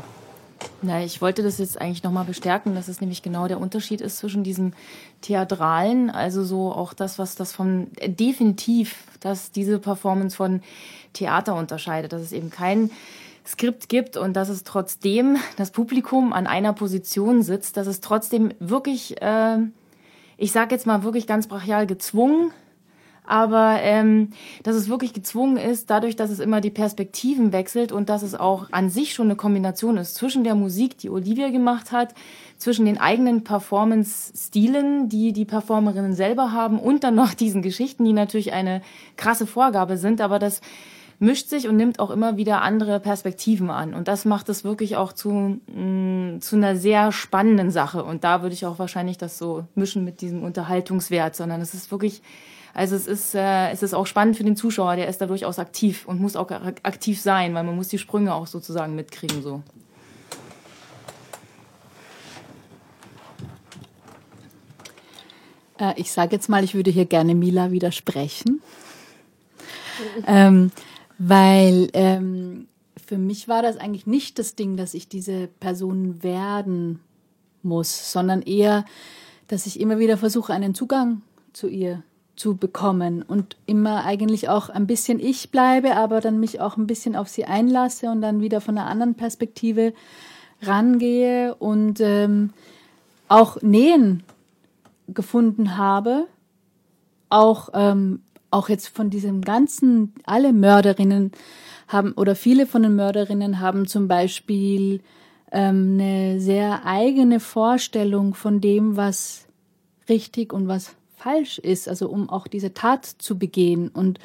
[0.82, 4.18] Na, ich wollte das jetzt eigentlich nochmal bestärken, dass es nämlich genau der Unterschied ist
[4.18, 4.74] zwischen diesem
[5.22, 10.62] Theatralen, also so auch das, was das von äh, definitiv, dass diese Performance von
[11.14, 12.92] Theater unterscheidet, dass es eben kein
[13.46, 18.54] Skript gibt und dass es trotzdem das Publikum an einer Position sitzt, dass es trotzdem
[18.60, 19.58] wirklich, äh,
[20.40, 22.52] ich sage jetzt mal wirklich ganz brachial gezwungen
[23.30, 24.30] aber ähm,
[24.64, 28.34] dass es wirklich gezwungen ist, dadurch, dass es immer die Perspektiven wechselt und dass es
[28.34, 32.16] auch an sich schon eine Kombination ist zwischen der Musik, die Olivia gemacht hat,
[32.58, 38.14] zwischen den eigenen Performance-Stilen, die die Performerinnen selber haben und dann noch diesen Geschichten, die
[38.14, 38.82] natürlich eine
[39.16, 40.62] krasse Vorgabe sind, aber das
[41.20, 43.94] mischt sich und nimmt auch immer wieder andere Perspektiven an.
[43.94, 48.04] Und das macht es wirklich auch zu, mh, zu einer sehr spannenden Sache.
[48.04, 51.92] Und da würde ich auch wahrscheinlich das so mischen mit diesem Unterhaltungswert, sondern es ist
[51.92, 52.22] wirklich
[52.74, 55.58] also es ist, äh, es ist auch spannend für den Zuschauer, der ist da durchaus
[55.58, 59.42] aktiv und muss auch ak- aktiv sein, weil man muss die Sprünge auch sozusagen mitkriegen
[59.42, 59.64] so.
[65.80, 68.62] Äh, ich sage jetzt mal, ich würde hier gerne Mila widersprechen.
[70.28, 70.72] ähm,
[71.20, 72.68] weil ähm,
[73.06, 77.00] für mich war das eigentlich nicht das Ding, dass ich diese Person werden
[77.62, 78.86] muss, sondern eher,
[79.48, 81.22] dass ich immer wieder versuche, einen Zugang
[81.54, 82.04] zu ihr
[82.36, 86.88] zu bekommen und immer eigentlich auch ein bisschen ich bleibe, aber dann mich auch ein
[86.88, 89.94] bisschen auf sie einlasse und dann wieder von einer anderen Perspektive
[90.62, 92.52] rangehe und ähm,
[93.28, 94.24] auch Nähen
[95.10, 96.28] gefunden habe,
[97.30, 101.32] auch, ähm, auch jetzt von diesem ganzen, alle Mörderinnen
[101.88, 105.02] haben oder viele von den Mörderinnen haben zum Beispiel
[105.52, 109.48] ähm, eine sehr eigene Vorstellung von dem, was
[110.08, 113.90] richtig und was falsch ist, also um auch diese Tat zu begehen.
[113.90, 114.20] Und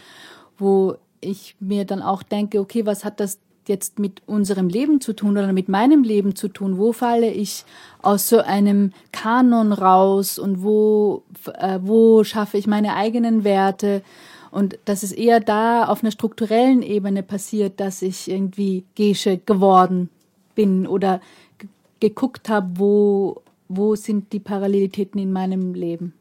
[0.56, 3.38] wo ich mir dann auch denke, okay, was hat das
[3.68, 6.78] jetzt mit unserem Leben zu tun oder mit meinem Leben zu tun?
[6.78, 7.64] Wo falle ich
[8.02, 11.22] aus so einem Kanon raus und wo,
[11.54, 14.02] äh, wo schaffe ich meine eigenen Werte?
[14.50, 20.10] Und dass es eher da auf einer strukturellen Ebene passiert, dass ich irgendwie Gesche geworden
[20.54, 21.20] bin oder
[21.58, 21.68] ge-
[21.98, 26.12] geguckt habe, wo, wo sind die Parallelitäten in meinem Leben.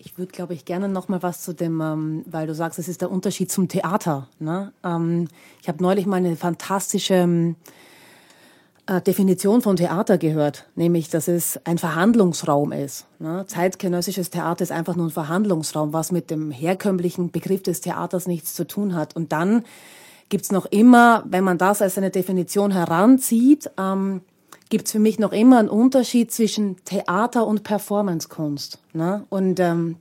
[0.00, 2.86] Ich würde, glaube ich, gerne noch mal was zu dem, ähm, weil du sagst, es
[2.86, 4.28] ist der Unterschied zum Theater.
[4.38, 4.72] Ne?
[4.84, 5.26] Ähm,
[5.60, 7.56] ich habe neulich mal eine fantastische ähm,
[8.86, 13.06] äh, Definition von Theater gehört, nämlich, dass es ein Verhandlungsraum ist.
[13.18, 13.44] Ne?
[13.48, 18.54] Zeitgenössisches Theater ist einfach nur ein Verhandlungsraum, was mit dem herkömmlichen Begriff des Theaters nichts
[18.54, 19.16] zu tun hat.
[19.16, 19.64] Und dann
[20.28, 24.20] gibt's noch immer, wenn man das als eine Definition heranzieht, ähm,
[24.68, 28.78] gibt's für mich noch immer einen Unterschied zwischen Theater und Performancekunst.
[28.92, 29.24] Ne?
[29.30, 29.96] Und ähm,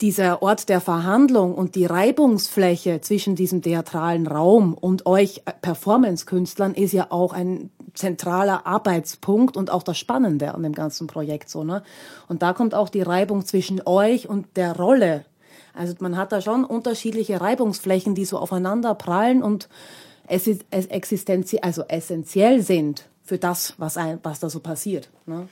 [0.00, 6.74] dieser Ort der Verhandlung und die Reibungsfläche zwischen diesem theatralen Raum und euch äh, Performance-Künstlern
[6.74, 11.64] ist ja auch ein zentraler Arbeitspunkt und auch das Spannende an dem ganzen Projekt so
[11.64, 11.82] ne
[12.28, 15.24] und da kommt auch die Reibung zwischen euch und der Rolle
[15.74, 19.68] also man hat da schon unterschiedliche Reibungsflächen die so aufeinander prallen und
[20.28, 25.08] es ist es existenziell also essentiell sind für das was ein was da so passiert
[25.24, 25.48] ne?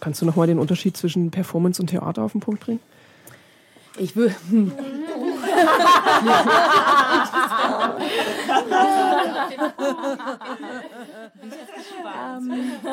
[0.00, 2.80] Kannst du nochmal den Unterschied zwischen Performance und Theater auf den Punkt bringen?
[3.96, 4.34] Ich will.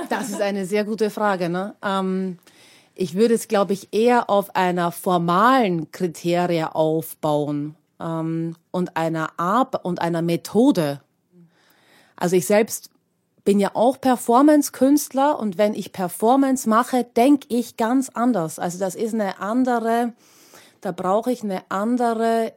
[0.10, 1.50] Das ist eine sehr gute Frage.
[1.50, 1.74] Ne?
[1.84, 2.38] Ähm,
[2.94, 9.84] ich würde es, glaube ich, eher auf einer formalen Kriterie aufbauen ähm, und einer Art
[9.84, 11.02] und einer Methode.
[12.16, 12.93] Also ich selbst
[13.46, 18.60] bin ja auch Performance-Künstler und wenn ich Performance mache, denke ich ganz anders.
[18.60, 20.14] Also das ist eine andere,
[20.82, 22.54] da brauche ich eine andere,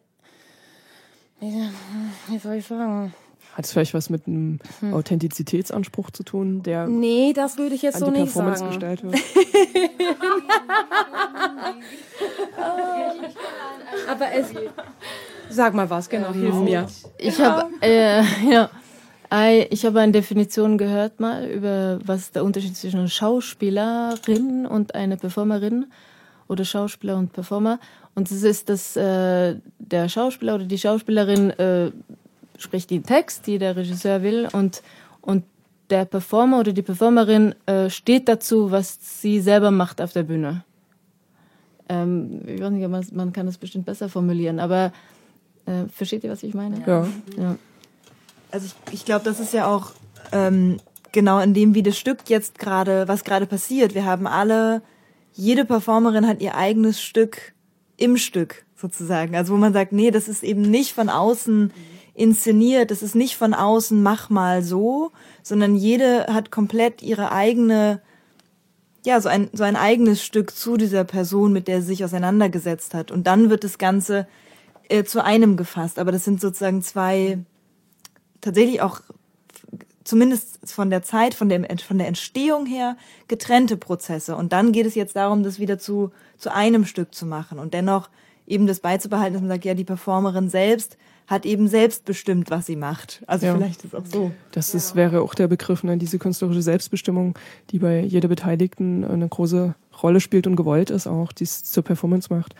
[1.40, 3.14] wie, soll ich sagen?
[3.54, 4.58] Hat es vielleicht was mit einem
[4.92, 8.70] Authentizitätsanspruch zu tun, der Nee, das würde ich jetzt so die nicht Performance sagen.
[8.72, 9.16] gestellt wird?
[14.08, 14.48] Aber es,
[15.48, 16.86] sag mal was, genau, hilf mir.
[17.18, 18.70] Ich habe äh, ja,
[19.70, 25.16] ich habe eine Definition gehört mal über was der Unterschied zwischen einer Schauspielerin und einer
[25.16, 25.86] Performerin
[26.48, 27.78] oder Schauspieler und Performer.
[28.14, 31.90] Und es ist, dass äh, der Schauspieler oder die Schauspielerin äh,
[32.56, 34.82] spricht den Text, die der Regisseur will, und
[35.20, 35.44] und
[35.90, 40.64] der Performer oder die Performerin äh, steht dazu, was sie selber macht auf der Bühne.
[41.88, 44.92] Ähm, ich weiß nicht, man, man kann das bestimmt besser formulieren, aber
[45.66, 46.82] äh, versteht ihr, was ich meine?
[46.86, 47.06] Ja.
[47.36, 47.56] ja.
[48.56, 49.90] Also ich, ich glaube, das ist ja auch
[50.32, 50.78] ähm,
[51.12, 53.94] genau in dem, wie das Stück jetzt gerade, was gerade passiert.
[53.94, 54.80] Wir haben alle,
[55.34, 57.52] jede Performerin hat ihr eigenes Stück
[57.98, 59.36] im Stück sozusagen.
[59.36, 61.70] Also wo man sagt, nee, das ist eben nicht von außen
[62.14, 65.12] inszeniert, das ist nicht von außen, mach mal so,
[65.42, 68.00] sondern jede hat komplett ihre eigene,
[69.04, 72.94] ja, so ein, so ein eigenes Stück zu dieser Person, mit der sie sich auseinandergesetzt
[72.94, 73.10] hat.
[73.10, 74.26] Und dann wird das Ganze
[74.88, 75.98] äh, zu einem gefasst.
[75.98, 77.44] Aber das sind sozusagen zwei,
[78.46, 79.00] tatsächlich auch
[80.04, 82.96] zumindest von der Zeit, von der, von der Entstehung her
[83.28, 84.36] getrennte Prozesse.
[84.36, 87.74] Und dann geht es jetzt darum, das wieder zu, zu einem Stück zu machen und
[87.74, 88.08] dennoch
[88.46, 90.96] eben das beizubehalten, dass man sagt, ja, die Performerin selbst
[91.26, 93.24] hat eben selbst bestimmt, was sie macht.
[93.26, 93.54] Also Ja.
[93.56, 94.30] vielleicht ist auch so.
[94.52, 97.36] Das ist, wäre auch der Begriff, ne, diese künstlerische Selbstbestimmung,
[97.70, 99.74] die bei jeder Beteiligten eine große
[100.04, 102.54] Rolle spielt und gewollt ist, auch die es zur Performance macht.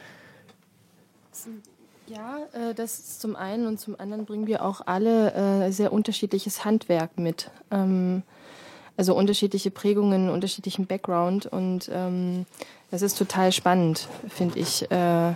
[2.16, 5.92] Ja, äh, das ist zum einen und zum anderen bringen wir auch alle äh, sehr
[5.92, 7.50] unterschiedliches Handwerk mit.
[7.70, 8.22] Ähm,
[8.96, 12.46] also unterschiedliche Prägungen, unterschiedlichen Background und ähm,
[12.90, 14.90] das ist total spannend, finde ich.
[14.90, 15.34] Äh,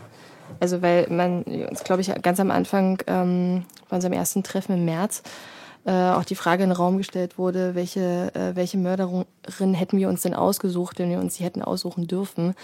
[0.58, 4.86] also weil man uns, glaube ich, ganz am Anfang ähm, bei unserem ersten Treffen im
[4.86, 5.22] März
[5.86, 10.08] äh, auch die Frage in den Raum gestellt wurde, welche, äh, welche Mörderin hätten wir
[10.08, 12.54] uns denn ausgesucht, wenn wir uns sie hätten aussuchen dürfen.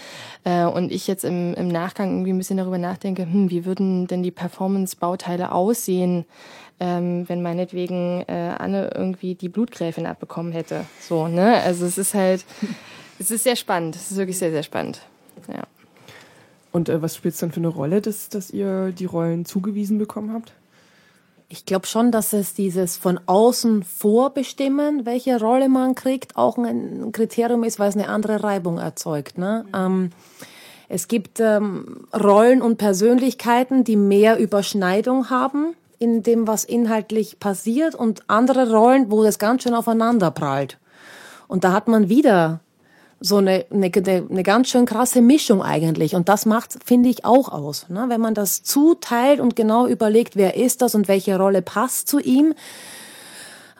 [0.43, 4.07] Äh, und ich jetzt im, im Nachgang irgendwie ein bisschen darüber nachdenke, hm, wie würden
[4.07, 6.25] denn die Performance-Bauteile aussehen,
[6.79, 10.85] ähm, wenn meinetwegen äh, Anne irgendwie die Blutgräfin abbekommen hätte.
[11.01, 11.61] So, ne?
[11.61, 12.45] Also es ist halt,
[13.19, 13.95] es ist sehr spannend.
[13.95, 15.01] Es ist wirklich sehr, sehr spannend.
[15.47, 15.63] Ja.
[16.71, 19.97] Und äh, was spielt es dann für eine Rolle, dass, dass ihr die Rollen zugewiesen
[19.97, 20.53] bekommen habt?
[21.49, 27.13] Ich glaube schon, dass es dieses von außen vorbestimmen, welche Rolle man kriegt, auch ein
[27.13, 29.37] Kriterium ist, weil es eine andere Reibung erzeugt.
[29.37, 29.65] Ne?
[29.73, 30.09] Ähm,
[30.89, 37.95] es gibt ähm, Rollen und Persönlichkeiten, die mehr Überschneidung haben in dem, was inhaltlich passiert
[37.95, 40.77] und andere Rollen, wo das ganz schön aufeinander prallt.
[41.47, 42.59] Und da hat man wieder
[43.19, 46.15] so eine, eine, eine ganz schön krasse Mischung eigentlich.
[46.15, 47.89] Und das macht, finde ich, auch aus.
[47.89, 48.05] Ne?
[48.09, 52.19] Wenn man das zuteilt und genau überlegt, wer ist das und welche Rolle passt zu
[52.19, 52.53] ihm,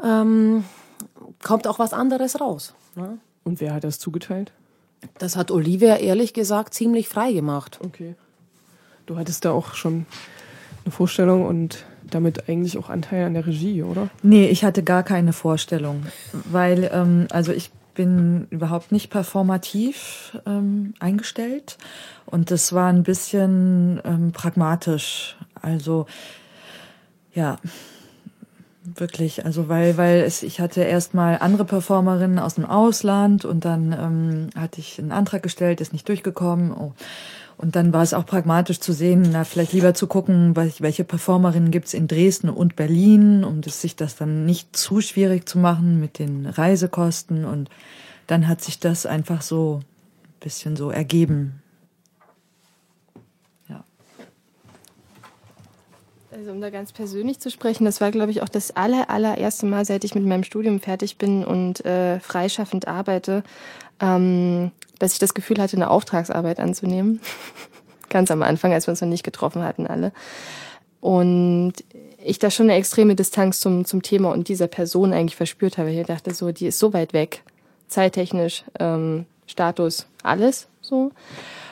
[0.03, 0.63] ähm,
[1.43, 2.73] kommt auch was anderes raus.
[2.95, 3.19] Ne?
[3.43, 4.51] Und wer hat das zugeteilt?
[5.19, 7.79] Das hat Olivia ehrlich gesagt ziemlich frei gemacht.
[7.83, 8.15] Okay.
[9.05, 10.05] du hattest da auch schon
[10.83, 14.09] eine Vorstellung und damit eigentlich auch Anteil an der Regie, oder?
[14.23, 20.93] Nee, ich hatte gar keine Vorstellung, weil ähm, also ich bin überhaupt nicht performativ ähm,
[20.99, 21.79] eingestellt
[22.27, 25.35] und das war ein bisschen ähm, pragmatisch.
[25.59, 26.05] Also
[27.33, 27.57] ja,
[28.83, 29.45] wirklich.
[29.45, 34.49] Also weil weil es ich hatte erstmal andere Performerinnen aus dem Ausland und dann ähm,
[34.55, 36.71] hatte ich einen Antrag gestellt, ist nicht durchgekommen.
[36.71, 36.93] Oh.
[37.57, 41.71] Und dann war es auch pragmatisch zu sehen, na, vielleicht lieber zu gucken, welche Performerinnen
[41.71, 45.99] gibt's in Dresden und Berlin, um das, sich das dann nicht zu schwierig zu machen
[45.99, 47.45] mit den Reisekosten.
[47.45, 47.69] Und
[48.27, 51.63] dann hat sich das einfach so ein bisschen so ergeben.
[56.37, 59.65] Also um da ganz persönlich zu sprechen, das war, glaube ich, auch das aller, allererste
[59.65, 63.43] Mal, seit ich mit meinem Studium fertig bin und äh, freischaffend arbeite,
[63.99, 67.21] ähm, dass ich das Gefühl hatte, eine Auftragsarbeit anzunehmen.
[68.09, 70.11] Ganz am Anfang, als wir uns noch nicht getroffen hatten alle.
[71.01, 71.73] Und
[72.23, 75.91] ich da schon eine extreme Distanz zum, zum Thema und dieser Person eigentlich verspürt habe.
[75.91, 77.43] Ich dachte so, die ist so weit weg,
[77.87, 81.11] zeittechnisch, ähm, Status, alles so.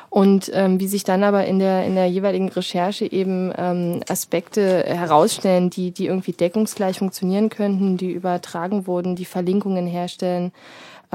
[0.09, 4.85] Und ähm, wie sich dann aber in der, in der jeweiligen Recherche eben ähm, Aspekte
[4.85, 10.53] herausstellen, die, die irgendwie deckungsgleich funktionieren könnten, die übertragen wurden, die Verlinkungen herstellen,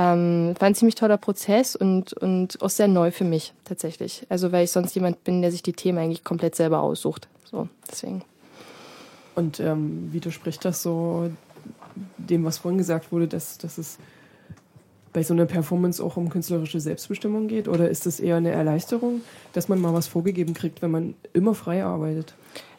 [0.00, 4.26] ähm, war ein ziemlich toller Prozess und, und auch sehr neu für mich tatsächlich.
[4.30, 7.28] Also weil ich sonst jemand bin, der sich die Themen eigentlich komplett selber aussucht.
[7.50, 8.22] So, deswegen.
[9.34, 11.30] Und ähm, widerspricht das so
[12.16, 13.98] dem, was vorhin gesagt wurde, dass, dass es
[15.12, 17.68] bei so einer Performance auch um künstlerische Selbstbestimmung geht?
[17.68, 19.20] Oder ist das eher eine Erleichterung,
[19.52, 22.34] dass man mal was vorgegeben kriegt, wenn man immer frei arbeitet?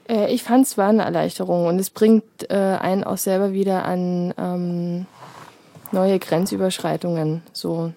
[0.07, 3.85] Äh, ich fand es war eine Erleichterung und es bringt äh, einen auch selber wieder
[3.85, 5.05] an ähm,
[5.91, 7.41] neue Grenzüberschreitungen.
[7.53, 7.93] So.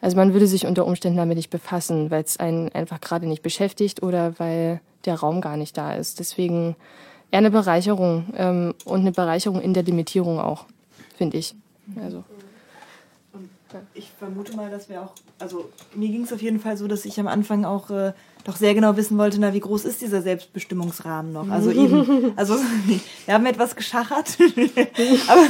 [0.00, 3.42] Also man würde sich unter Umständen damit nicht befassen, weil es einen einfach gerade nicht
[3.42, 6.20] beschäftigt oder weil der Raum gar nicht da ist.
[6.20, 6.76] Deswegen
[7.30, 10.66] eher eine Bereicherung ähm, und eine Bereicherung in der Limitierung auch,
[11.16, 11.54] finde ich.
[12.02, 12.24] Also.
[13.94, 17.04] Ich vermute mal, dass wir auch, also mir ging es auf jeden Fall so, dass
[17.04, 18.12] ich am Anfang auch äh,
[18.50, 21.48] doch sehr genau wissen wollte, na, wie groß ist dieser Selbstbestimmungsrahmen noch?
[21.48, 22.56] Also eben, also
[23.26, 24.36] wir haben etwas geschachert,
[25.28, 25.42] aber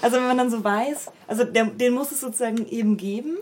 [0.00, 3.36] also wenn man dann so weiß, also der, den muss es sozusagen eben geben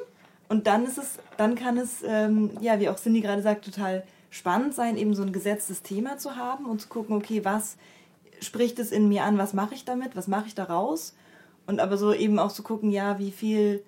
[0.49, 4.05] und dann ist es, dann kann es, ähm, ja, wie auch Cindy gerade sagt, total
[4.31, 7.77] spannend sein, eben so ein gesetztes Thema zu haben und zu gucken, okay, was
[8.41, 11.15] spricht es in mir an, was mache ich damit, was mache ich daraus?
[11.67, 13.83] Und aber so eben auch zu gucken, ja, wie viel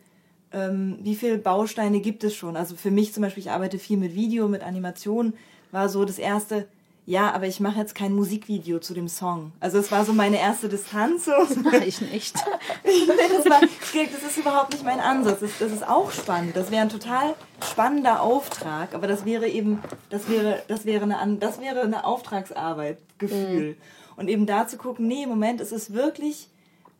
[0.57, 2.57] ähm, wie viele Bausteine gibt es schon?
[2.57, 5.35] Also für mich zum Beispiel, ich arbeite viel mit Video, mit Animation,
[5.70, 6.66] war so das erste,
[7.05, 9.53] ja, aber ich mache jetzt kein Musikvideo zu dem Song.
[9.61, 11.27] Also es war so meine erste Distanz.
[11.27, 11.33] So.
[11.33, 12.35] Das mache ich nicht.
[12.83, 15.41] das, war, das ist überhaupt nicht mein Ansatz.
[15.41, 16.57] Das, das ist auch spannend.
[16.57, 21.37] Das wäre ein total spannender Auftrag, aber das wäre eben, das wäre, das wäre eine,
[21.37, 23.73] das wäre eine Auftragsarbeit, Gefühl.
[23.73, 23.77] Mhm.
[24.16, 26.49] Und eben da zu gucken, nee, im Moment ist es wirklich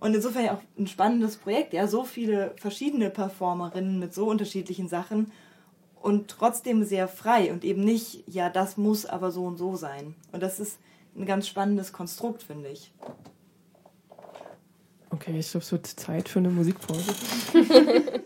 [0.07, 4.87] und insofern ja auch ein spannendes Projekt, ja, so viele verschiedene Performerinnen mit so unterschiedlichen
[4.87, 5.33] Sachen
[6.01, 10.15] und trotzdem sehr frei und eben nicht, ja, das muss aber so und so sein.
[10.31, 10.79] Und das ist
[11.17, 12.93] ein ganz spannendes Konstrukt, finde ich.
[15.11, 17.13] Okay, ich glaube, es wird Zeit für eine Musikpause.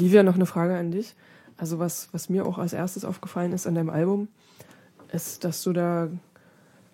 [0.00, 1.14] Olivia, noch eine Frage an dich.
[1.58, 4.28] Also was, was mir auch als erstes aufgefallen ist an deinem Album,
[5.12, 6.08] ist, dass du da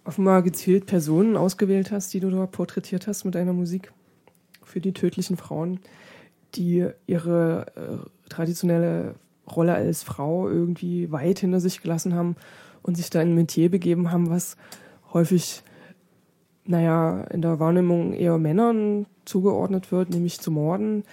[0.04, 3.92] offenbar gezielt Personen ausgewählt hast, die du da porträtiert hast mit deiner Musik
[4.64, 5.78] für die tödlichen Frauen,
[6.56, 9.14] die ihre äh, traditionelle
[9.48, 12.34] Rolle als Frau irgendwie weit hinter sich gelassen haben
[12.82, 14.56] und sich da in ein Metier begeben haben, was
[15.12, 15.62] häufig,
[16.64, 21.04] naja, in der Wahrnehmung eher Männern zugeordnet wird, nämlich zu morden.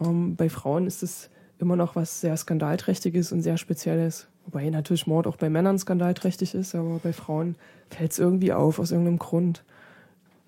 [0.00, 1.28] Ähm, bei Frauen ist es
[1.62, 4.26] immer noch was sehr Skandalträchtiges und sehr Spezielles.
[4.44, 7.54] Wobei natürlich Mord auch bei Männern skandalträchtig ist, aber bei Frauen
[7.90, 9.62] fällt es irgendwie auf, aus irgendeinem Grund.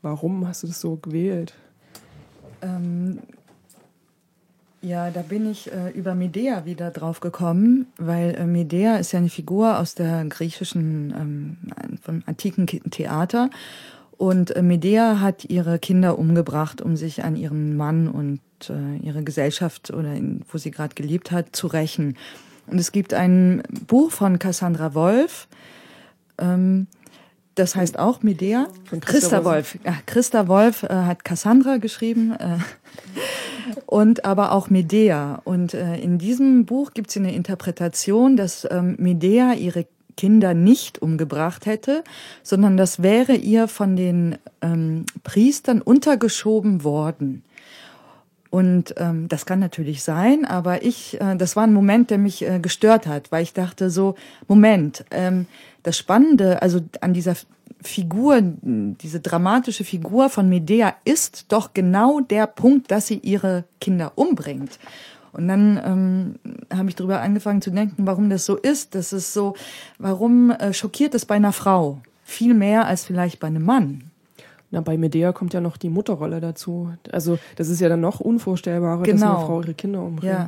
[0.03, 1.55] Warum hast du das so gewählt?
[2.61, 3.21] Ähm,
[4.83, 9.19] ja, da bin ich äh, über Medea wieder drauf gekommen, weil äh, Medea ist ja
[9.19, 11.57] eine Figur aus der griechischen, ähm,
[12.03, 13.49] vom antiken Theater.
[14.17, 19.23] Und äh, Medea hat ihre Kinder umgebracht, um sich an ihren Mann und äh, ihre
[19.23, 22.17] Gesellschaft oder in, wo sie gerade gelebt hat, zu rächen.
[22.67, 25.49] Und es gibt ein Buch von Cassandra Wolf,
[26.39, 26.87] ähm,
[27.55, 28.67] das heißt auch Medea.
[28.85, 29.79] Von Christa Wolf.
[29.85, 32.59] Ja, Christa Wolf äh, hat Cassandra geschrieben äh,
[33.87, 35.41] und aber auch Medea.
[35.45, 39.87] Und äh, in diesem Buch gibt es eine Interpretation, dass ähm, Medea ihre
[40.17, 42.05] Kinder nicht umgebracht hätte,
[42.43, 47.43] sondern das wäre ihr von den ähm, Priestern untergeschoben worden.
[48.55, 52.49] Und ähm, das kann natürlich sein, aber ich, äh, das war ein Moment, der mich
[52.49, 54.15] äh, gestört hat, weil ich dachte so,
[54.47, 55.47] Moment, ähm,
[55.83, 57.35] das Spannende, also an dieser
[57.83, 64.13] Figur, diese dramatische Figur von Medea ist doch genau der Punkt, dass sie ihre Kinder
[64.15, 64.79] umbringt.
[65.35, 66.35] Und dann ähm,
[66.77, 68.95] habe ich darüber angefangen zu denken, warum das so ist.
[68.95, 69.55] Das ist so,
[69.99, 74.05] warum äh, schockiert es bei einer Frau viel mehr als vielleicht bei einem Mann?
[74.71, 76.93] Na, bei Medea kommt ja noch die Mutterrolle dazu.
[77.13, 79.13] Also das ist ja dann noch unvorstellbarer, Genau.
[79.27, 80.33] dass eine Frau ihre Kinder umbringt.
[80.33, 80.47] Ja.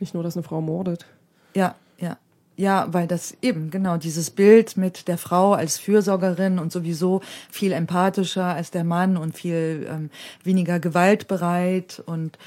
[0.00, 1.06] Nicht nur, dass eine Frau mordet.
[1.54, 2.16] Ja, ja.
[2.56, 7.20] Ja, weil das eben, genau, dieses Bild mit der Frau als Fürsorgerin und sowieso
[7.50, 10.10] viel empathischer als der Mann und viel ähm,
[10.44, 12.38] weniger gewaltbereit und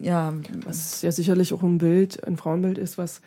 [0.00, 0.32] ja,
[0.64, 3.20] Was ja sicherlich auch ein Bild, ein Frauenbild ist, was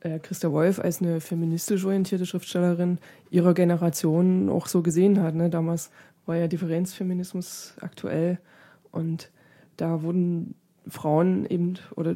[0.00, 2.98] äh, Christa Wolf als eine feministisch orientierte Schriftstellerin
[3.30, 5.34] ihrer Generation auch so gesehen hat.
[5.34, 5.50] Ne?
[5.50, 5.90] Damals
[6.26, 8.38] war ja Differenzfeminismus aktuell
[8.92, 9.30] und
[9.76, 10.54] da wurden
[10.88, 12.14] Frauen eben oder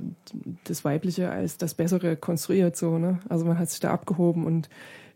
[0.64, 2.76] das Weibliche als das Bessere konstruiert.
[2.76, 3.20] So, ne?
[3.28, 4.68] Also man hat sich da abgehoben und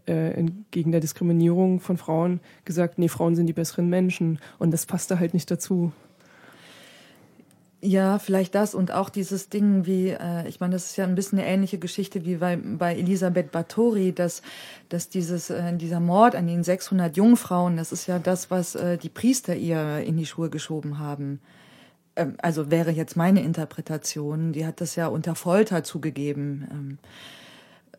[0.06, 4.86] äh, entgegen der Diskriminierung von Frauen gesagt, nee, Frauen sind die besseren Menschen und das
[4.86, 5.92] passte halt nicht dazu.
[7.80, 11.14] Ja, vielleicht das und auch dieses Ding wie, äh, ich meine, das ist ja ein
[11.14, 14.42] bisschen eine ähnliche Geschichte wie bei, bei Elisabeth Bathory, dass,
[14.88, 18.98] dass dieses, äh, dieser Mord an den 600 Jungfrauen, das ist ja das, was äh,
[18.98, 21.40] die Priester ihr in die Schuhe geschoben haben.
[22.16, 26.66] Ähm, also wäre jetzt meine Interpretation, die hat das ja unter Folter zugegeben.
[26.72, 26.98] Ähm,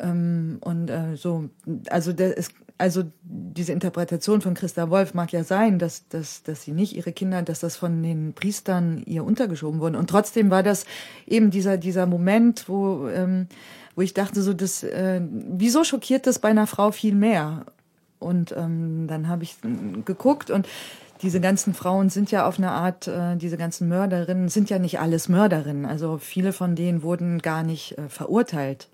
[0.02, 1.50] ähm, und äh, so,
[1.90, 6.64] also der ist, also diese Interpretation von Christa Wolf mag ja sein, dass, dass, dass
[6.64, 10.00] sie nicht ihre Kinder, dass das von den Priestern ihr untergeschoben wurde.
[10.00, 10.86] Und trotzdem war das
[11.28, 13.48] eben dieser, dieser Moment, wo, ähm,
[13.96, 17.66] wo ich dachte, so, das, äh, wieso schockiert das bei einer Frau viel mehr?
[18.18, 19.58] Und ähm, dann habe ich
[20.06, 20.68] geguckt und
[21.22, 25.02] diese ganzen Frauen sind ja auf eine Art, äh, diese ganzen Mörderinnen sind ja nicht
[25.02, 25.86] alles Mörderinnen.
[25.86, 28.88] Also viele von denen wurden gar nicht äh, verurteilt.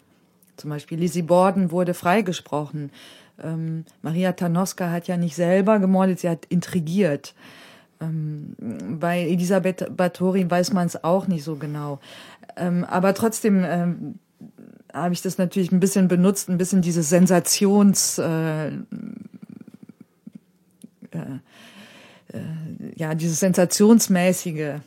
[0.57, 2.89] Zum Beispiel Lizzie Borden wurde freigesprochen.
[3.41, 7.35] Ähm, Maria Tanoska hat ja nicht selber gemordet, sie hat intrigiert.
[8.01, 8.55] Ähm,
[8.99, 11.99] bei Elisabeth Bathory weiß man es auch nicht so genau.
[12.57, 14.19] Ähm, aber trotzdem ähm,
[14.93, 18.17] habe ich das natürlich ein bisschen benutzt, ein bisschen diese Sensations...
[18.17, 18.67] Äh,
[21.15, 21.39] äh,
[22.33, 22.39] äh,
[22.95, 24.81] ja, dieses Sensationsmäßige äh,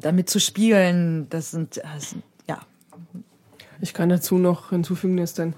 [0.00, 2.60] damit zu spielen, das sind, das sind ja,
[3.80, 5.54] Ich kann dazu noch hinzufügen, dass dann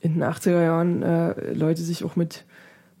[0.00, 2.44] in den 80er Jahren äh, Leute sich auch mit,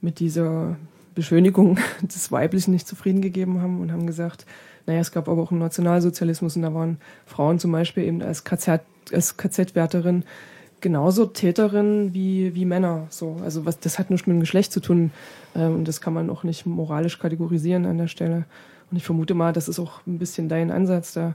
[0.00, 0.76] mit dieser
[1.14, 4.46] Beschönigung des Weiblichen nicht zufrieden gegeben haben und haben gesagt,
[4.86, 8.44] naja, es gab aber auch einen Nationalsozialismus und da waren Frauen zum Beispiel eben als
[8.44, 8.80] KZ,
[9.12, 10.24] als KZ-Wärterin
[10.80, 13.06] genauso Täterinnen wie, wie Männer.
[13.10, 13.36] So.
[13.44, 15.12] Also was, das hat nichts mit dem Geschlecht zu tun
[15.54, 18.44] ähm, und das kann man auch nicht moralisch kategorisieren an der Stelle.
[18.90, 21.34] Und ich vermute mal, das ist auch ein bisschen dein Ansatz, da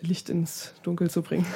[0.00, 1.46] Licht ins Dunkel zu bringen.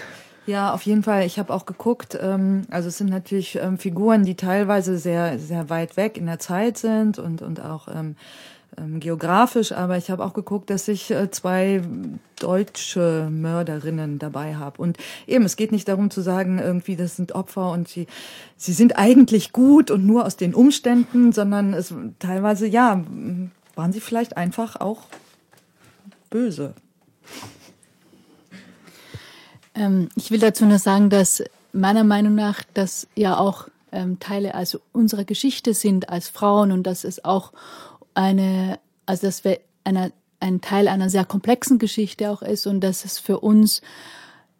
[0.51, 1.24] Ja, auf jeden Fall.
[1.27, 2.18] Ich habe auch geguckt.
[2.20, 6.40] Ähm, also es sind natürlich ähm, Figuren, die teilweise sehr sehr weit weg in der
[6.40, 8.16] Zeit sind und und auch ähm,
[8.77, 9.70] ähm, geografisch.
[9.70, 11.82] Aber ich habe auch geguckt, dass ich äh, zwei
[12.40, 14.82] deutsche Mörderinnen dabei habe.
[14.82, 14.97] Und
[15.28, 18.09] eben, es geht nicht darum zu sagen, irgendwie das sind Opfer und sie
[18.56, 23.05] sie sind eigentlich gut und nur aus den Umständen, sondern es teilweise ja
[23.77, 25.02] waren sie vielleicht einfach auch
[26.28, 26.74] böse.
[29.74, 31.42] Ähm, ich will dazu nur sagen, dass
[31.72, 36.84] meiner Meinung nach das ja auch ähm, Teile also unserer Geschichte sind als Frauen und
[36.84, 37.52] dass es auch
[38.14, 40.10] eine, also dass wir einer,
[40.40, 43.82] ein Teil einer sehr komplexen Geschichte auch ist und dass es für uns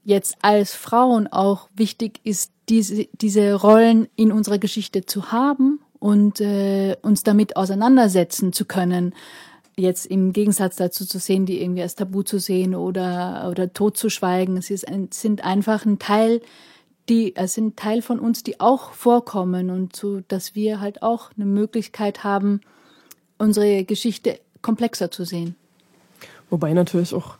[0.05, 6.41] jetzt als Frauen auch wichtig ist, diese, diese Rollen in unserer Geschichte zu haben und
[6.41, 9.15] äh, uns damit auseinandersetzen zu können.
[9.77, 13.97] Jetzt im Gegensatz dazu zu sehen, die irgendwie als Tabu zu sehen oder, oder tot
[13.97, 14.57] zu schweigen.
[14.57, 16.41] Ist ein, sind einfach ein Teil,
[17.09, 21.31] die, es sind Teil von uns, die auch vorkommen und so, dass wir halt auch
[21.37, 22.61] eine Möglichkeit haben,
[23.39, 25.57] unsere Geschichte komplexer zu sehen.
[26.51, 27.37] Wobei natürlich auch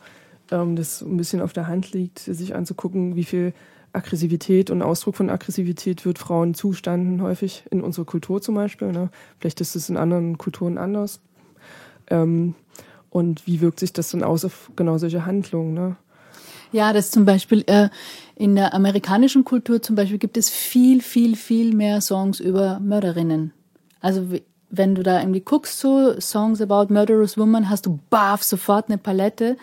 [0.51, 3.53] ähm, das ein bisschen auf der Hand liegt, sich anzugucken, wie viel
[3.93, 8.93] Aggressivität und Ausdruck von Aggressivität wird Frauen zustanden, häufig in unserer Kultur zum Beispiel.
[8.93, 9.11] Ne?
[9.39, 11.21] Vielleicht ist es in anderen Kulturen anders.
[12.11, 12.55] Ähm,
[13.11, 15.75] und wie wirkt sich das dann aus auf genau solche Handlungen?
[15.75, 15.97] Ne?
[16.73, 17.89] Ja, das zum Beispiel äh,
[18.37, 23.53] in der amerikanischen Kultur zum Beispiel gibt es viel, viel, viel mehr Songs über Mörderinnen.
[24.01, 24.27] Also
[24.71, 28.99] wenn du da irgendwie guckst, so Songs about murderous women, hast du baff sofort eine
[28.99, 29.57] Palette.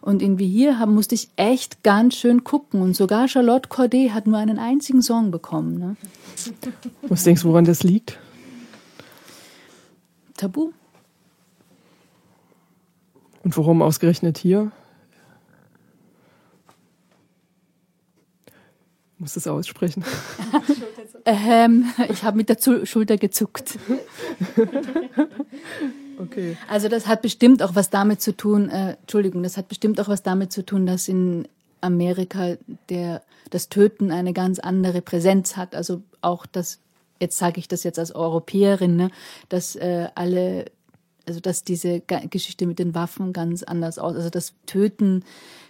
[0.00, 2.82] Und irgendwie hier haben, musste ich echt ganz schön gucken.
[2.82, 5.78] Und sogar Charlotte Corday hat nur einen einzigen Song bekommen.
[5.78, 5.96] Ne?
[7.02, 8.18] Was denkst du, woran das liegt?
[10.36, 10.70] Tabu.
[13.48, 14.70] Und warum ausgerechnet hier?
[19.14, 20.04] Ich muss das aussprechen.
[21.24, 23.78] Ähm, ich habe mit der Zu Schulter gezuckt.
[26.20, 26.56] Okay.
[26.68, 30.08] Also das hat bestimmt auch was damit zu tun, äh, Entschuldigung, das hat bestimmt auch
[30.08, 31.46] was damit zu tun, dass in
[31.80, 32.56] Amerika
[32.88, 35.76] der, das Töten eine ganz andere Präsenz hat.
[35.76, 36.80] Also auch das,
[37.20, 39.10] jetzt sage ich das jetzt als Europäerin, ne,
[39.48, 40.64] dass äh, alle,
[41.28, 45.24] also dass diese Geschichte mit den Waffen ganz anders aus, also das Töten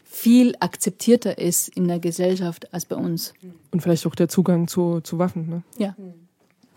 [0.05, 3.35] viel akzeptierter ist in der Gesellschaft als bei uns.
[3.71, 5.49] Und vielleicht auch der Zugang zu, zu Waffen.
[5.49, 5.63] Ne?
[5.77, 5.95] Ja.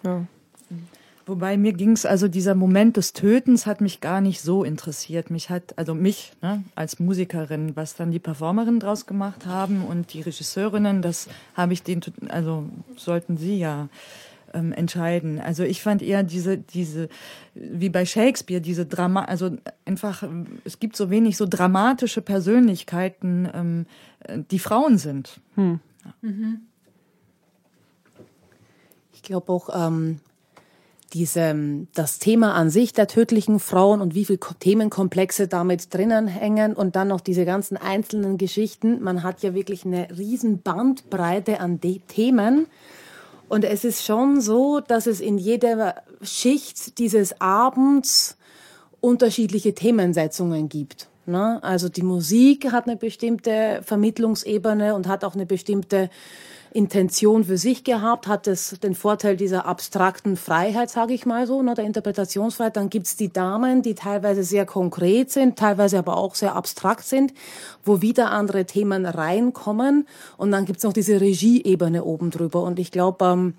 [0.03, 0.25] Ja.
[1.25, 5.29] Wobei mir ging's also dieser Moment des Tötens hat mich gar nicht so interessiert.
[5.29, 10.13] Mich hat, also mich ne, als Musikerin, was dann die Performerinnen draus gemacht haben und
[10.13, 12.65] die Regisseurinnen, das habe ich den, also
[12.97, 13.87] sollten sie ja
[14.53, 15.39] ähm, entscheiden.
[15.39, 17.09] Also ich fand eher diese, diese,
[17.53, 23.49] wie bei Shakespeare, diese Drama, also einfach, ähm, es gibt so wenig so dramatische Persönlichkeiten,
[23.53, 23.85] ähm,
[24.19, 25.39] äh, die Frauen sind.
[29.13, 30.19] Ich glaube auch, ähm,
[31.13, 31.53] diese,
[31.93, 36.73] das Thema an sich der tödlichen Frauen und wie viele Ko- Themenkomplexe damit drinnen hängen
[36.73, 39.03] und dann noch diese ganzen einzelnen Geschichten.
[39.03, 42.67] Man hat ja wirklich eine riesen Bandbreite an De Themen.
[43.51, 48.37] Und es ist schon so, dass es in jeder Schicht dieses Abends
[49.01, 51.09] unterschiedliche Themensetzungen gibt.
[51.25, 51.61] Ne?
[51.63, 56.09] Also die Musik hat eine bestimmte Vermittlungsebene und hat auch eine bestimmte
[56.73, 61.61] Intention für sich gehabt, hat es den Vorteil dieser abstrakten Freiheit, sage ich mal so,
[61.61, 62.77] ne, der Interpretationsfreiheit.
[62.77, 67.33] Dann gibt's die Damen, die teilweise sehr konkret sind, teilweise aber auch sehr abstrakt sind,
[67.83, 70.07] wo wieder andere Themen reinkommen.
[70.37, 72.63] Und dann gibt's noch diese Regieebene oben drüber.
[72.63, 73.53] Und ich glaube, ähm,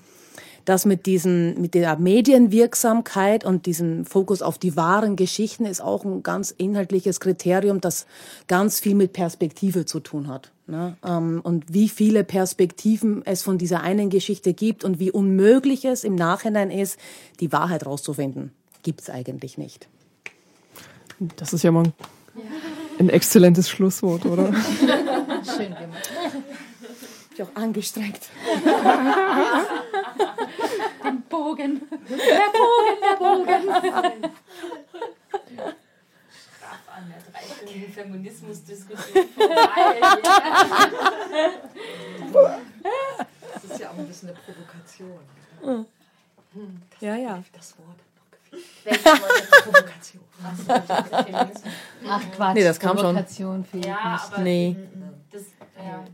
[0.64, 6.04] das mit diesen, mit der Medienwirksamkeit und diesem Fokus auf die wahren Geschichten ist auch
[6.04, 8.06] ein ganz inhaltliches Kriterium, das
[8.46, 10.52] ganz viel mit Perspektive zu tun hat.
[10.66, 10.96] Ne?
[11.04, 16.04] Ähm, Und wie viele Perspektiven es von dieser einen Geschichte gibt und wie unmöglich es
[16.04, 16.98] im Nachhinein ist,
[17.40, 18.52] die Wahrheit rauszufinden,
[18.82, 19.88] gibt's eigentlich nicht.
[21.36, 21.92] Das ist ja mal ein,
[22.98, 24.52] ein exzellentes Schlusswort, oder?
[25.56, 26.08] Schön gemacht.
[27.42, 28.20] Ich bin auch angestrengt.
[31.04, 31.80] Den Bogen.
[32.08, 32.16] Der
[32.52, 33.68] Bogen, der Bogen.
[36.94, 40.00] an der dreistündigen Feminismusdiskussion vorbei.
[43.54, 45.18] Das ist ja auch ein bisschen eine Provokation.
[47.00, 47.42] Ja, ja.
[47.52, 47.98] Das Wort?
[49.64, 50.22] Provokation.
[52.08, 52.54] Ach Quatsch.
[52.54, 53.06] Nee, das kam schon.
[53.14, 54.32] Provokation fehlt Ja, nicht.
[54.32, 54.76] aber Nee.
[55.32, 55.42] das,
[55.78, 56.04] ja,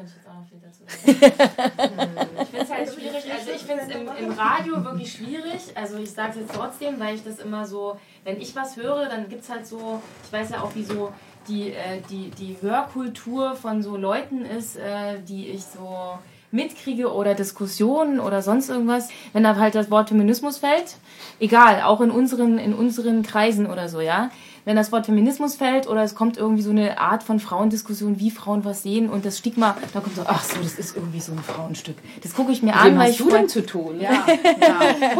[0.00, 2.10] kann ich jetzt auch noch viel dazu sagen.
[2.42, 5.98] ich finde es halt schwierig, also ich finde es im, im Radio wirklich schwierig, also
[5.98, 9.28] ich sage es jetzt trotzdem, weil ich das immer so, wenn ich was höre, dann
[9.28, 11.12] gibt es halt so, ich weiß ja auch, wie so
[11.48, 16.18] die, äh, die, die Hörkultur von so Leuten ist, äh, die ich so
[16.50, 20.96] mitkriege oder Diskussionen oder sonst irgendwas, wenn da halt das Wort Feminismus fällt,
[21.38, 24.30] egal, auch in unseren, in unseren Kreisen oder so, ja,
[24.64, 28.30] wenn das Wort Feminismus fällt oder es kommt irgendwie so eine Art von Frauendiskussion, wie
[28.30, 31.32] Frauen was sehen und das Stigma, da kommt so, ach so, das ist irgendwie so
[31.32, 31.96] ein Frauenstück.
[32.22, 34.00] Das gucke ich mir an, weil ich früher- zu tun?
[34.00, 34.22] ja, ja.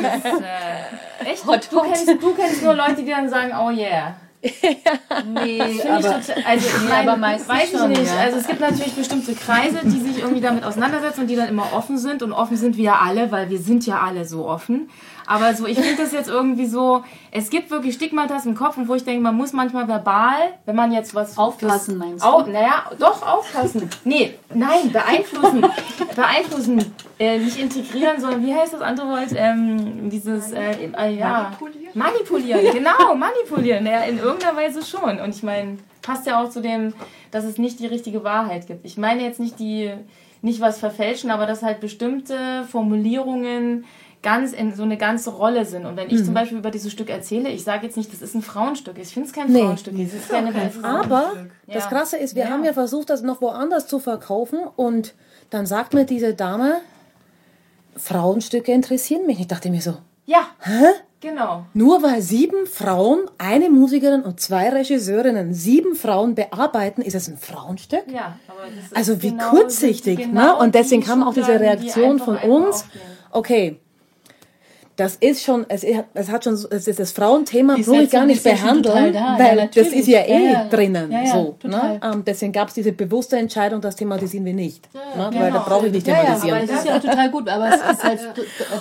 [0.02, 1.44] Das, äh, echt?
[1.72, 4.14] Du kennst, du kennst nur Leute, die dann sagen, oh yeah.
[5.34, 8.06] Nee, ich aber, also ich aber meistens weiß ich schon, nicht.
[8.06, 8.20] ja.
[8.20, 11.72] Also es gibt natürlich bestimmte Kreise, die sich irgendwie damit auseinandersetzen und die dann immer
[11.74, 14.88] offen sind und offen sind wir ja alle, weil wir sind ja alle so offen.
[15.30, 18.88] Aber so, ich finde das jetzt irgendwie so, es gibt wirklich Stigmatas im Kopf und
[18.88, 21.38] wo ich denke, man muss manchmal verbal, wenn man jetzt was...
[21.38, 22.28] Aufpassen, meinst du?
[22.28, 23.88] Au, naja, doch, aufpassen.
[24.02, 25.60] Nee, nein, beeinflussen.
[26.16, 26.84] beeinflussen.
[27.20, 29.28] Äh, nicht integrieren, sondern wie heißt das andere Wort?
[29.36, 31.52] Ähm, dieses, äh, äh, ja.
[31.60, 31.92] Manipulieren?
[31.94, 33.86] Manipulieren, genau, manipulieren.
[33.86, 35.20] Ja, in irgendeiner Weise schon.
[35.20, 36.92] Und ich meine, passt ja auch zu dem,
[37.30, 38.84] dass es nicht die richtige Wahrheit gibt.
[38.84, 39.92] Ich meine jetzt nicht die,
[40.42, 43.84] nicht was verfälschen, aber dass halt bestimmte Formulierungen
[44.22, 45.86] ganz in so eine ganze Rolle sind.
[45.86, 48.34] Und wenn ich zum Beispiel über dieses Stück erzähle, ich sage jetzt nicht, das ist
[48.34, 48.98] ein Frauenstück.
[48.98, 49.62] Ich finde es kein Nee.
[49.62, 49.98] Frauenstück.
[49.98, 50.84] Es ist keine Frauenstück.
[50.84, 51.32] Aber
[51.66, 51.88] das Ja.
[51.90, 52.50] Krasse ist, wir Ja.
[52.50, 55.14] haben ja versucht, das noch woanders zu verkaufen und
[55.48, 56.76] dann sagt mir diese Dame,
[57.96, 59.40] Frauenstücke interessieren mich.
[59.40, 59.94] Ich dachte mir so,
[60.26, 60.84] Ja, hä?
[61.20, 61.64] genau.
[61.74, 67.36] Nur weil sieben Frauen, eine Musikerin und zwei Regisseurinnen sieben Frauen bearbeiten, ist es ein
[67.38, 68.04] Frauenstück?
[68.12, 70.56] Ja, aber das ist Also wie genau- kurzsichtig, sind genau ne?
[70.56, 72.82] Und deswegen die kam auch diese die Reaktion einfach- von uns.
[72.84, 73.00] aufgehen.
[73.32, 73.80] Okay,
[75.00, 75.82] das ist schon, es,
[76.12, 79.18] es hat schon, es ist das Frauenthema Die brauche ich gar nicht ja behandeln, da.
[79.18, 79.94] Ja, weil das natürlich.
[79.94, 80.68] ist ja eh Ja, ja.
[80.68, 81.56] drinnen, Ja, ja, so.
[81.62, 81.98] Ne?
[82.04, 85.00] Ähm, deswegen gab es diese bewusste Entscheidung, das thematisieren wir nicht, ne?
[85.16, 85.50] weil genau.
[85.54, 86.58] da brauche ich nicht Ja, ja, thematisieren.
[86.58, 88.20] aber das ist ja auch total gut, aber es ist halt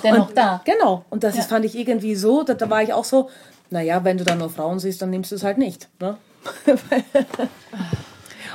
[0.03, 0.61] dennoch da.
[0.65, 1.05] Genau.
[1.09, 3.29] Und das ist, fand ich irgendwie so, da, da war ich auch so,
[3.69, 5.87] naja, wenn du dann nur Frauen siehst, dann nimmst du es halt nicht.
[6.01, 6.17] Ne?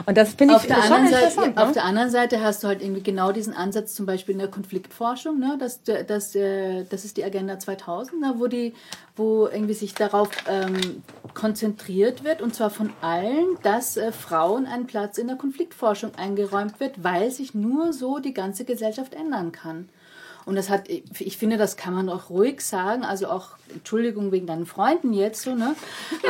[0.06, 1.58] Und das finde ich Auf der, schon anderen Seite, interessant.
[1.58, 1.74] auf ne?
[1.74, 5.38] der anderen Seite hast du halt irgendwie genau diesen Ansatz zum Beispiel in der Konfliktforschung,
[5.38, 5.56] ne?
[5.58, 8.34] das, das, das ist die Agenda 2000, ne?
[8.36, 8.74] wo, die,
[9.16, 11.02] wo irgendwie sich darauf ähm,
[11.34, 16.80] konzentriert wird und zwar von allen, dass äh, Frauen einen Platz in der Konfliktforschung eingeräumt
[16.80, 19.88] wird, weil sich nur so die ganze Gesellschaft ändern kann.
[20.46, 24.46] Und das hat, ich finde, das kann man auch ruhig sagen, also auch, Entschuldigung wegen
[24.46, 25.74] deinen Freunden jetzt so, ne?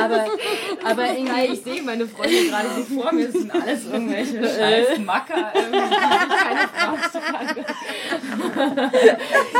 [0.01, 0.25] Aber,
[0.85, 4.99] aber irgendwie, ich sehe meine Freunde gerade so vor mir, das sind alles irgendwelche scheiß
[4.99, 5.51] Macker.
[5.53, 7.65] ich keine Frage stellen.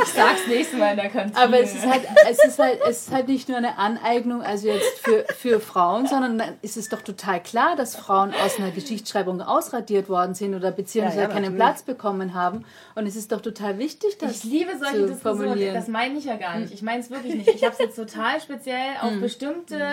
[0.04, 1.38] Ich sag's nächstes Mal in der Kantine.
[1.38, 4.68] Aber es ist halt, es ist halt, es ist halt nicht nur eine Aneignung, also
[4.68, 9.42] jetzt für, für Frauen, sondern ist es doch total klar, dass Frauen aus einer Geschichtsschreibung
[9.42, 11.56] ausradiert worden sind oder beziehungsweise Ja, ja, keinen.
[11.56, 12.66] Platz bekommen haben.
[12.96, 15.74] Und es ist doch total wichtig, das Ich liebe solche Diskussionen.
[15.74, 16.74] Das meine ich ja gar nicht.
[16.74, 17.50] Ich meine es wirklich nicht.
[17.50, 19.86] Ich habe es jetzt total speziell auf bestimmte,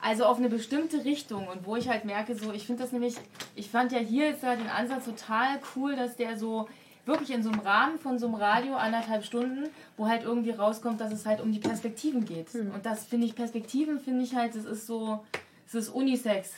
[0.00, 3.14] also auf eine bestimmte Richtung und wo ich halt merke, so, ich finde das nämlich,
[3.56, 6.68] ich fand ja hier jetzt halt den Ansatz total cool, dass der so
[7.06, 11.00] wirklich in so einem Rahmen von so einem Radio anderthalb Stunden, wo halt irgendwie rauskommt,
[11.00, 12.54] dass es halt um die Perspektiven geht.
[12.54, 15.20] Und das finde ich, Perspektiven finde ich halt, das ist so,
[15.66, 16.52] es ist Unisex.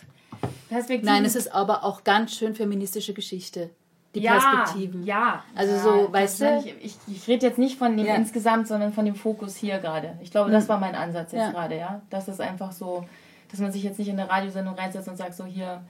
[0.69, 1.13] Perspektiven.
[1.13, 3.71] Nein, es ist aber auch ganz schön feministische Geschichte.
[4.15, 5.05] Die ja, Perspektiven.
[5.05, 5.43] Ja.
[5.55, 6.59] Also ja, so, weißt du?
[6.59, 8.15] Ich, ich, ich rede jetzt nicht von dem Ja.
[8.15, 10.19] insgesamt, sondern von dem Fokus hier gerade.
[10.21, 12.03] Ich glaube, das war mein Ansatz jetzt gerade, ja.
[12.11, 13.07] Das ist einfach so,
[13.51, 15.83] dass man sich jetzt nicht in eine Radiosendung reinsetzt und sagt, so hier,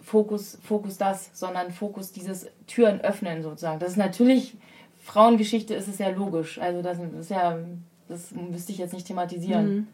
[0.00, 3.78] Fokus, Fokus das, sondern Fokus dieses Türen öffnen sozusagen.
[3.78, 4.56] Das ist natürlich,
[5.00, 6.58] Frauengeschichte ist es ja logisch.
[6.58, 7.58] Also das ist ja,
[8.08, 9.86] das müsste ich jetzt nicht thematisieren.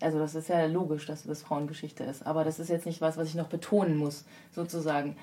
[0.00, 2.26] Also das ist ja logisch, dass das Frauengeschichte ist.
[2.26, 4.24] Aber das ist jetzt nicht was, was ich noch betonen muss,
[4.54, 5.16] sozusagen.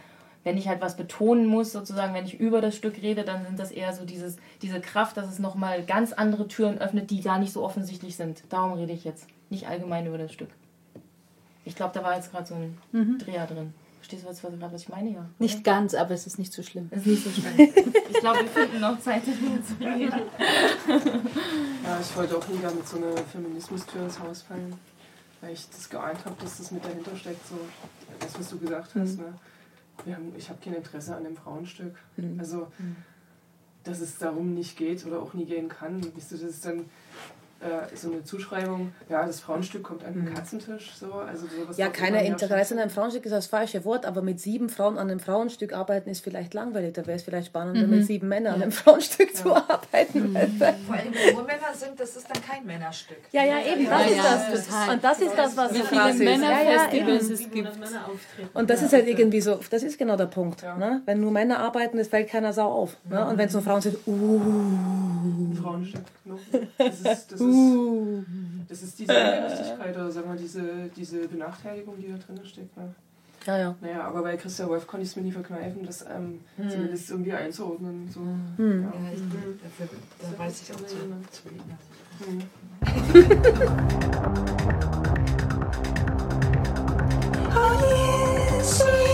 [0.48, 3.60] Wenn ich halt was betonen muss, sozusagen, wenn ich über das Stück rede, dann sind
[3.60, 7.38] das eher so dieses, diese Kraft, dass es nochmal ganz andere Türen öffnet, die gar
[7.38, 8.44] nicht so offensichtlich sind.
[8.48, 9.28] Darum rede ich jetzt.
[9.50, 10.48] Nicht allgemein über das Stück.
[11.66, 12.78] Ich glaube, da war jetzt gerade so ein
[13.20, 13.74] Dreher drin.
[14.00, 15.10] Verstehst du, was, was, was ich meine?
[15.10, 15.26] Ja.
[15.38, 16.90] Nicht ganz, aber es ist nicht so schlimm.
[16.92, 17.54] Ist nicht so schlimm.
[18.10, 20.22] ich glaube, wir finden noch Zeit, darüber zu reden.
[21.84, 24.74] Ja, ich wollte auch nie damit so eine Feminismustür ins Haus fallen,
[25.42, 27.56] weil ich das geahnt habe, dass das mit dahinter steckt, so
[28.20, 29.18] das, was du gesagt hast.
[29.18, 29.34] Ne?
[30.06, 31.96] Haben, ich habe kein Interesse an dem Frauenstück.
[32.38, 32.68] Also,
[33.84, 36.02] dass es darum nicht geht oder auch nie gehen kann.
[36.16, 36.86] Wisst du, das ist dann
[37.60, 40.92] äh, so eine Zuschreibung, ja, das Frauenstück kommt an den Katzentisch.
[41.00, 43.84] So, also sowas Ja, wird keine immer mehr Interesse an einem Frauenstück ist das falsche
[43.84, 46.94] Wort, aber mit sieben Frauen an einem Frauenstück arbeiten ist vielleicht langweilig.
[46.94, 50.36] Da wäre es vielleicht spannender, mit sieben Männern an einem Frauenstück zu arbeiten.
[50.36, 53.18] Vor allem, wenn nur Männer sind, das ist dann kein Männerstück.
[53.32, 54.66] Ja, ja, eben, das Ja, ist ja, das.
[54.68, 54.90] total.
[54.94, 56.02] Und das ist das, was Wie viele.
[56.02, 57.70] Ja, ja, Männerfestivals es gibt.
[58.54, 60.62] Und das ist halt irgendwie so, das ist genau der Punkt.
[60.64, 61.02] Ne?
[61.06, 62.98] Wenn nur Männer arbeiten, das fällt keiner Sau auf.
[63.10, 63.26] Ne?
[63.26, 66.02] Und wenn es nur Frauen sind, uh, Frauenstück.
[66.26, 66.38] Ne?
[66.78, 67.40] Das ist, das ist,
[68.68, 72.76] das ist diese Ungerechtigkeit oder sagen wir diese, diese Benachteiligung, die da drin steckt.
[72.78, 72.94] Ne?
[73.46, 73.76] ja, ja.
[73.82, 77.34] Naja, aber bei Christa Wolf konnte ich es mir nie verkneifen, das ähm, zumindest irgendwie
[77.34, 78.10] einzuordnen.
[78.12, 78.22] So.
[78.58, 78.84] Hm.
[78.84, 78.94] Ja.
[79.14, 79.22] Ich,
[79.64, 79.88] dafür,
[80.20, 80.98] da weiß ich auch zu,
[81.32, 81.78] zu reden.
[88.78, 89.07] came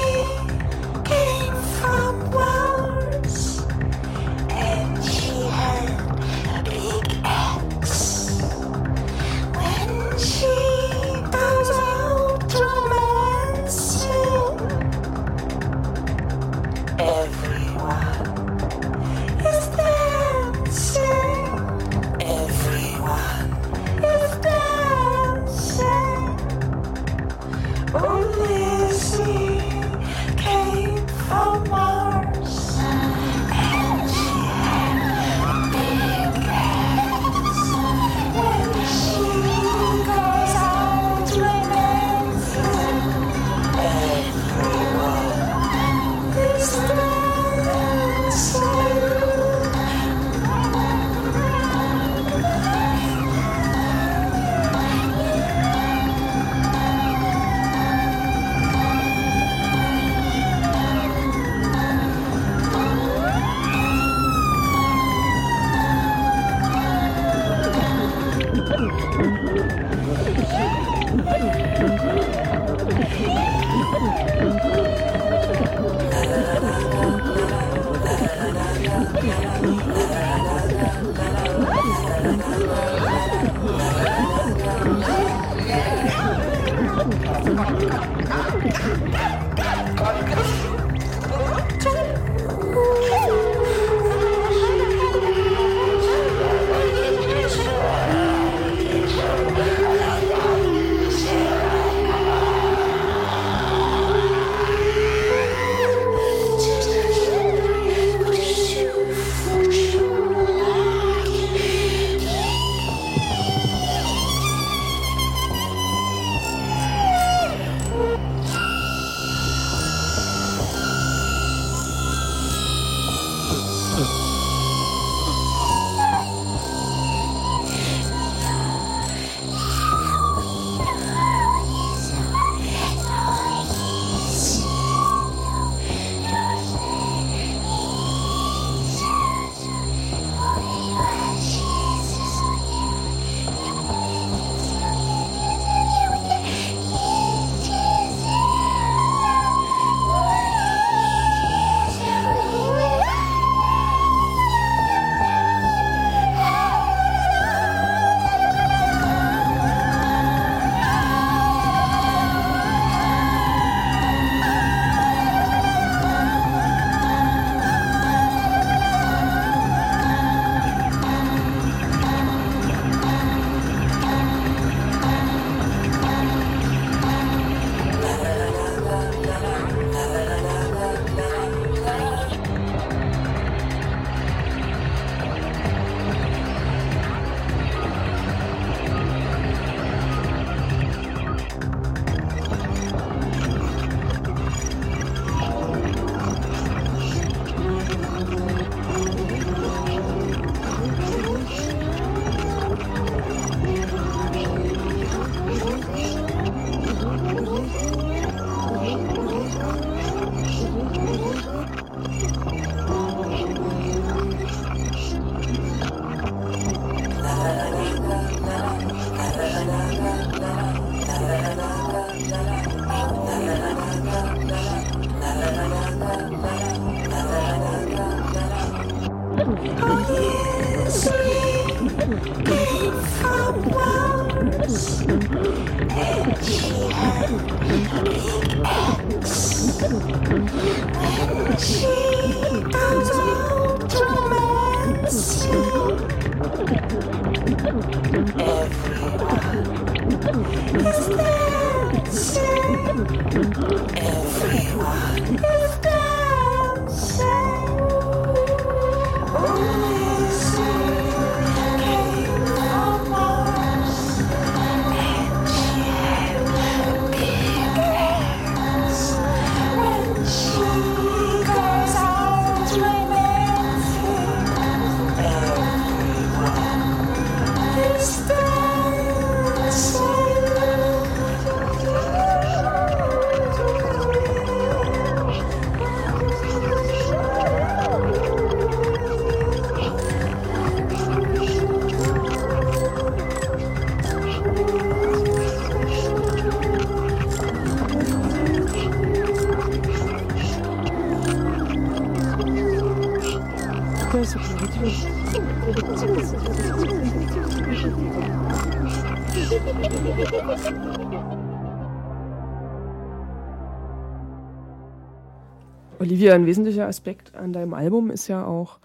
[316.24, 318.80] Olivia, ein wesentlicher Aspekt an deinem Album ist ja auch,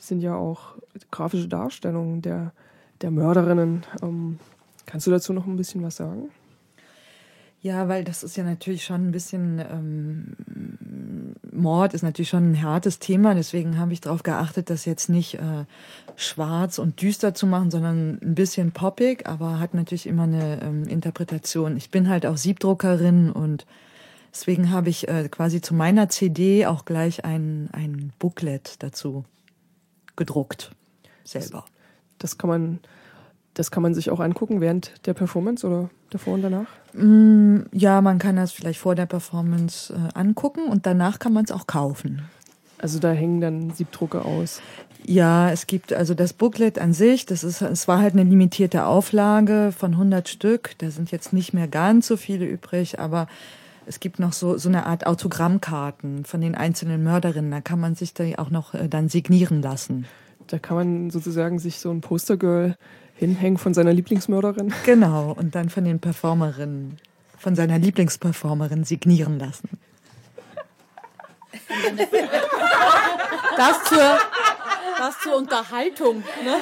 [0.00, 0.74] sind ja auch
[1.12, 2.52] grafische Darstellungen der,
[3.00, 3.84] der Mörderinnen.
[4.02, 4.40] Ähm,
[4.86, 6.30] kannst du dazu noch ein bisschen was sagen?
[7.62, 12.62] Ja, weil das ist ja natürlich schon ein bisschen, ähm, Mord ist natürlich schon ein
[12.62, 15.66] hartes Thema, deswegen habe ich darauf geachtet, das jetzt nicht äh,
[16.16, 20.88] schwarz und düster zu machen, sondern ein bisschen poppig, aber hat natürlich immer eine ähm,
[20.88, 21.76] Interpretation.
[21.76, 23.64] Ich bin halt auch Siebdruckerin und
[24.32, 29.24] deswegen habe ich äh, quasi zu meiner CD auch gleich ein, ein Booklet dazu
[30.16, 30.72] gedruckt,
[31.24, 31.64] selber.
[32.18, 32.78] Das kann man,
[33.54, 36.66] das kann man sich auch angucken während der Performance oder davor und danach?
[36.92, 41.44] Mm, Ja, man kann das vielleicht vor der Performance äh, angucken und danach kann man
[41.44, 42.22] es auch kaufen.
[42.78, 44.60] Also da hängen dann Siebdrucke aus.
[45.04, 48.84] Ja, es gibt also das Booklet an sich, das ist, es war halt eine limitierte
[48.86, 50.72] Auflage von 100 Stück.
[50.78, 53.26] Da sind jetzt nicht mehr ganz so viele übrig, aber
[53.90, 57.50] es gibt noch so, so eine Art Autogrammkarten von den einzelnen Mörderinnen.
[57.50, 60.06] Da kann man sich da auch noch äh, dann signieren lassen.
[60.46, 62.76] Da kann man sozusagen sich so ein Postergirl
[63.16, 64.72] hinhängen von seiner Lieblingsmörderin.
[64.86, 66.98] Genau, und dann von den Performerinnen,
[67.36, 69.68] von seiner Lieblingsperformerin signieren lassen.
[73.56, 74.18] Das zur,
[74.98, 76.22] das zur Unterhaltung.
[76.44, 76.56] Ne?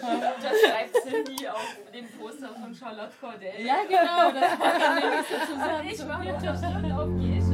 [0.00, 3.64] Das schreibt Cindy auf den Poster von Charlotte Corday.
[3.64, 4.32] Ja, genau.
[4.32, 5.88] Das war nämlich so zusammen.
[5.88, 7.53] Ich mache jetzt bestimmt auf Gesche.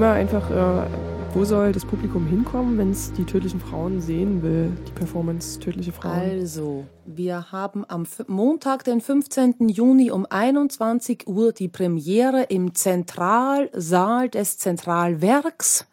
[0.00, 0.86] Mal einfach, äh,
[1.34, 5.92] wo soll das Publikum hinkommen, wenn es die tödlichen Frauen sehen will, die Performance Tödliche
[5.92, 6.12] Frauen?
[6.18, 9.68] Also, wir haben am F- Montag, den 15.
[9.68, 15.86] Juni um 21 Uhr die Premiere im Zentralsaal des Zentralwerks.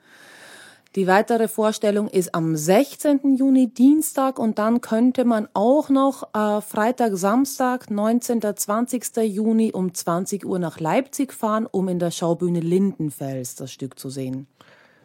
[0.97, 3.35] Die weitere Vorstellung ist am 16.
[3.37, 8.41] Juni, Dienstag, und dann könnte man auch noch äh, Freitag, Samstag, 19.
[8.55, 9.17] 20.
[9.17, 14.09] Juni um 20 Uhr nach Leipzig fahren, um in der Schaubühne Lindenfels das Stück zu
[14.09, 14.47] sehen.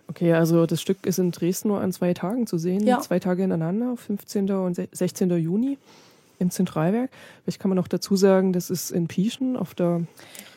[0.09, 3.01] Okay, also das Stück ist in Dresden nur an zwei Tagen zu sehen, Ja.
[3.01, 4.51] zwei Tage ineinander, 15.
[4.64, 5.28] und se- 16.
[5.36, 5.77] Juni
[6.39, 7.10] im Zentralwerk.
[7.44, 10.05] Vielleicht kann man noch dazu sagen, das ist in Pieschen auf der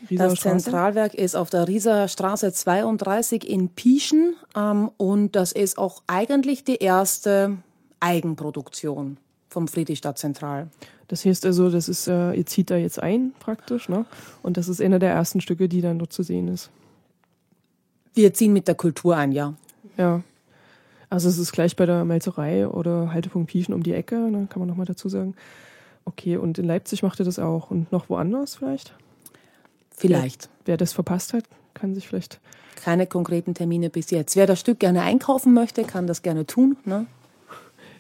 [0.10, 0.64] Rieser Das Straße.
[0.64, 6.64] Zentralwerk ist auf der Rieser Straße 32 in Pieschen ähm, und das ist auch eigentlich
[6.64, 7.58] die erste
[8.00, 9.18] Eigenproduktion
[9.50, 10.68] vom Friedrichstadt Zentral.
[11.08, 14.06] Das heißt also, das ist, äh, ihr zieht da jetzt ein praktisch, ne?
[14.42, 16.72] Und das ist einer der ersten Stücke, die dann dort zu sehen ist.
[18.14, 19.54] Wir ziehen mit der Kultur ein, ja.
[19.98, 20.22] Ja.
[21.10, 24.60] Also es ist gleich bei der Melzerei oder Haltepunkt Pieschen um die Ecke, ne, kann
[24.60, 25.36] man nochmal dazu sagen.
[26.06, 27.72] Okay, und in Leipzig macht ihr das auch.
[27.72, 28.94] Und noch woanders vielleicht?
[29.98, 30.50] Vielleicht.
[30.66, 32.40] Wer, wer das verpasst hat, kann sich vielleicht.
[32.76, 34.36] Keine konkreten Termine bis jetzt.
[34.36, 36.78] Wer das Stück gerne einkaufen möchte, kann das gerne tun.
[36.86, 37.08] Ne?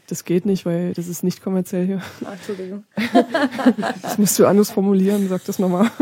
[0.07, 2.01] Das geht nicht, weil das ist nicht kommerziell hier.
[2.29, 2.83] Entschuldigung.
[4.01, 5.89] Das musst du anders formulieren, sag das nochmal.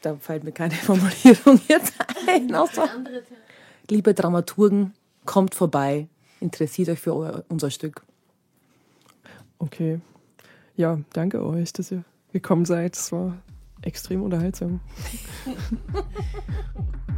[0.00, 1.94] Da fällt mir keine Formulierung jetzt
[2.28, 2.54] ein.
[2.54, 2.86] Außer,
[3.88, 4.92] liebe Dramaturgen,
[5.24, 6.08] kommt vorbei.
[6.40, 8.02] Interessiert euch für euer, unser Stück.
[9.58, 10.02] Okay.
[10.76, 12.04] Ja, danke euch, dass ihr
[12.34, 12.96] gekommen seid.
[12.96, 13.38] Es war
[13.86, 14.80] extrem unterhaltsam.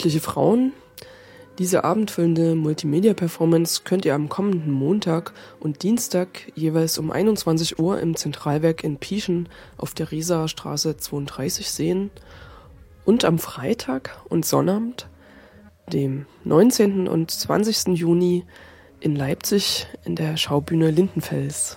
[0.00, 0.72] Tödliche Frauen.
[1.58, 8.16] Diese abendfüllende Multimedia-Performance könnt ihr am kommenden Montag und Dienstag jeweils um 21 Uhr im
[8.16, 9.46] Zentralwerk in Pieschen
[9.76, 12.10] auf der Rieser Straße 32 sehen
[13.04, 15.06] und am Freitag und Sonnabend,
[15.92, 17.06] dem 19.
[17.06, 17.88] und 20.
[17.88, 18.46] Juni
[19.00, 21.76] in Leipzig in der Schaubühne Lindenfels.